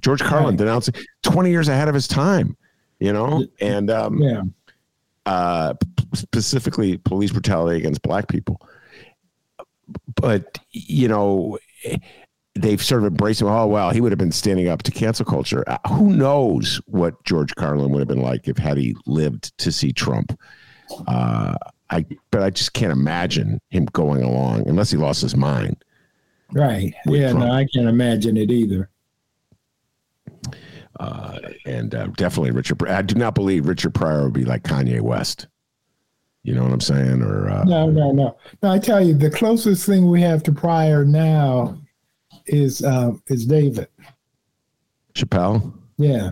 George 0.01 0.21
Carlin 0.21 0.49
right. 0.49 0.57
denouncing 0.57 0.93
20 1.23 1.49
years 1.49 1.69
ahead 1.69 1.87
of 1.87 1.95
his 1.95 2.07
time, 2.07 2.55
you 2.99 3.11
know, 3.11 3.47
and 3.59 3.89
um, 3.89 4.21
yeah. 4.21 4.43
uh, 5.25 5.73
specifically 6.13 6.97
police 6.97 7.31
brutality 7.31 7.77
against 7.77 8.03
black 8.03 8.27
people 8.27 8.61
but 10.21 10.59
you 10.71 11.07
know 11.07 11.57
they've 12.55 12.83
sort 12.83 13.03
of 13.03 13.07
embraced 13.07 13.41
him. 13.41 13.47
Oh 13.47 13.67
well, 13.67 13.91
he 13.91 14.01
would 14.01 14.11
have 14.11 14.19
been 14.19 14.31
standing 14.31 14.67
up 14.67 14.83
to 14.83 14.91
cancel 14.91 15.25
culture. 15.25 15.63
Uh, 15.67 15.77
who 15.89 16.13
knows 16.13 16.81
what 16.85 17.23
George 17.23 17.55
Carlin 17.55 17.91
would 17.91 17.99
have 17.99 18.07
been 18.07 18.21
like 18.21 18.47
if 18.47 18.57
had 18.57 18.77
he 18.77 18.95
lived 19.05 19.57
to 19.59 19.71
see 19.71 19.91
Trump? 19.91 20.37
Uh, 21.07 21.55
I 21.89 22.05
but 22.31 22.43
I 22.43 22.49
just 22.49 22.73
can't 22.73 22.91
imagine 22.91 23.59
him 23.69 23.85
going 23.85 24.23
along 24.23 24.67
unless 24.67 24.91
he 24.91 24.97
lost 24.97 25.21
his 25.21 25.35
mind. 25.35 25.83
Right. 26.51 26.93
Yeah. 27.05 27.31
Trump. 27.31 27.45
No, 27.45 27.51
I 27.51 27.65
can't 27.65 27.87
imagine 27.87 28.37
it 28.37 28.51
either. 28.51 28.89
Uh, 30.99 31.37
and 31.65 31.93
uh, 31.93 32.07
definitely 32.07 32.51
Richard. 32.51 32.87
I 32.87 33.01
do 33.01 33.15
not 33.15 33.35
believe 33.35 33.67
Richard 33.67 33.93
Pryor 33.93 34.23
would 34.23 34.33
be 34.33 34.45
like 34.45 34.63
Kanye 34.63 35.01
West. 35.01 35.47
You 36.47 36.55
know 36.55 36.63
what 36.63 36.71
I'm 36.71 36.79
saying? 36.79 37.21
Or 37.23 37.49
uh, 37.49 37.65
no, 37.65 37.89
no, 37.89 38.13
no. 38.13 38.37
No, 38.63 38.71
I 38.71 38.79
tell 38.79 39.05
you, 39.05 39.13
the 39.13 39.29
closest 39.29 39.85
thing 39.85 40.09
we 40.09 40.21
have 40.21 40.43
to 40.43 40.53
Pryor 40.53 41.03
now 41.03 41.77
is 42.45 42.81
um, 42.85 43.21
is 43.27 43.45
David 43.45 43.89
Chappelle. 45.13 45.73
Yeah, 45.97 46.31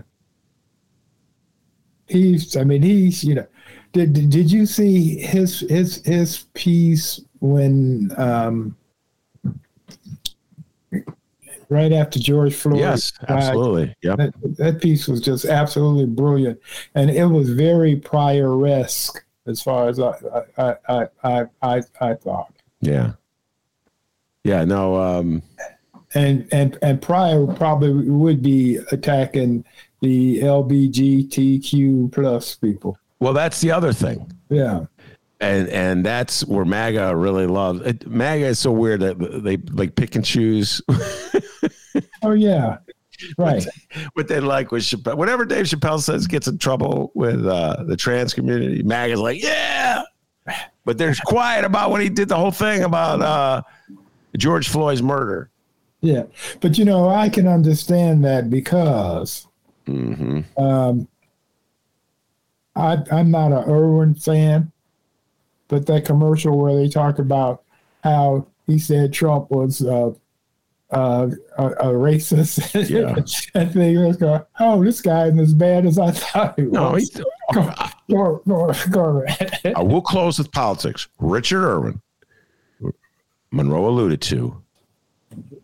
he's. 2.06 2.56
I 2.56 2.64
mean, 2.64 2.80
he's. 2.80 3.22
You 3.22 3.34
know, 3.34 3.46
did 3.92 4.14
did 4.30 4.50
you 4.50 4.64
see 4.64 5.18
his 5.18 5.60
his 5.68 6.02
his 6.06 6.46
piece 6.54 7.20
when 7.40 8.10
um, 8.16 8.74
right 11.68 11.92
after 11.92 12.18
George 12.18 12.54
Floyd? 12.54 12.78
Yes, 12.78 13.12
absolutely. 13.28 13.94
Yeah, 14.00 14.16
that, 14.16 14.32
that 14.56 14.80
piece 14.80 15.08
was 15.08 15.20
just 15.20 15.44
absolutely 15.44 16.06
brilliant, 16.06 16.58
and 16.94 17.10
it 17.10 17.26
was 17.26 17.50
very 17.50 17.96
Pryor-esque 17.96 19.22
as 19.46 19.62
far 19.62 19.88
as 19.88 20.00
I 20.00 20.14
I 20.58 20.74
I 20.88 21.06
I 21.22 21.44
I, 21.62 21.82
I 22.00 22.14
thought. 22.14 22.52
Yeah. 22.80 23.12
Yeah. 24.44 24.64
No. 24.64 24.96
Um, 24.96 25.42
and 26.14 26.48
and 26.52 26.78
and 26.82 27.00
Pryor 27.02 27.46
probably 27.46 27.92
would 27.92 28.42
be 28.42 28.78
attacking 28.92 29.64
the 30.00 30.40
LBGTQ 30.40 32.12
plus 32.12 32.54
people. 32.54 32.98
Well, 33.18 33.32
that's 33.32 33.60
the 33.60 33.72
other 33.72 33.92
thing. 33.92 34.32
Yeah. 34.48 34.86
And 35.40 35.68
and 35.68 36.04
that's 36.04 36.44
where 36.46 36.64
MAGA 36.64 37.14
really 37.14 37.46
loves 37.46 37.80
it. 37.82 38.06
MAGA 38.06 38.46
is 38.46 38.58
so 38.58 38.72
weird 38.72 39.00
that 39.00 39.42
they 39.42 39.58
like 39.72 39.94
pick 39.94 40.14
and 40.14 40.24
choose. 40.24 40.80
oh 42.22 42.32
yeah. 42.32 42.78
right. 43.38 43.66
What 44.14 44.28
they 44.28 44.40
like 44.40 44.72
was 44.72 44.84
Chappelle. 44.84 45.16
Whenever 45.16 45.44
Dave 45.44 45.66
Chappelle 45.66 46.00
says 46.00 46.26
gets 46.26 46.48
in 46.48 46.58
trouble 46.58 47.12
with 47.14 47.46
uh, 47.46 47.84
the 47.84 47.96
trans 47.96 48.34
community, 48.34 48.82
Mag 48.82 49.10
is 49.10 49.20
like, 49.20 49.42
yeah. 49.42 50.02
But 50.84 50.98
they're 50.98 51.14
quiet 51.24 51.64
about 51.64 51.90
when 51.90 52.00
he 52.00 52.08
did 52.08 52.28
the 52.28 52.36
whole 52.36 52.50
thing 52.50 52.82
about 52.82 53.22
uh, 53.22 53.62
George 54.36 54.68
Floyd's 54.68 55.02
murder. 55.02 55.50
Yeah, 56.00 56.24
but 56.60 56.78
you 56.78 56.84
know 56.84 57.08
I 57.08 57.28
can 57.28 57.48
understand 57.48 58.24
that 58.24 58.50
because 58.50 59.46
hmm 59.86 60.40
um, 60.56 61.08
I, 62.76 62.98
I'm 63.10 63.30
not 63.30 63.52
a 63.52 63.64
Irvin 63.68 64.14
fan, 64.14 64.70
but 65.68 65.86
that 65.86 66.04
commercial 66.04 66.58
where 66.58 66.76
they 66.76 66.88
talk 66.88 67.18
about 67.18 67.62
how 68.04 68.46
he 68.66 68.78
said 68.78 69.12
Trump 69.12 69.50
was 69.50 69.84
uh, 69.84 70.12
uh, 70.90 71.28
a, 71.58 71.66
a 71.66 71.86
racist, 71.92 72.88
Yeah. 72.90 73.16
and 73.60 73.70
they 73.72 73.96
was 73.96 74.16
going, 74.16 74.40
"Oh, 74.60 74.82
this 74.84 75.00
guy 75.00 75.26
isn't 75.26 75.38
as 75.40 75.52
bad 75.54 75.84
as 75.86 75.98
I 75.98 76.10
thought 76.12 76.58
he 76.58 76.64
was." 76.66 76.72
No, 76.72 76.94
he's, 76.94 77.10
go, 77.52 77.70
go, 78.08 78.42
go, 78.46 78.72
go. 78.90 79.24
I 79.74 79.82
will 79.82 80.02
close 80.02 80.38
with 80.38 80.52
politics. 80.52 81.08
Richard 81.18 81.64
Irvin, 81.64 82.00
Monroe 83.50 83.88
alluded 83.88 84.20
to, 84.22 84.62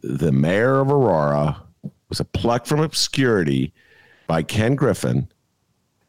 the 0.03 0.33
mayor 0.33 0.81
of 0.81 0.91
Aurora 0.91 1.63
was 2.09 2.21
a 2.21 2.25
pluck 2.25 2.67
from 2.67 2.81
obscurity 2.81 3.73
by 4.27 4.43
Ken 4.43 4.75
Griffin 4.75 5.29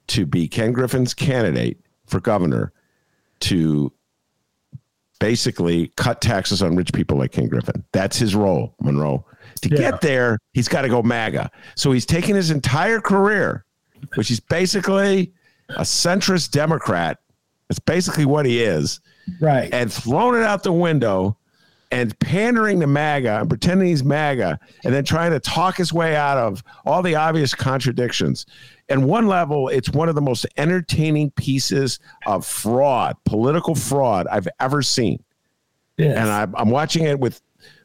to 0.08 0.26
be 0.26 0.48
Ken 0.48 0.72
Griffin's 0.74 1.14
candidate 1.14 1.78
for 2.08 2.20
governor 2.20 2.72
to 3.42 3.92
basically 5.24 5.88
cut 5.96 6.20
taxes 6.20 6.62
on 6.62 6.76
rich 6.76 6.92
people 6.92 7.18
like 7.18 7.32
Ken 7.32 7.48
Griffin. 7.48 7.82
That's 7.94 8.18
his 8.18 8.36
role, 8.36 8.76
Monroe. 8.82 9.26
To 9.62 9.70
Yeah. 9.70 9.78
get 9.78 10.02
there, 10.02 10.38
he's 10.52 10.68
got 10.68 10.82
to 10.82 10.90
go 10.90 11.02
MAGA. 11.02 11.50
So 11.76 11.94
he's 11.94 12.06
taken 12.06 12.36
his 12.36 12.52
entire 12.52 13.00
career, 13.00 13.64
which 14.16 14.30
is 14.30 14.42
basically 14.42 15.32
a 15.70 15.84
centrist 15.84 16.52
Democrat. 16.52 17.20
That's 17.70 17.80
basically 17.80 18.26
what 18.26 18.46
he 18.46 18.62
is 18.62 19.00
right. 19.40 19.74
and 19.74 19.92
thrown 19.92 20.36
it 20.36 20.44
out 20.44 20.64
the 20.64 20.74
window 20.74 21.38
and 21.90 22.18
pandering 22.20 22.82
to 22.82 22.88
MAGA 22.88 23.40
and 23.40 23.48
pretending 23.48 23.88
he's 23.88 24.04
MAGA 24.04 24.60
and 24.84 24.94
then 24.94 25.06
trying 25.06 25.32
to 25.32 25.40
talk 25.40 25.78
his 25.78 25.94
way 25.94 26.18
out 26.18 26.38
of 26.38 26.62
all 26.86 27.02
the 27.02 27.16
obvious 27.16 27.56
contradictions. 27.56 28.46
And 28.90 29.06
one 29.06 29.28
level, 29.28 29.70
it's 29.70 29.90
one 29.90 30.10
of 30.10 30.16
the 30.16 30.22
most 30.22 30.46
entertaining 30.58 31.32
pieces 31.32 32.00
of 32.26 32.46
fraud, 32.46 33.16
political 33.26 33.76
fraud 33.76 34.28
I've 34.28 34.48
ever 34.60 34.82
seen. 34.82 35.24
Yes. 35.98 36.18
And 36.18 36.30
I, 36.30 36.48
I'm 36.60 36.70
watching 36.70 37.04
it 37.06 37.20
with 37.20 37.42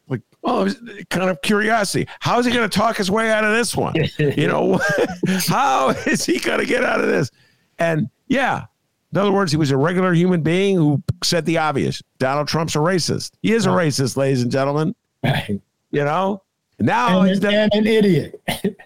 like, 0.09 0.23
oh, 0.45 0.69
kind 1.11 1.31
of 1.31 1.41
curiosity. 1.43 2.09
How 2.21 2.39
is 2.39 2.47
he 2.47 2.53
going 2.53 2.69
to 2.69 2.79
talk 2.79 2.97
his 2.97 3.11
way 3.11 3.31
out 3.31 3.45
of 3.45 3.55
this 3.55 3.77
one? 3.77 3.95
You 4.19 4.49
know, 4.49 4.81
how 5.47 5.91
is 5.91 6.25
he 6.25 6.39
going 6.39 6.59
to 6.61 6.67
get 6.67 6.85
out 6.85 7.01
of 7.01 7.07
this? 7.07 7.31
And 7.79 8.11
yeah, 8.27 8.65
in 9.13 9.19
other 9.19 9.33
words, 9.33 9.53
he 9.53 9.57
was 9.57 9.71
a 9.71 9.77
regular 9.77 10.13
human 10.13 10.43
being 10.43 10.77
who 10.77 11.03
said 11.23 11.47
the 11.47 11.59
obvious. 11.59 12.03
Donald 12.19 12.49
Trump's 12.49 12.77
a 12.77 12.79
racist. 12.79 13.33
He 13.43 13.53
is 13.53 13.67
a 13.67 13.71
racist, 13.71 14.17
ladies 14.17 14.43
and 14.43 14.53
gentlemen. 14.53 14.95
Right. 15.23 15.61
You 15.91 16.05
know, 16.05 16.43
now 16.79 17.21
and, 17.21 17.29
he's 17.29 17.41
the, 17.41 17.69
an 17.73 17.87
idiot. 17.87 18.41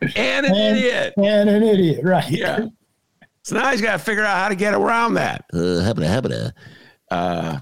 and 0.00 0.46
an 0.46 0.54
and, 0.54 0.78
idiot. 0.78 1.14
And 1.16 1.48
an 1.48 1.62
idiot, 1.62 2.00
right. 2.04 2.30
Yeah. 2.30 2.66
So 3.42 3.56
now 3.56 3.70
he's 3.70 3.80
got 3.80 3.92
to 3.92 3.98
figure 3.98 4.24
out 4.24 4.36
how 4.38 4.48
to 4.48 4.54
get 4.54 4.74
around 4.74 5.14
that. 5.14 5.44
Uh, 5.52 5.56
habita, 5.82 6.06
habita. 6.20 6.52
Uh, 7.10 7.60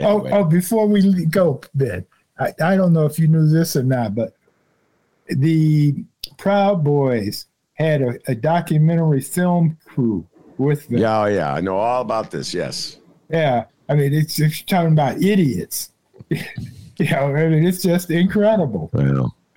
Oh, 0.00 0.20
anyway. 0.20 0.30
oh, 0.32 0.44
before 0.44 0.86
we 0.86 1.26
go, 1.26 1.60
Ben, 1.74 2.06
I, 2.38 2.52
I 2.62 2.76
don't 2.76 2.92
know 2.92 3.04
if 3.04 3.18
you 3.18 3.26
knew 3.26 3.48
this 3.48 3.74
or 3.74 3.82
not, 3.82 4.14
but 4.14 4.34
the 5.26 6.04
Proud 6.36 6.84
Boys 6.84 7.46
had 7.74 8.02
a, 8.02 8.18
a 8.28 8.34
documentary 8.34 9.20
film 9.20 9.76
crew 9.84 10.24
with 10.56 10.86
them. 10.88 10.98
yeah, 10.98 11.20
oh, 11.22 11.24
yeah, 11.26 11.52
I 11.52 11.60
know 11.60 11.76
all 11.76 12.02
about 12.02 12.30
this. 12.30 12.54
Yes. 12.54 12.98
Yeah. 13.28 13.64
I 13.88 13.94
mean, 13.94 14.14
it's, 14.14 14.38
it's 14.38 14.62
talking 14.62 14.92
about 14.92 15.20
idiots. 15.22 15.90
you 16.28 16.38
know, 17.10 17.34
I 17.34 17.48
mean, 17.48 17.66
it's 17.66 17.82
just 17.82 18.10
incredible. 18.10 18.90
Well, 18.92 19.34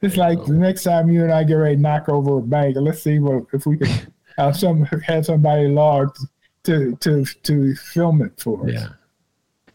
It's, 0.00 0.16
like 0.16 0.44
the 0.44 0.52
next 0.52 0.84
time 0.84 1.08
you 1.08 1.24
and 1.24 1.32
I 1.32 1.42
get 1.44 1.54
ready 1.54 1.76
to 1.76 1.80
knock 1.82 2.08
over 2.08 2.38
a 2.38 2.42
bank, 2.42 2.76
let's 2.78 3.02
see 3.02 3.18
what 3.18 3.44
if 3.52 3.66
we 3.66 3.78
can 3.78 4.12
have 4.36 4.56
some 4.56 4.84
have 4.84 5.26
somebody 5.26 5.68
logged 5.68 6.18
to 6.64 6.96
to 6.96 7.24
to 7.24 7.74
film 7.74 8.22
it 8.22 8.40
for 8.40 8.64
us. 8.66 8.72
Yeah. 8.72 8.88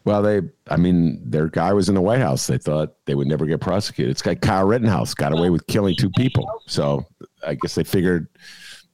Well, 0.04 0.20
they, 0.20 0.42
I 0.68 0.76
mean, 0.76 1.18
their 1.24 1.48
guy 1.48 1.72
was 1.72 1.88
in 1.88 1.94
the 1.94 2.00
White 2.02 2.20
House. 2.20 2.46
They 2.46 2.58
thought 2.58 2.94
they 3.06 3.14
would 3.14 3.26
never 3.26 3.46
get 3.46 3.62
prosecuted. 3.62 4.10
It's 4.10 4.26
like 4.26 4.42
Kyle 4.42 4.66
Rittenhouse 4.66 5.14
got 5.14 5.32
away 5.32 5.48
with 5.48 5.66
killing 5.66 5.96
two 5.98 6.10
people. 6.10 6.46
So 6.66 7.06
I 7.46 7.54
guess 7.54 7.74
they 7.74 7.84
figured, 7.84 8.28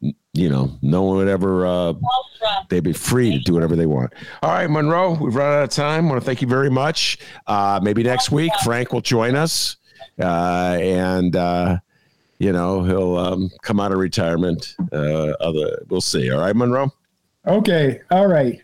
you 0.00 0.48
know, 0.48 0.78
no 0.82 1.02
one 1.02 1.16
would 1.16 1.26
ever, 1.26 1.66
uh, 1.66 1.94
they'd 2.68 2.84
be 2.84 2.92
free 2.92 3.32
to 3.32 3.40
do 3.40 3.54
whatever 3.54 3.74
they 3.74 3.86
want. 3.86 4.12
All 4.44 4.50
right, 4.50 4.70
Monroe, 4.70 5.14
we've 5.14 5.34
run 5.34 5.52
out 5.52 5.64
of 5.64 5.70
time. 5.70 6.06
I 6.06 6.10
want 6.10 6.22
to 6.22 6.24
thank 6.24 6.42
you 6.42 6.48
very 6.48 6.70
much. 6.70 7.18
Uh, 7.48 7.80
maybe 7.82 8.04
next 8.04 8.30
week, 8.30 8.52
Frank 8.62 8.92
will 8.92 9.00
join 9.00 9.34
us. 9.34 9.78
Uh, 10.20 10.78
and, 10.80 11.36
uh, 11.36 11.78
you 12.38 12.52
know, 12.52 12.82
he'll 12.82 13.16
um, 13.16 13.50
come 13.62 13.80
out 13.80 13.92
of 13.92 13.98
retirement. 13.98 14.74
Uh, 14.92 15.30
other, 15.40 15.84
we'll 15.88 16.00
see. 16.00 16.30
All 16.30 16.40
right, 16.40 16.54
Monroe? 16.54 16.90
Okay. 17.46 18.00
All 18.10 18.26
right. 18.26 18.60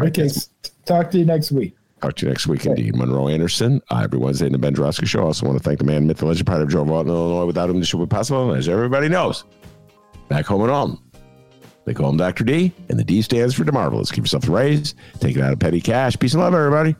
Okay. 0.00 0.28
Talk 0.84 1.10
to 1.12 1.18
you 1.18 1.24
next 1.24 1.52
week. 1.52 1.76
Talk 2.00 2.16
to 2.16 2.26
you 2.26 2.30
next 2.30 2.46
week, 2.46 2.64
indeed. 2.64 2.96
Monroe 2.96 3.28
Anderson, 3.28 3.82
uh, 3.90 4.00
every 4.04 4.18
Wednesday 4.18 4.46
in 4.46 4.52
the 4.52 4.58
Ben 4.58 4.74
Joravsky 4.74 5.04
Show. 5.04 5.20
I 5.20 5.24
also 5.24 5.46
want 5.46 5.58
to 5.58 5.62
thank 5.62 5.78
the 5.78 5.84
man, 5.84 6.06
myth, 6.06 6.18
the 6.18 6.26
legend, 6.26 6.46
part 6.46 6.62
of 6.62 6.68
Joe 6.70 6.82
Walton, 6.82 7.12
Illinois. 7.12 7.44
Without 7.44 7.68
him, 7.68 7.78
this 7.78 7.88
show 7.88 7.98
would 7.98 8.08
be 8.08 8.14
possible. 8.14 8.54
As 8.54 8.68
everybody 8.68 9.08
knows, 9.08 9.44
back 10.28 10.46
home 10.46 10.62
at 10.62 10.70
home, 10.70 11.02
they 11.84 11.92
call 11.92 12.08
him 12.08 12.16
Dr. 12.16 12.44
D, 12.44 12.72
and 12.88 12.98
the 12.98 13.04
D 13.04 13.20
stands 13.20 13.54
for 13.54 13.64
DeMarvelous. 13.64 14.10
Keep 14.10 14.24
yourself 14.24 14.48
raised, 14.48 14.96
take 15.20 15.36
it 15.36 15.42
out 15.42 15.52
of 15.52 15.58
petty 15.58 15.80
cash. 15.80 16.18
Peace 16.18 16.32
and 16.32 16.42
love, 16.42 16.54
everybody. 16.54 16.96